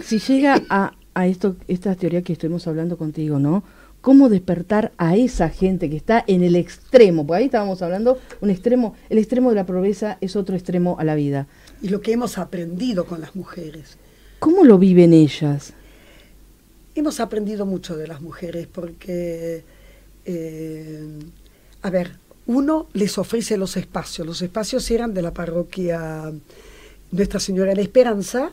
si 0.04 0.20
llega 0.20 0.62
a, 0.70 0.94
a 1.14 1.28
esto, 1.28 1.56
esta 1.68 1.96
teoría 1.96 2.22
que 2.22 2.34
estuvimos 2.34 2.68
hablando 2.68 2.98
contigo, 2.98 3.40
¿no? 3.40 3.64
¿Cómo 4.02 4.30
despertar 4.30 4.94
a 4.98 5.18
esa 5.18 5.50
gente 5.50 5.90
que 5.90 5.98
está 5.98 6.24
en 6.26 6.42
el 6.44 6.56
extremo? 6.56 7.28
Porque 7.28 7.40
ahí 7.40 7.46
estábamos 7.46 7.82
hablando, 7.82 8.18
un 8.40 8.50
extremo, 8.50 8.96
el 9.10 9.18
extremo 9.18 9.50
de 9.50 9.56
la 9.56 9.66
pobreza 9.66 10.18
es 10.22 10.38
otro 10.38 10.56
extremo 10.56 10.96
a 11.00 11.04
la 11.04 11.16
vida. 11.16 11.48
Y 11.82 11.90
lo 11.90 12.00
que 12.00 12.14
hemos 12.14 12.38
aprendido 12.38 13.06
con 13.06 13.20
las 13.20 13.36
mujeres. 13.36 13.98
¿Cómo 14.40 14.64
lo 14.64 14.78
viven 14.78 15.14
ellas? 15.14 15.74
Hemos 16.96 17.20
aprendido 17.20 17.66
mucho 17.66 17.98
de 17.98 18.08
las 18.08 18.22
mujeres 18.22 18.68
porque, 18.68 19.64
eh, 20.26 21.20
a 21.82 21.90
ver, 21.90 22.12
uno 22.46 22.88
les 22.94 23.18
ofrece 23.18 23.58
los 23.58 23.76
espacios. 23.76 24.26
Los 24.26 24.42
espacios 24.42 24.90
eran 24.92 25.14
de 25.14 25.22
la 25.22 25.34
parroquia 25.34 26.32
Nuestra 27.12 27.40
Señora 27.40 27.72
de 27.72 27.76
la 27.76 27.82
Esperanza, 27.82 28.52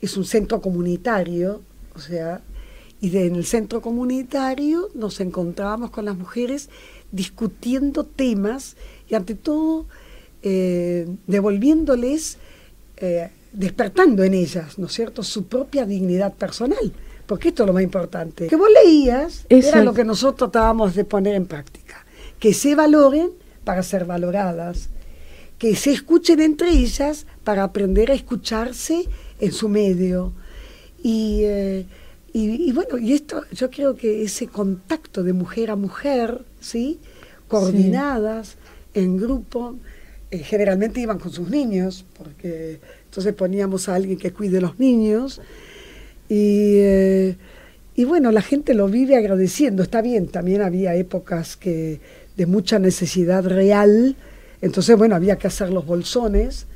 es 0.00 0.16
un 0.16 0.24
centro 0.24 0.60
comunitario, 0.60 1.60
o 1.94 2.00
sea, 2.00 2.40
y 3.00 3.16
en 3.16 3.34
el 3.34 3.44
centro 3.44 3.80
comunitario 3.80 4.88
nos 4.94 5.20
encontrábamos 5.20 5.90
con 5.90 6.04
las 6.04 6.16
mujeres 6.16 6.68
discutiendo 7.12 8.04
temas 8.04 8.76
y 9.08 9.14
ante 9.14 9.34
todo 9.34 9.86
eh, 10.42 11.08
devolviéndoles, 11.26 12.38
eh, 12.98 13.30
despertando 13.52 14.22
en 14.22 14.34
ellas, 14.34 14.78
¿no 14.78 14.86
es 14.86 14.92
cierto?, 14.92 15.22
su 15.22 15.44
propia 15.44 15.86
dignidad 15.86 16.34
personal, 16.34 16.92
porque 17.26 17.48
esto 17.48 17.62
es 17.62 17.66
lo 17.66 17.72
más 17.72 17.82
importante. 17.82 18.46
Que 18.46 18.56
vos 18.56 18.68
leías 18.84 19.46
era 19.48 19.82
lo 19.82 19.94
que 19.94 20.04
nosotros 20.04 20.50
tratábamos 20.50 20.94
de 20.94 21.04
poner 21.04 21.34
en 21.34 21.46
práctica 21.46 22.04
que 22.40 22.54
se 22.54 22.74
valoren 22.74 23.30
para 23.64 23.82
ser 23.84 24.06
valoradas, 24.06 24.88
que 25.58 25.76
se 25.76 25.92
escuchen 25.92 26.40
entre 26.40 26.70
ellas 26.70 27.26
para 27.44 27.62
aprender 27.62 28.10
a 28.10 28.14
escucharse 28.14 29.06
en 29.38 29.52
su 29.52 29.68
medio. 29.68 30.32
Y, 31.02 31.42
eh, 31.44 31.86
y, 32.32 32.72
bueno, 32.72 32.98
y 32.98 33.12
esto, 33.12 33.42
yo 33.52 33.70
creo 33.70 33.96
que 33.96 34.22
ese 34.22 34.46
contacto 34.46 35.22
de 35.22 35.32
mujer 35.32 35.70
a 35.70 35.76
mujer, 35.76 36.44
¿sí? 36.60 37.00
coordinadas 37.48 38.56
en 38.94 39.16
grupo, 39.16 39.76
eh, 40.30 40.38
generalmente 40.38 41.00
iban 41.00 41.18
con 41.18 41.32
sus 41.32 41.50
niños, 41.50 42.04
porque 42.16 42.78
entonces 43.04 43.34
poníamos 43.34 43.88
a 43.88 43.96
alguien 43.96 44.16
que 44.16 44.32
cuide 44.32 44.60
los 44.60 44.78
niños. 44.78 45.40
Y, 46.28 46.76
eh, 46.78 47.36
y 47.96 48.04
bueno, 48.04 48.30
la 48.30 48.42
gente 48.42 48.74
lo 48.74 48.86
vive 48.86 49.16
agradeciendo, 49.16 49.82
está 49.82 50.00
bien, 50.00 50.28
también 50.28 50.62
había 50.62 50.94
épocas 50.94 51.56
que 51.56 52.00
de 52.36 52.46
mucha 52.46 52.78
necesidad 52.78 53.44
real. 53.44 54.16
Entonces, 54.62 54.96
bueno, 54.96 55.16
había 55.16 55.36
que 55.36 55.48
hacer 55.48 55.70
los 55.70 55.84
bolsones 55.84 56.66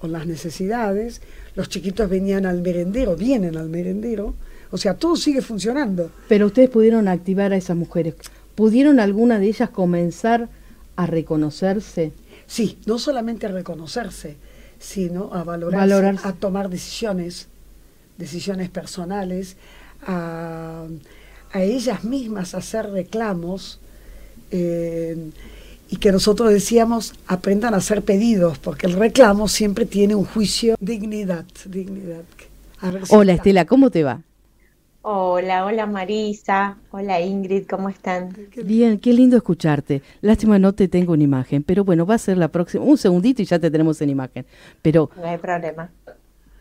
con 0.00 0.12
las 0.12 0.26
necesidades. 0.26 1.20
Los 1.54 1.68
chiquitos 1.68 2.08
venían 2.08 2.46
al 2.46 2.62
merendero, 2.62 3.16
vienen 3.16 3.56
al 3.56 3.68
merendero. 3.68 4.34
O 4.72 4.78
sea, 4.78 4.94
todo 4.94 5.16
sigue 5.16 5.42
funcionando. 5.42 6.10
Pero 6.28 6.46
ustedes 6.46 6.70
pudieron 6.70 7.06
activar 7.06 7.52
a 7.52 7.56
esas 7.56 7.76
mujeres. 7.76 8.14
¿Pudieron 8.54 9.00
alguna 9.00 9.38
de 9.38 9.46
ellas 9.46 9.70
comenzar 9.70 10.48
a 10.96 11.06
reconocerse? 11.06 12.12
Sí, 12.46 12.78
no 12.86 12.98
solamente 12.98 13.46
a 13.46 13.50
reconocerse, 13.50 14.36
sino 14.78 15.32
a 15.32 15.44
valorarse, 15.44 16.26
a 16.26 16.32
tomar 16.32 16.70
decisiones, 16.70 17.48
decisiones 18.16 18.70
personales, 18.70 19.56
a, 20.06 20.86
a 21.52 21.62
ellas 21.62 22.02
mismas 22.04 22.54
hacer 22.54 22.90
reclamos 22.90 23.78
eh, 24.50 25.30
y 25.90 25.96
que 25.96 26.12
nosotros 26.12 26.50
decíamos 26.50 27.14
aprendan 27.26 27.74
a 27.74 27.78
hacer 27.78 28.02
pedidos, 28.02 28.58
porque 28.58 28.86
el 28.86 28.94
reclamo 28.94 29.48
siempre 29.48 29.84
tiene 29.84 30.14
un 30.14 30.24
juicio 30.24 30.76
dignidad, 30.80 31.44
dignidad. 31.66 32.22
hola 33.10 33.34
Estela, 33.34 33.66
¿cómo 33.66 33.90
te 33.90 34.02
va? 34.02 34.22
Hola, 35.04 35.66
hola 35.66 35.86
Marisa, 35.86 36.78
hola 36.92 37.20
Ingrid, 37.20 37.66
¿cómo 37.66 37.88
están? 37.88 38.28
Bien, 38.64 39.00
qué 39.00 39.12
lindo 39.12 39.36
escucharte. 39.36 40.00
Lástima 40.20 40.60
no 40.60 40.74
te 40.74 40.86
tengo 40.86 41.12
una 41.14 41.24
imagen, 41.24 41.64
pero 41.64 41.84
bueno, 41.84 42.06
va 42.06 42.14
a 42.14 42.18
ser 42.18 42.38
la 42.38 42.46
próxima, 42.46 42.84
un 42.84 42.96
segundito 42.96 43.42
y 43.42 43.44
ya 43.44 43.58
te 43.58 43.68
tenemos 43.68 44.00
en 44.00 44.10
imagen. 44.10 44.46
Pero 44.80 45.10
no 45.16 45.24
hay 45.24 45.38
problema. 45.38 45.90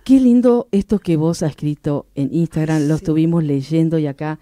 Qué 0.03 0.19
lindo 0.19 0.67
esto 0.71 0.97
que 0.97 1.17
vos 1.17 1.43
has 1.43 1.51
escrito 1.51 2.07
en 2.15 2.33
Instagram, 2.33 2.87
lo 2.87 2.95
estuvimos 2.95 3.43
leyendo 3.43 3.99
y 3.99 4.07
acá 4.07 4.39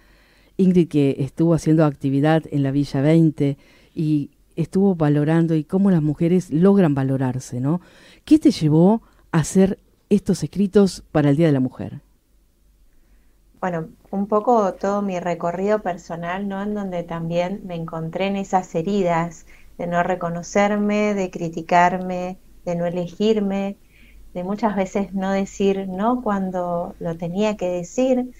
Ingrid 0.56 0.88
que 0.88 1.16
estuvo 1.18 1.52
haciendo 1.52 1.84
actividad 1.84 2.44
en 2.50 2.62
la 2.62 2.70
Villa 2.70 3.02
20 3.02 3.58
y 3.94 4.30
estuvo 4.56 4.94
valorando 4.94 5.54
y 5.54 5.64
cómo 5.64 5.90
las 5.90 6.00
mujeres 6.00 6.50
logran 6.50 6.94
valorarse, 6.94 7.60
¿no? 7.60 7.82
¿Qué 8.24 8.38
te 8.38 8.50
llevó 8.50 9.02
a 9.30 9.40
hacer 9.40 9.78
estos 10.08 10.42
escritos 10.42 11.02
para 11.12 11.28
el 11.28 11.36
Día 11.36 11.48
de 11.48 11.52
la 11.52 11.60
Mujer? 11.60 12.00
Bueno, 13.60 13.90
un 14.10 14.26
poco 14.26 14.72
todo 14.74 15.02
mi 15.02 15.20
recorrido 15.20 15.82
personal, 15.82 16.48
¿no? 16.48 16.62
En 16.62 16.74
donde 16.74 17.02
también 17.02 17.60
me 17.64 17.74
encontré 17.74 18.26
en 18.26 18.36
esas 18.36 18.74
heridas 18.74 19.46
de 19.76 19.86
no 19.86 20.02
reconocerme, 20.02 21.14
de 21.14 21.30
criticarme, 21.30 22.38
de 22.64 22.74
no 22.76 22.86
elegirme, 22.86 23.76
de 24.34 24.44
muchas 24.44 24.76
veces 24.76 25.12
no 25.14 25.30
decir 25.32 25.88
no 25.88 26.22
cuando 26.22 26.94
lo 27.00 27.16
tenía 27.18 27.56
que 27.56 27.68
decir. 27.68 28.30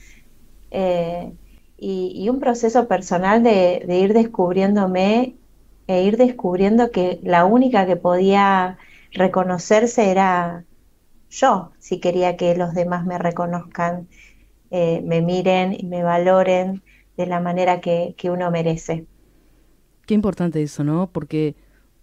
Eh, 0.71 1.33
y, 1.77 2.29
un 2.29 2.41
proceso 2.41 2.89
personal 2.89 3.43
de, 3.43 3.85
ir 3.89 4.13
descubriéndome 4.15 5.37
e 5.87 6.03
ir 6.05 6.17
descubriendo 6.19 6.91
que 6.91 7.21
la 7.23 7.45
única 7.47 7.87
que 7.87 7.97
podía 7.97 8.79
reconocerse 9.13 10.11
era 10.11 10.65
yo, 11.31 11.73
si 11.79 12.01
quería 12.01 12.37
que 12.37 12.57
los 12.57 12.75
demás 12.75 13.07
me 13.07 13.19
reconozcan, 13.19 14.09
eh, 14.71 15.03
me 15.05 15.21
miren 15.23 15.75
y 15.79 15.87
me 15.87 16.03
valoren 16.03 16.83
de 17.17 17.27
la 17.27 17.41
manera 17.41 17.81
que, 17.81 18.15
que 18.17 18.31
uno 18.31 18.51
merece. 18.51 19.07
Qué 20.07 20.15
importante 20.15 20.63
eso, 20.63 20.85
¿no? 20.85 21.11
Porque 21.13 21.55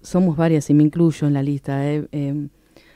somos 0.02 0.38
varias 0.38 0.70
y 0.70 0.74
me 0.74 0.84
incluyo 0.84 1.28
en 1.28 1.34
la 1.34 1.44
lista. 1.44 1.92
Eh, 1.92 2.08
em, 2.12 2.50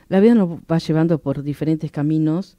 la 0.08 0.20
vida 0.20 0.34
nos 0.34 0.60
va 0.60 0.78
llevando 0.78 1.18
por 1.18 1.42
diferentes 1.42 1.90
caminos 1.90 2.58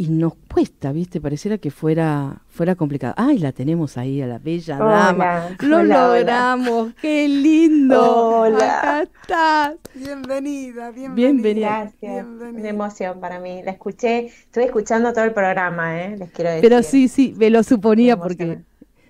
y 0.00 0.06
nos 0.10 0.34
cuesta, 0.54 0.92
¿viste? 0.92 1.20
Pareciera 1.20 1.58
que 1.58 1.72
fuera 1.72 2.40
fuera 2.48 2.76
complicado. 2.76 3.14
Ay, 3.16 3.38
la 3.38 3.50
tenemos 3.50 3.98
ahí 3.98 4.22
a 4.22 4.28
la 4.28 4.38
bella 4.38 4.78
dama. 4.78 5.56
Lo 5.58 5.82
logramos. 5.82 6.94
Qué 7.02 7.26
lindo. 7.28 8.38
Hola. 8.38 8.78
Acá 8.78 9.02
estás. 9.02 9.74
Bienvenida, 9.94 10.92
bienvenida. 10.92 11.92
Gracias. 12.00 12.26
Una 12.26 12.68
emoción 12.68 13.18
para 13.18 13.40
mí. 13.40 13.60
La 13.64 13.72
escuché, 13.72 14.26
estuve 14.26 14.66
escuchando 14.66 15.12
todo 15.12 15.24
el 15.24 15.32
programa, 15.32 16.00
¿eh? 16.00 16.16
Les 16.16 16.30
quiero 16.30 16.50
decir. 16.52 16.70
Pero 16.70 16.84
sí, 16.84 17.08
sí, 17.08 17.34
me 17.36 17.50
lo 17.50 17.64
suponía 17.64 18.16
porque 18.16 18.60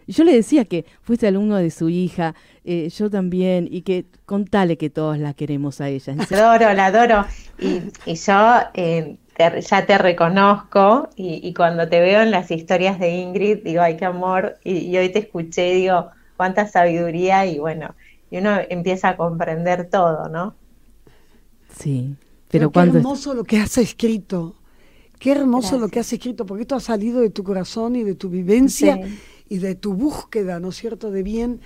yo 0.07 0.25
le 0.25 0.33
decía 0.33 0.65
que 0.65 0.87
fuiste 1.03 1.27
alumno 1.27 1.57
de 1.57 1.71
su 1.71 1.91
hija, 1.91 2.35
eh, 2.65 2.89
yo 2.89 3.11
también, 3.11 3.69
y 3.71 3.83
que 3.83 4.07
contale 4.25 4.79
que 4.79 4.89
todos 4.89 5.19
la 5.19 5.35
queremos 5.35 5.83
a 5.83 5.91
ella. 5.91 6.15
La 6.31 6.55
adoro, 6.55 6.73
la 6.73 6.87
adoro. 6.87 7.27
Y, 7.59 7.83
y 8.11 8.15
yo 8.15 8.61
eh, 8.73 9.19
ya 9.39 9.87
te 9.87 9.99
reconozco 9.99 11.09
y, 11.15 11.55
cuando 11.55 11.89
te 11.89 12.01
veo 12.01 12.23
en 12.23 12.31
las 12.31 12.51
historias 12.51 12.99
de 12.99 13.11
Ingrid, 13.11 13.63
digo, 13.63 13.83
ay, 13.83 13.97
qué 13.97 14.05
amor, 14.05 14.59
y, 14.65 14.97
hoy 14.97 15.11
te 15.11 15.21
escuché, 15.21 15.75
digo, 15.75 16.09
cuánta 16.37 16.67
sabiduría 16.67 17.47
y 17.47 17.59
bueno, 17.59 17.95
y 18.31 18.39
uno 18.39 18.59
empieza 18.69 19.11
a 19.11 19.17
comprender 19.17 19.89
todo, 19.91 20.29
¿no? 20.29 20.55
Sí, 21.73 22.17
pero, 22.49 22.71
cuando... 22.73 22.93
Qué 22.93 22.99
hermoso 22.99 23.35
lo 23.35 23.45
que 23.45 23.59
has 23.59 23.79
escrito, 23.79 24.57
qué 25.19 25.33
hermoso 25.33 25.79
lo 25.79 25.89
que 25.89 26.01
has 26.01 26.13
escrito, 26.13 26.45
porque 26.45 26.63
esto 26.63 26.75
ha 26.75 26.81
salido 26.81 27.21
de 27.21 27.31
tu 27.31 27.45
corazón 27.45 27.95
y 27.95 28.03
de 28.03 28.15
tu 28.15 28.29
vivencia 28.29 29.01
y 29.49 29.59
de 29.59 29.75
tu 29.77 29.95
búsqueda, 29.95 30.59
¿no 30.59 30.71
es 30.71 30.77
cierto?, 30.77 31.11
de 31.11 31.23
bien 31.23 31.61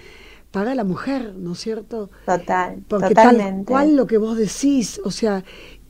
para 0.51 0.75
la 0.75 0.85
mujer, 0.85 1.35
¿no 1.35 1.53
es 1.53 1.61
cierto? 1.61 2.11
Total, 2.27 2.83
Porque 2.87 3.09
totalmente. 3.09 3.64
tal 3.64 3.64
cual 3.64 3.97
lo 3.97 4.07
que 4.07 4.18
vos 4.18 4.37
decís, 4.37 5.01
o 5.03 5.11
sea, 5.11 5.43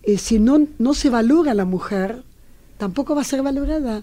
eh, 0.02 0.18
si 0.18 0.38
no, 0.38 0.66
no 0.78 0.94
se 0.94 1.10
valora 1.10 1.54
la 1.54 1.64
mujer, 1.64 2.22
tampoco 2.78 3.14
va 3.14 3.22
a 3.22 3.24
ser 3.24 3.42
valorada, 3.42 4.02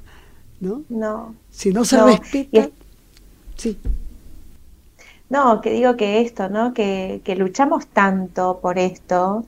¿no? 0.60 0.84
No. 0.90 1.36
Si 1.52 1.72
no 1.72 1.86
se 1.86 2.02
respeta. 2.02 2.70
Sí. 3.56 3.78
No, 5.30 5.62
que 5.62 5.72
digo 5.72 5.96
que 5.98 6.22
esto, 6.22 6.50
¿no? 6.50 6.74
Que, 6.74 7.22
que 7.24 7.36
luchamos 7.36 7.88
tanto 7.88 8.60
por 8.62 8.80
esto 8.80 9.46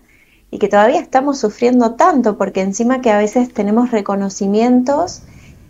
y 0.52 0.60
que 0.60 0.68
todavía 0.68 1.00
estamos 1.00 1.40
sufriendo 1.40 1.96
tanto, 1.96 2.38
porque 2.38 2.62
encima 2.62 3.02
que 3.02 3.10
a 3.10 3.18
veces 3.18 3.54
tenemos 3.54 3.92
reconocimientos 3.92 5.24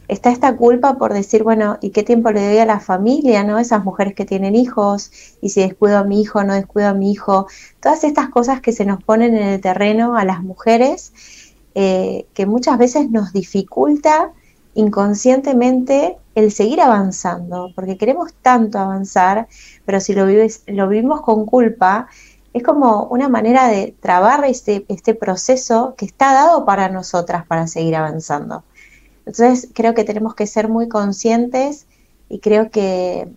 está 0.08 0.32
esta 0.32 0.56
culpa 0.58 0.97
por 0.97 1.14
decir, 1.14 1.43
bueno, 1.43 1.78
¿y 1.82 1.91
qué 1.91 2.04
tiempo 2.04 2.32
le 2.32 2.45
doy 2.45 2.58
a 2.58 2.66
la 2.66 2.80
familia, 2.80 3.43
no? 3.43 3.60
Esas 3.60 3.84
mujeres 3.84 4.14
que 4.14 4.26
tienen 4.26 4.56
hijos, 4.56 5.12
y 5.41 5.49
si 5.49 5.62
descuido 5.62 5.97
a 5.97 6.04
mi 6.04 6.22
hijo, 6.22 6.43
no 6.43 6.54
descuido 6.54 6.89
a 6.89 6.93
mi 6.93 7.12
hijo, 7.12 7.47
todas 7.80 8.04
estas 8.04 8.30
cosas 8.30 8.62
que 8.62 8.74
se 8.74 8.86
nos 8.86 9.04
ponen 9.04 9.36
en 9.36 9.43
el 9.43 9.62
terreno 9.62 10.18
a 10.18 10.26
las 10.26 10.43
mujeres, 10.43 11.14
eh, 11.76 12.26
que 12.34 12.45
muchas 12.45 12.78
veces 12.78 13.10
nos 13.10 13.32
dificulta 13.32 14.34
inconscientemente 14.74 16.18
el 16.36 16.52
seguir 16.52 16.82
avanzando, 16.82 17.72
porque 17.76 17.97
queremos 17.97 18.34
tanto 18.41 18.80
avanzar, 18.80 19.47
pero 19.86 19.99
si 19.99 20.14
lo, 20.14 20.26
vives, 20.26 20.64
lo 20.68 20.88
vivimos 20.88 21.22
con 21.22 21.45
culpa, 21.45 22.08
es 22.54 22.64
como 22.64 23.06
una 23.06 23.30
manera 23.30 23.68
de 23.68 23.95
trabar 23.99 24.43
este, 24.45 24.86
este 24.89 25.14
proceso 25.14 25.95
que 25.97 26.06
está 26.06 26.34
dado 26.34 26.66
para 26.66 26.89
nosotras 26.89 27.45
para 27.45 27.68
seguir 27.68 27.95
avanzando. 27.95 28.64
Entonces 29.26 29.69
creo 29.74 29.93
que 29.93 30.03
tenemos 30.03 30.36
que 30.36 30.47
ser 30.47 30.67
muy 30.67 30.88
conscientes 30.88 31.86
y 32.30 32.39
creo 32.39 32.72
que, 32.72 33.28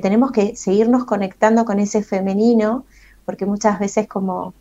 tenemos 0.00 0.32
que 0.32 0.56
seguirnos 0.56 1.04
conectando 1.04 1.64
con 1.64 1.78
ese 1.78 2.02
femenino, 2.02 2.84
porque 3.24 3.46
muchas 3.46 3.78
veces 3.78 4.08
como, 4.08 4.52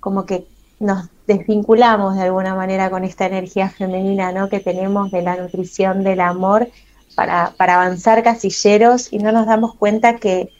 como 0.00 0.26
que 0.26 0.48
nos 0.80 1.08
desvinculamos 1.28 2.16
de 2.16 2.22
alguna 2.22 2.56
manera 2.56 2.90
con 2.90 3.04
esta 3.04 3.26
energía 3.26 3.68
femenina 3.68 4.32
¿no? 4.32 4.48
que 4.48 4.58
tenemos 4.58 5.12
de 5.12 5.22
la 5.22 5.36
nutrición, 5.36 6.02
del 6.02 6.20
amor, 6.20 6.68
para, 7.14 7.54
avanzar 7.58 8.22
casilleros 8.22 9.12
y 9.12 9.18
no 9.18 9.32
nos 9.32 9.46
damos 9.46 9.74
cuenta 9.74 10.16
que 10.16 10.50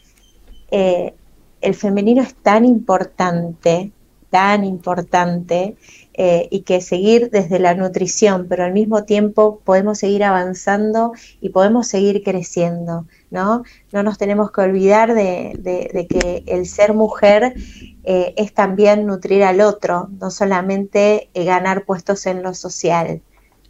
eh, 0.71 1.13
el 1.61 1.75
femenino 1.75 2.21
es 2.21 2.33
tan 2.35 2.65
importante, 2.65 3.91
tan 4.29 4.63
importante, 4.63 5.75
eh, 6.19 6.47
y 6.49 6.61
que 6.61 6.81
seguir 6.81 7.29
desde 7.29 7.59
la 7.59 7.75
nutrición, 7.75 8.47
pero 8.49 8.63
al 8.63 8.73
mismo 8.73 9.03
tiempo 9.03 9.61
podemos 9.63 9.99
seguir 9.99 10.23
avanzando 10.23 11.11
y 11.41 11.49
podemos 11.49 11.87
seguir 11.87 12.23
creciendo, 12.23 13.05
¿no? 13.29 13.61
No 13.91 14.01
nos 14.01 14.17
tenemos 14.17 14.49
que 14.51 14.61
olvidar 14.61 15.13
de, 15.13 16.07
que 16.09 16.43
el 16.47 16.65
ser 16.65 16.95
mujer 16.95 17.53
eh, 18.03 18.33
es 18.35 18.51
también 18.51 19.05
nutrir 19.05 19.43
al 19.43 19.61
otro, 19.61 20.09
no 20.19 20.31
solamente 20.31 21.29
eh, 21.35 21.43
ganar 21.45 21.85
puestos 21.85 22.25
en 22.25 22.41
lo 22.41 22.55
social, 22.55 23.21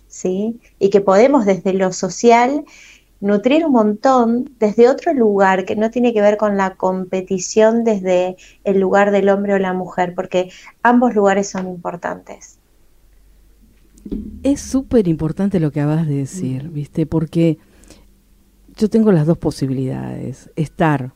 ¿sí? 0.08 0.62
Y 0.80 0.90
que 0.90 1.02
podemos 1.02 1.46
desde 1.46 1.74
lo 1.74 1.92
social 1.92 2.64
nutrir 3.20 3.66
un 3.66 3.72
montón 3.72 4.52
desde 4.60 4.90
otro 4.90 5.14
lugar 5.14 5.66
que 5.66 5.76
no 5.76 5.90
tiene 5.90 6.14
que 6.14 6.22
ver 6.22 6.38
con 6.38 6.58
la 6.58 6.76
competición 6.76 7.84
desde 7.84 8.38
el 8.64 8.80
lugar 8.80 9.12
del 9.12 9.30
hombre 9.30 9.54
o 9.54 9.60
la 9.60 9.74
mujer, 9.74 10.14
porque 10.16 10.52
ambos 10.84 11.16
lugares 11.16 11.50
son 11.50 11.68
importantes. 11.68 12.60
Es 14.44 14.62
súper 14.62 15.08
importante 15.08 15.60
lo 15.60 15.72
que 15.72 15.82
acabas 15.82 16.08
de 16.08 16.16
decir, 16.16 16.70
¿viste? 16.70 17.06
Porque 17.06 17.58
yo 18.76 18.90
tengo 18.90 19.12
las 19.12 19.26
dos 19.26 19.38
posibilidades. 19.38 20.50
Estar 20.56 21.14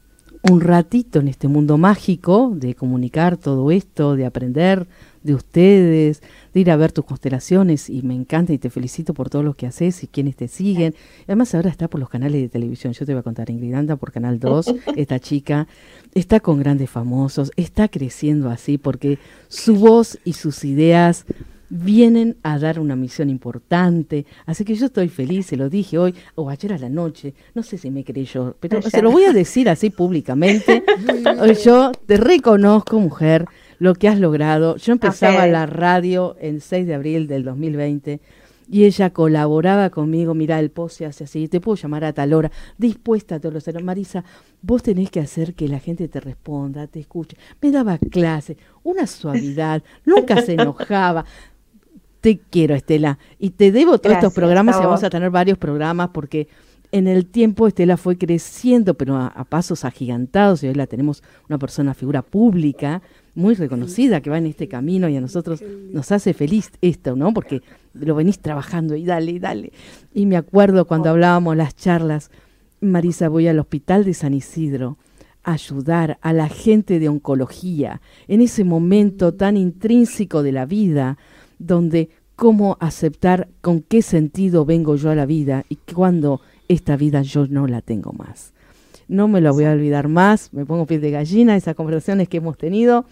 un 0.50 0.62
ratito 0.62 1.20
en 1.20 1.28
este 1.28 1.48
mundo 1.48 1.78
mágico 1.78 2.52
de 2.56 2.74
comunicar 2.74 3.38
todo 3.38 3.70
esto, 3.72 4.16
de 4.16 4.26
aprender 4.26 4.88
de 5.24 5.36
ustedes, 5.36 6.24
de 6.54 6.60
ir 6.60 6.72
a 6.72 6.76
ver 6.76 6.92
tus 6.92 7.06
constelaciones 7.06 7.90
y 7.90 8.02
me 8.02 8.16
encanta 8.16 8.52
y 8.52 8.58
te 8.58 8.72
felicito 8.72 9.14
por 9.14 9.30
todo 9.30 9.44
lo 9.44 9.54
que 9.54 9.68
haces 9.68 10.04
y 10.04 10.08
quienes 10.08 10.36
te 10.36 10.48
siguen. 10.48 10.96
Además 11.26 11.54
ahora 11.54 11.70
está 11.70 11.88
por 11.88 12.00
los 12.00 12.10
canales 12.10 12.42
de 12.42 12.50
televisión, 12.50 12.94
yo 12.94 13.06
te 13.06 13.14
voy 13.14 13.20
a 13.20 13.24
contar, 13.24 13.52
Ingrid 13.52 13.74
anda 13.74 13.98
por 13.98 14.12
Canal 14.12 14.40
2, 14.40 14.74
esta 14.96 15.20
chica. 15.20 15.68
Está 16.16 16.40
con 16.40 16.60
grandes 16.60 16.90
famosos, 16.90 17.52
está 17.56 17.88
creciendo 17.88 18.50
así 18.50 18.80
porque 18.80 19.20
su 19.48 19.76
voz 19.76 20.18
y 20.26 20.34
sus 20.34 20.64
ideas 20.64 21.26
vienen 21.72 22.36
a 22.44 22.60
dar 22.60 22.80
una 22.80 22.96
misión 22.96 23.30
importante. 23.30 24.26
Así 24.46 24.66
que 24.66 24.76
yo 24.76 24.88
estoy 24.88 25.08
feliz, 25.08 25.48
se 25.48 25.56
lo 25.56 25.70
dije 25.70 25.98
hoy 25.98 26.14
o 26.36 26.50
ayer 26.50 26.74
a 26.74 26.78
la 26.78 26.90
noche, 26.90 27.34
no 27.56 27.64
sé 27.64 27.78
si 27.78 27.90
me 27.90 28.04
creyó, 28.04 28.56
pero 28.60 28.82
se 28.82 29.02
lo 29.02 29.10
voy 29.10 29.24
a 29.24 29.34
decir 29.34 29.70
así 29.70 29.90
públicamente. 29.90 30.84
yo 31.64 31.92
te 32.06 32.18
reconozco, 32.18 33.00
mujer, 33.00 33.46
lo 33.80 33.96
que 33.96 34.10
has 34.10 34.20
logrado. 34.20 34.76
Yo 34.76 34.92
empezaba 34.92 35.48
la 35.48 35.66
radio 35.66 36.36
el 36.42 36.62
6 36.62 36.86
de 36.86 36.94
abril 36.94 37.28
del 37.28 37.44
2020 37.46 38.20
y 38.72 38.86
ella 38.86 39.10
colaboraba 39.10 39.90
conmigo, 39.90 40.34
mira, 40.34 40.58
el 40.58 40.72
post 40.72 41.00
se 41.00 41.06
hace 41.06 41.26
así, 41.26 41.50
te 41.50 41.60
puedo 41.60 41.76
llamar 41.76 42.06
a 42.06 42.14
tal 42.14 42.34
hora, 42.34 42.50
dispuesta 42.78 43.36
a 43.36 43.40
todos 43.42 43.68
los 43.68 43.84
Marisa, 43.84 44.24
vos 44.62 44.82
tenés 44.82 45.12
que 45.12 45.20
hacer 45.20 45.56
que 45.56 45.68
la 45.68 45.80
gente 45.80 46.08
te 46.08 46.22
responda, 46.22 46.88
te 46.88 47.02
escuche. 47.02 47.36
Me 47.62 47.70
daba 47.70 47.98
clase, 47.98 48.56
una 48.84 49.08
suavidad, 49.08 49.84
nunca 50.06 50.42
se 50.42 50.54
enojaba, 50.60 51.26
te 52.22 52.38
quiero, 52.38 52.76
Estela. 52.76 53.18
Y 53.40 53.50
te 53.52 53.72
debo 53.72 53.98
todos 53.98 54.16
estos 54.16 54.34
programas 54.34 54.78
y 54.78 54.84
vamos 54.84 55.04
a 55.04 55.10
tener 55.10 55.32
varios 55.32 55.58
programas 55.58 56.10
porque 56.14 56.48
en 56.92 57.08
el 57.08 57.26
tiempo 57.26 57.68
Estela 57.68 57.98
fue 57.98 58.18
creciendo, 58.18 58.94
pero 58.94 59.18
a, 59.18 59.46
pasos 59.46 59.86
agigantados 59.86 60.64
y 60.64 60.68
hoy 60.68 60.76
la 60.76 60.88
tenemos 60.88 61.24
una 61.50 61.58
persona, 61.58 61.94
figura 61.94 62.22
pública, 62.22 63.02
muy 63.34 63.56
reconocida 63.56 64.22
que 64.22 64.30
va 64.30 64.38
en 64.38 64.46
este 64.46 64.68
camino 64.68 65.10
y 65.10 65.16
a 65.16 65.22
nosotros 65.22 65.62
nos 65.92 66.12
hace 66.12 66.34
feliz 66.34 66.72
esto, 66.82 67.16
¿no? 67.16 67.34
Porque 67.34 67.62
lo 67.94 68.14
venís 68.16 68.40
trabajando 68.40 68.96
y 68.96 69.06
dale, 69.06 69.32
y 69.32 69.40
dale. 69.40 69.72
Y 70.14 70.26
me 70.26 70.38
acuerdo 70.38 70.86
cuando 70.86 71.10
hablábamos 71.10 71.56
las 71.56 71.76
charlas, 71.76 72.30
Marisa, 72.82 73.30
voy 73.30 73.48
al 73.48 73.60
hospital 73.60 74.04
de 74.04 74.14
San 74.14 74.34
Isidro 74.34 74.98
a 75.44 75.54
ayudar 75.54 76.20
a 76.22 76.34
la 76.34 76.50
gente 76.50 77.00
de 77.00 77.10
oncología 77.10 78.02
en 78.28 78.42
ese 78.42 78.64
momento 78.64 79.34
tan 79.34 79.58
intrínseco 79.58 80.44
de 80.44 80.52
la 80.52 80.66
vida 80.66 81.18
donde 81.62 82.10
cómo 82.36 82.78
aceptar 82.80 83.48
con 83.62 83.82
qué 83.82 84.02
sentido 84.02 84.66
vengo 84.66 84.96
yo 84.96 85.12
a 85.12 85.16
la 85.16 85.26
vida 85.26 85.64
y 85.70 85.76
cuando 85.94 86.42
esta 86.68 86.98
vida 86.98 87.22
yo 87.22 87.46
no 87.48 87.68
la 87.68 87.82
tengo 87.82 88.14
más. 88.14 88.54
No 89.08 89.28
me 89.28 89.42
lo 89.42 89.54
voy 89.54 89.66
a 89.66 89.72
olvidar 89.72 90.08
más, 90.08 90.52
me 90.54 90.66
pongo 90.66 90.86
piel 90.86 91.02
de 91.02 91.12
gallina, 91.12 91.56
esas 91.56 91.76
conversaciones 91.76 92.30
que 92.30 92.38
hemos 92.38 92.58
tenido 92.58 93.06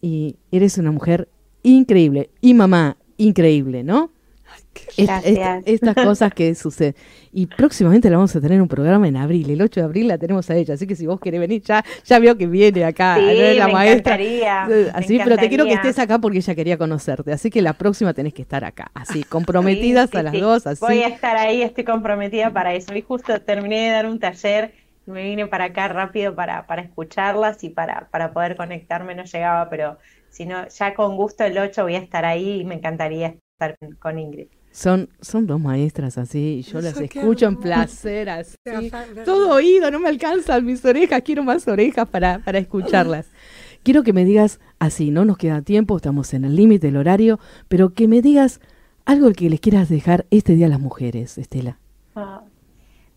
y 0.00 0.36
eres 0.50 0.78
una 0.78 0.90
mujer 0.90 1.28
increíble 1.62 2.30
y 2.40 2.54
mamá 2.54 2.96
increíble, 3.18 3.82
¿no? 3.82 4.10
Estas 4.96 5.94
cosas 5.94 6.32
que 6.32 6.54
suceden. 6.54 6.94
Y 7.32 7.46
próximamente 7.46 8.08
la 8.08 8.16
vamos 8.16 8.34
a 8.34 8.40
tener 8.40 8.62
un 8.62 8.68
programa 8.68 9.06
en 9.08 9.16
abril. 9.16 9.50
El 9.50 9.60
8 9.60 9.80
de 9.80 9.84
abril 9.84 10.08
la 10.08 10.18
tenemos 10.18 10.48
a 10.48 10.56
ella. 10.56 10.74
Así 10.74 10.86
que 10.86 10.96
si 10.96 11.06
vos 11.06 11.20
querés 11.20 11.40
venir, 11.40 11.62
ya, 11.62 11.84
ya 12.04 12.18
veo 12.18 12.36
que 12.36 12.46
viene 12.46 12.84
acá. 12.84 13.18
la 13.18 13.68
maestra. 13.68 14.18
Así, 14.94 15.18
pero 15.22 15.36
te 15.36 15.48
quiero 15.48 15.64
que 15.64 15.74
estés 15.74 15.98
acá 15.98 16.18
porque 16.18 16.38
ella 16.38 16.54
quería 16.54 16.78
conocerte. 16.78 17.32
Así 17.32 17.50
que 17.50 17.62
la 17.62 17.74
próxima 17.74 18.14
tenés 18.14 18.32
que 18.32 18.42
estar 18.42 18.64
acá. 18.64 18.90
Así, 18.94 19.22
comprometidas 19.28 20.14
a 20.14 20.22
las 20.22 20.32
dos. 20.32 20.66
Así. 20.66 20.80
Voy 20.80 21.02
a 21.02 21.08
estar 21.08 21.36
ahí, 21.36 21.62
estoy 21.62 21.84
comprometida 21.84 22.52
para 22.52 22.74
eso. 22.74 22.94
Y 22.94 23.02
justo 23.02 23.40
terminé 23.40 23.86
de 23.86 23.90
dar 23.90 24.06
un 24.06 24.18
taller 24.18 24.72
me 25.06 25.22
vine 25.22 25.46
para 25.46 25.66
acá 25.66 25.88
rápido 25.88 26.34
para, 26.34 26.66
para 26.66 26.82
escucharlas 26.82 27.62
y 27.62 27.70
para, 27.70 28.08
para 28.10 28.32
poder 28.32 28.56
conectarme, 28.56 29.14
no 29.14 29.24
llegaba, 29.24 29.70
pero 29.70 29.98
si 30.30 30.44
no, 30.46 30.66
ya 30.68 30.94
con 30.94 31.16
gusto 31.16 31.44
el 31.44 31.56
8 31.56 31.82
voy 31.84 31.94
a 31.94 31.98
estar 31.98 32.24
ahí 32.24 32.60
y 32.60 32.64
me 32.64 32.74
encantaría 32.74 33.36
estar 33.56 33.76
con 33.98 34.18
Ingrid. 34.18 34.48
Son, 34.70 35.08
son 35.22 35.46
dos 35.46 35.58
maestras 35.58 36.18
así, 36.18 36.62
yo 36.70 36.82
las 36.82 37.00
escucho 37.00 37.46
en 37.46 37.56
placer 37.56 38.28
así. 38.28 38.56
Todo 39.24 39.54
oído, 39.54 39.90
no 39.90 39.98
me 39.98 40.10
alcanzan 40.10 40.66
mis 40.66 40.84
orejas, 40.84 41.22
quiero 41.22 41.42
más 41.42 41.66
orejas 41.66 42.06
para, 42.06 42.40
para 42.40 42.58
escucharlas. 42.58 43.26
Quiero 43.82 44.02
que 44.02 44.12
me 44.12 44.26
digas 44.26 44.60
así, 44.78 45.10
no 45.10 45.24
nos 45.24 45.38
queda 45.38 45.62
tiempo, 45.62 45.96
estamos 45.96 46.34
en 46.34 46.44
el 46.44 46.54
límite 46.54 46.88
del 46.88 46.98
horario, 46.98 47.38
pero 47.68 47.94
que 47.94 48.06
me 48.08 48.20
digas 48.20 48.60
algo 49.06 49.32
que 49.32 49.48
les 49.48 49.60
quieras 49.60 49.88
dejar 49.88 50.26
este 50.30 50.54
día 50.54 50.66
a 50.66 50.70
las 50.70 50.80
mujeres, 50.80 51.38
Estela. 51.38 51.78
Ah, 52.14 52.42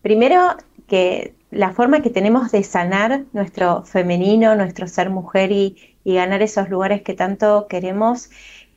primero, 0.00 0.56
que 0.86 1.34
la 1.50 1.72
forma 1.72 2.00
que 2.00 2.10
tenemos 2.10 2.52
de 2.52 2.62
sanar 2.62 3.24
nuestro 3.32 3.84
femenino, 3.84 4.54
nuestro 4.54 4.86
ser 4.86 5.10
mujer 5.10 5.52
y, 5.52 5.76
ganar 6.04 6.42
esos 6.42 6.68
lugares 6.68 7.02
que 7.02 7.14
tanto 7.14 7.66
queremos 7.68 8.30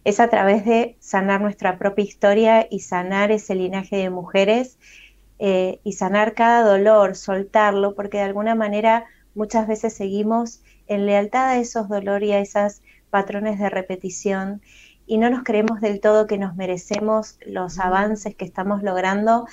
es 0.03 0.19
a 0.19 0.29
través 0.29 0.65
de 0.65 0.97
sanar 0.99 1.41
nuestra 1.41 1.77
propia 1.77 2.03
historia 2.03 2.67
y 2.69 2.79
sanar 2.79 3.31
ese 3.31 3.55
linaje 3.55 3.97
de 3.97 4.09
mujeres 4.09 4.77
eh, 5.39 5.79
y 5.83 5.93
sanar 5.93 6.33
cada 6.33 6.63
dolor, 6.63 7.15
soltarlo, 7.15 7.95
porque 7.95 8.17
de 8.17 8.23
alguna 8.23 8.55
manera 8.55 9.05
muchas 9.35 9.67
veces 9.67 9.93
seguimos 9.93 10.61
en 10.87 11.05
lealtad 11.05 11.49
a 11.49 11.57
esos 11.57 11.89
dolores 11.89 12.29
y 12.29 12.33
a 12.33 12.39
esos 12.39 12.81
patrones 13.09 13.59
de 13.59 13.69
repetición 13.69 14.61
y 15.05 15.17
no 15.17 15.29
nos 15.29 15.43
creemos 15.43 15.81
del 15.81 15.99
todo 15.99 16.27
que 16.27 16.37
nos 16.37 16.55
merecemos 16.55 17.37
los 17.45 17.79
avances 17.79 18.35
que 18.35 18.45
estamos 18.45 18.83
logrando 18.83 19.45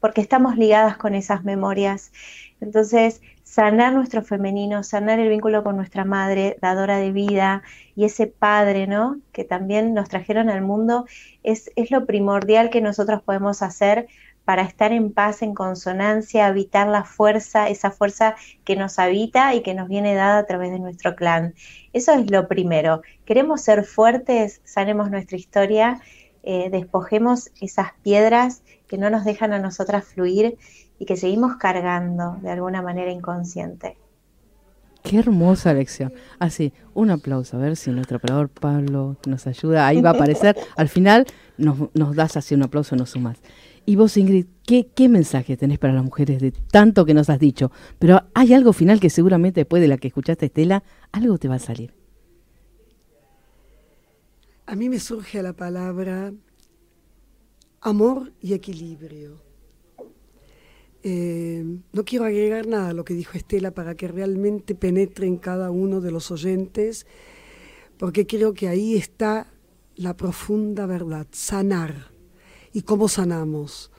porque 0.00 0.20
estamos 0.20 0.56
ligadas 0.56 0.98
con 0.98 1.14
esas 1.14 1.44
memorias. 1.44 2.12
Entonces, 2.60 3.22
sanar 3.42 3.94
nuestro 3.94 4.22
femenino, 4.22 4.82
sanar 4.82 5.18
el 5.18 5.30
vínculo 5.30 5.64
con 5.64 5.76
nuestra 5.76 6.04
madre, 6.04 6.58
dadora 6.60 6.98
de 6.98 7.10
vida, 7.10 7.62
y 8.00 8.06
ese 8.06 8.26
padre, 8.26 8.86
¿no? 8.86 9.20
Que 9.30 9.44
también 9.44 9.92
nos 9.92 10.08
trajeron 10.08 10.48
al 10.48 10.62
mundo, 10.62 11.04
es, 11.42 11.70
es 11.76 11.90
lo 11.90 12.06
primordial 12.06 12.70
que 12.70 12.80
nosotros 12.80 13.20
podemos 13.20 13.60
hacer 13.60 14.06
para 14.46 14.62
estar 14.62 14.90
en 14.92 15.12
paz, 15.12 15.42
en 15.42 15.52
consonancia, 15.52 16.46
habitar 16.46 16.88
la 16.88 17.04
fuerza, 17.04 17.68
esa 17.68 17.90
fuerza 17.90 18.36
que 18.64 18.74
nos 18.74 18.98
habita 18.98 19.54
y 19.54 19.60
que 19.60 19.74
nos 19.74 19.86
viene 19.86 20.14
dada 20.14 20.38
a 20.38 20.46
través 20.46 20.70
de 20.70 20.78
nuestro 20.78 21.14
clan. 21.14 21.54
Eso 21.92 22.14
es 22.14 22.30
lo 22.30 22.48
primero. 22.48 23.02
Queremos 23.26 23.60
ser 23.60 23.84
fuertes, 23.84 24.62
sanemos 24.64 25.10
nuestra 25.10 25.36
historia, 25.36 26.00
eh, 26.42 26.70
despojemos 26.70 27.50
esas 27.60 27.92
piedras 28.02 28.62
que 28.88 28.96
no 28.96 29.10
nos 29.10 29.26
dejan 29.26 29.52
a 29.52 29.58
nosotras 29.58 30.06
fluir 30.06 30.56
y 30.98 31.04
que 31.04 31.18
seguimos 31.18 31.56
cargando 31.56 32.38
de 32.40 32.50
alguna 32.50 32.80
manera 32.80 33.10
inconsciente. 33.10 33.98
Qué 35.02 35.18
hermosa 35.18 35.72
lección. 35.72 36.12
Así, 36.38 36.72
ah, 36.76 36.90
un 36.94 37.10
aplauso, 37.10 37.56
a 37.56 37.60
ver 37.60 37.76
si 37.76 37.90
nuestro 37.90 38.18
operador 38.18 38.48
Pablo 38.48 39.16
nos 39.26 39.46
ayuda. 39.46 39.86
Ahí 39.86 40.00
va 40.00 40.10
a 40.10 40.12
aparecer. 40.12 40.56
Al 40.76 40.88
final 40.88 41.26
nos, 41.56 41.88
nos 41.94 42.14
das 42.14 42.36
así 42.36 42.54
un 42.54 42.62
aplauso, 42.62 42.96
nos 42.96 43.10
sumas. 43.10 43.38
Y 43.86 43.96
vos, 43.96 44.16
Ingrid, 44.16 44.46
¿qué, 44.64 45.08
mensaje 45.08 45.56
tenés 45.56 45.78
para 45.78 45.92
las 45.92 46.04
mujeres 46.04 46.40
de 46.40 46.52
tanto 46.52 47.04
que 47.04 47.14
nos 47.14 47.30
has 47.30 47.38
dicho? 47.38 47.72
Pero 47.98 48.22
hay 48.34 48.54
algo 48.54 48.72
final 48.72 49.00
que 49.00 49.10
seguramente 49.10 49.60
después 49.60 49.82
de 49.82 49.88
la 49.88 49.96
que 49.96 50.08
escuchaste, 50.08 50.46
Estela, 50.46 50.84
algo 51.12 51.38
te 51.38 51.48
va 51.48 51.56
a 51.56 51.58
salir. 51.58 51.92
A 54.66 54.76
mí 54.76 54.88
me 54.88 55.00
surge 55.00 55.42
la 55.42 55.54
palabra 55.54 56.32
amor 57.80 58.32
y 58.40 58.52
equilibrio. 58.52 59.49
Eh, 61.02 61.64
no 61.92 62.04
quiero 62.04 62.24
agregar 62.24 62.66
nada 62.66 62.90
a 62.90 62.92
lo 62.92 63.04
que 63.04 63.14
dijo 63.14 63.38
Estela 63.38 63.70
para 63.70 63.94
que 63.94 64.08
realmente 64.08 64.74
penetre 64.74 65.26
en 65.26 65.36
cada 65.36 65.70
uno 65.70 66.00
de 66.00 66.10
los 66.10 66.30
oyentes, 66.30 67.06
porque 67.98 68.26
creo 68.26 68.54
que 68.54 68.68
ahí 68.68 68.96
está 68.96 69.52
la 69.96 70.16
profunda 70.16 70.86
verdad, 70.86 71.26
sanar 71.30 72.10
¿Y 72.72 72.82
cómo 72.82 73.08
sanamos? 73.08 73.90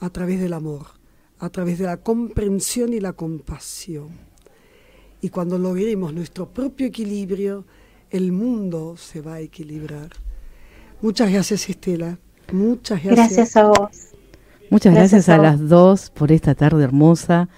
A 0.00 0.10
través 0.10 0.40
del 0.40 0.52
amor, 0.52 0.86
a 1.38 1.48
través 1.50 1.78
de 1.78 1.84
la 1.84 1.98
comprensión 1.98 2.92
y 2.92 3.00
la 3.00 3.12
compasión. 3.12 4.08
Y 5.20 5.28
cuando 5.28 5.58
logremos 5.58 6.12
nuestro 6.12 6.48
propio 6.48 6.86
equilibrio, 6.86 7.66
el 8.10 8.32
mundo 8.32 8.96
se 8.96 9.20
va 9.20 9.34
a 9.34 9.40
equilibrar. 9.40 10.10
Muchas 11.02 11.30
gracias, 11.30 11.68
Estela. 11.68 12.18
Muchas 12.52 13.04
gracias. 13.04 13.28
Gracias 13.28 13.56
a 13.56 13.68
vos. 13.68 14.09
Muchas 14.70 14.94
gracias, 14.94 15.28
a, 15.28 15.36
las 15.36 15.68
dos 15.68 16.10
por 16.10 16.30
esta 16.30 16.54
tarde 16.54 16.84
hermosa. 16.84 17.48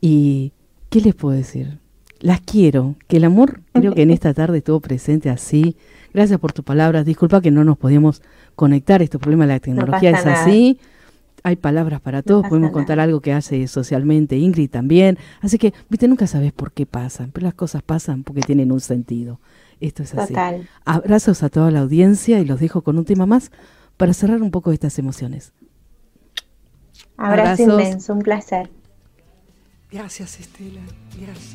¿Y 0.00 0.52
qué 0.90 1.00
les 1.00 1.14
puedo 1.14 1.36
decir? 1.36 1.78
Las 2.20 2.40
quiero, 2.40 2.94
que 3.08 3.16
el 3.16 3.24
amor 3.24 3.60
creo 3.72 3.94
que 3.94 4.02
en 4.02 4.10
esta 4.10 4.34
tarde 4.34 4.58
estuvo 4.58 4.80
presente 4.80 5.30
así. 5.30 5.76
Gracias 6.12 6.38
por 6.38 6.52
tus 6.52 6.64
palabras. 6.64 7.06
Disculpa 7.06 7.40
que 7.40 7.50
no 7.50 7.64
nos 7.64 7.78
podíamos 7.78 8.22
conectar. 8.54 9.00
Este 9.02 9.18
problema 9.18 9.46
de 9.46 9.54
la 9.54 9.60
tecnología 9.60 10.10
es 10.10 10.26
así. 10.26 10.78
Hay 11.44 11.56
palabras 11.56 12.00
para 12.00 12.22
todos, 12.22 12.46
podemos 12.46 12.70
contar 12.70 13.00
algo 13.00 13.20
que 13.20 13.32
hace 13.32 13.66
socialmente 13.66 14.36
Ingrid 14.36 14.70
también. 14.70 15.18
Así 15.40 15.58
que, 15.58 15.74
viste, 15.88 16.06
nunca 16.06 16.28
sabes 16.28 16.52
por 16.52 16.70
qué 16.70 16.86
pasan, 16.86 17.32
pero 17.32 17.44
las 17.44 17.54
cosas 17.54 17.82
pasan 17.82 18.22
porque 18.22 18.42
tienen 18.42 18.70
un 18.70 18.80
sentido. 18.80 19.40
Esto 19.80 20.04
es 20.04 20.14
así. 20.14 20.34
Abrazos 20.84 21.42
a 21.42 21.48
toda 21.48 21.72
la 21.72 21.80
audiencia 21.80 22.38
y 22.38 22.44
los 22.44 22.60
dejo 22.60 22.82
con 22.82 22.96
un 22.96 23.04
tema 23.04 23.26
más 23.26 23.50
para 23.96 24.12
cerrar 24.12 24.40
un 24.40 24.52
poco 24.52 24.70
estas 24.70 24.96
emociones. 25.00 25.52
Abrazo 27.22 27.62
inmenso, 27.62 28.12
un 28.12 28.22
placer. 28.22 28.68
Gracias, 29.92 30.40
Estela. 30.40 30.80
Gracias. 31.16 31.52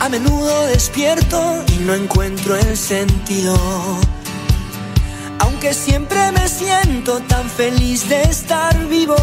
A 0.00 0.08
menudo 0.08 0.66
despierto 0.68 1.64
y 1.68 1.84
no 1.84 1.94
encuentro 1.94 2.56
el 2.56 2.76
sentido. 2.76 3.56
Aunque 5.40 5.74
siempre 5.74 6.32
me 6.32 6.48
siento 6.48 7.20
tan 7.20 7.48
feliz 7.48 8.08
de 8.08 8.22
estar 8.22 8.86
vivo. 8.88 9.16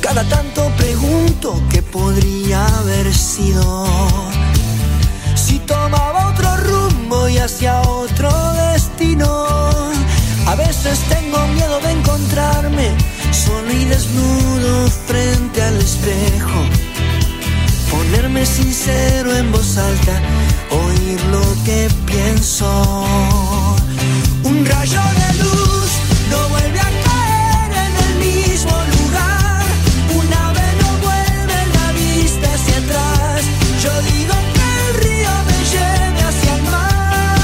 Cada 0.00 0.24
tanto 0.24 0.70
pregunto 0.76 1.62
qué 1.70 1.82
podría 1.82 2.66
haber 2.78 3.12
sido. 3.12 3.86
Si 5.34 5.58
tomaba 5.60 6.28
otro 6.30 6.56
rumbo 6.56 7.28
y 7.28 7.38
hacia 7.38 7.80
otro 7.82 8.30
destino. 8.72 9.46
A 10.46 10.54
veces 10.54 10.98
tengo 11.10 11.38
miedo 11.48 11.78
de 11.80 11.90
encontrarme 11.92 12.96
solo 13.32 13.70
y 13.70 13.84
desnudo 13.84 14.88
frente 15.06 15.62
al 15.62 15.76
espejo 15.76 16.64
ponerme 17.90 18.46
sincero 18.46 19.34
en 19.34 19.52
voz 19.52 19.76
alta, 19.76 20.20
lo 21.16 21.42
que 21.64 21.88
pienso. 22.06 22.68
Un 24.44 24.66
rayo 24.66 25.00
de 25.20 25.28
luz 25.42 25.90
no 26.30 26.48
vuelve 26.48 26.80
a 26.80 26.90
caer 27.06 27.72
en 27.86 27.92
el 28.06 28.14
mismo 28.26 28.72
lugar. 28.96 29.64
Un 30.18 30.26
ave 30.32 30.66
no 30.82 30.88
vuelve 31.06 31.58
la 31.76 31.92
vista 31.92 32.46
hacia 32.54 32.76
atrás. 32.78 33.42
Yo 33.82 33.92
digo 34.12 34.34
que 34.54 34.66
el 34.80 34.88
río 35.04 35.32
me 35.48 35.58
lleve 35.72 36.20
hacia 36.28 36.52
el 36.56 36.62
mar. 36.62 37.38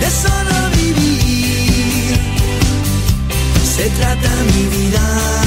De 0.00 0.08
solo 0.10 0.56
vivir 0.76 2.18
se 3.76 3.84
trata 3.90 4.30
mi 4.52 4.62
vida. 4.76 5.43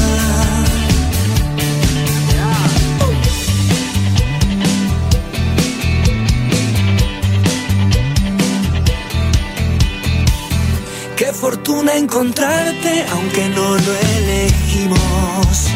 Fortuna 11.67 11.95
encontrarte 11.97 13.05
aunque 13.11 13.49
no 13.49 13.77
lo 13.77 13.93
elegimos. 14.17 15.67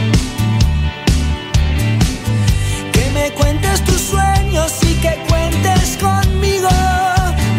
Que 2.93 3.09
me 3.13 3.31
cuentes 3.31 3.83
tus 3.83 3.99
sueños 3.99 4.71
y 4.83 4.93
que 5.01 5.13
cuentes 5.27 5.97
conmigo, 5.97 6.69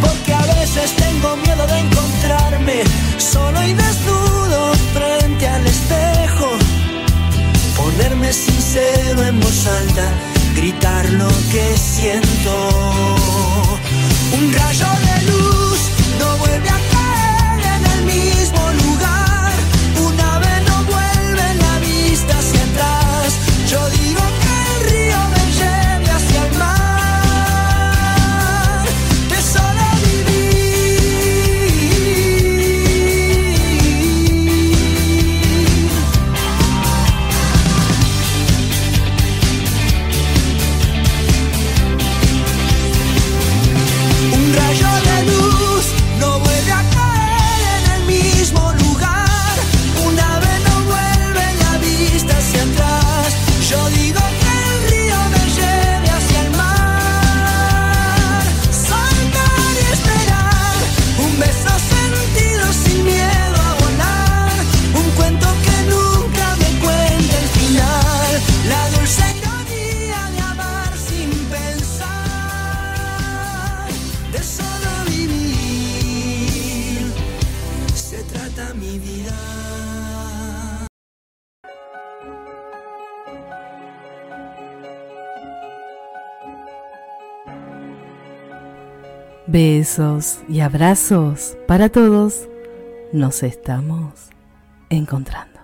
porque 0.01 0.33
a 0.33 0.47
veces 0.55 0.97
tengo 0.97 1.37
miedo 1.37 1.67
de 1.67 1.79
encontrarme 1.79 2.83
solo 3.19 3.63
y 3.65 3.75
desnudo 3.75 4.73
frente 4.95 5.47
al 5.47 5.67
espejo. 5.67 6.49
Ponerme 7.77 8.33
sincero 8.33 9.27
en 9.27 9.41
voz 9.41 9.67
alta, 9.67 10.09
gritar 10.57 11.05
lo 11.11 11.29
que 11.51 11.77
siento. 11.77 12.22
Besos 89.53 90.41
y 90.49 90.61
abrazos 90.61 91.59
para 91.69 91.91
todos. 91.91 92.49
Nos 93.13 93.43
estamos 93.43 94.31
encontrando. 94.89 95.61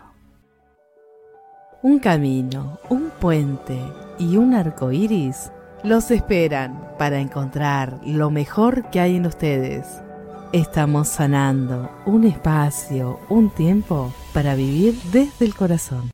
Un 1.80 1.98
camino, 1.98 2.78
un 2.90 3.08
puente 3.18 3.80
y 4.18 4.36
un 4.36 4.52
arco 4.52 4.92
iris 4.92 5.50
los 5.84 6.10
esperan 6.10 6.96
para 6.98 7.18
encontrar 7.18 7.98
lo 8.04 8.30
mejor 8.30 8.90
que 8.90 9.00
hay 9.00 9.16
en 9.16 9.24
ustedes. 9.24 9.86
Estamos 10.52 11.08
sanando 11.08 11.90
un 12.04 12.24
espacio, 12.24 13.18
un 13.30 13.48
tiempo 13.54 14.12
para 14.34 14.54
vivir 14.54 15.00
desde 15.12 15.46
el 15.46 15.54
corazón. 15.54 16.10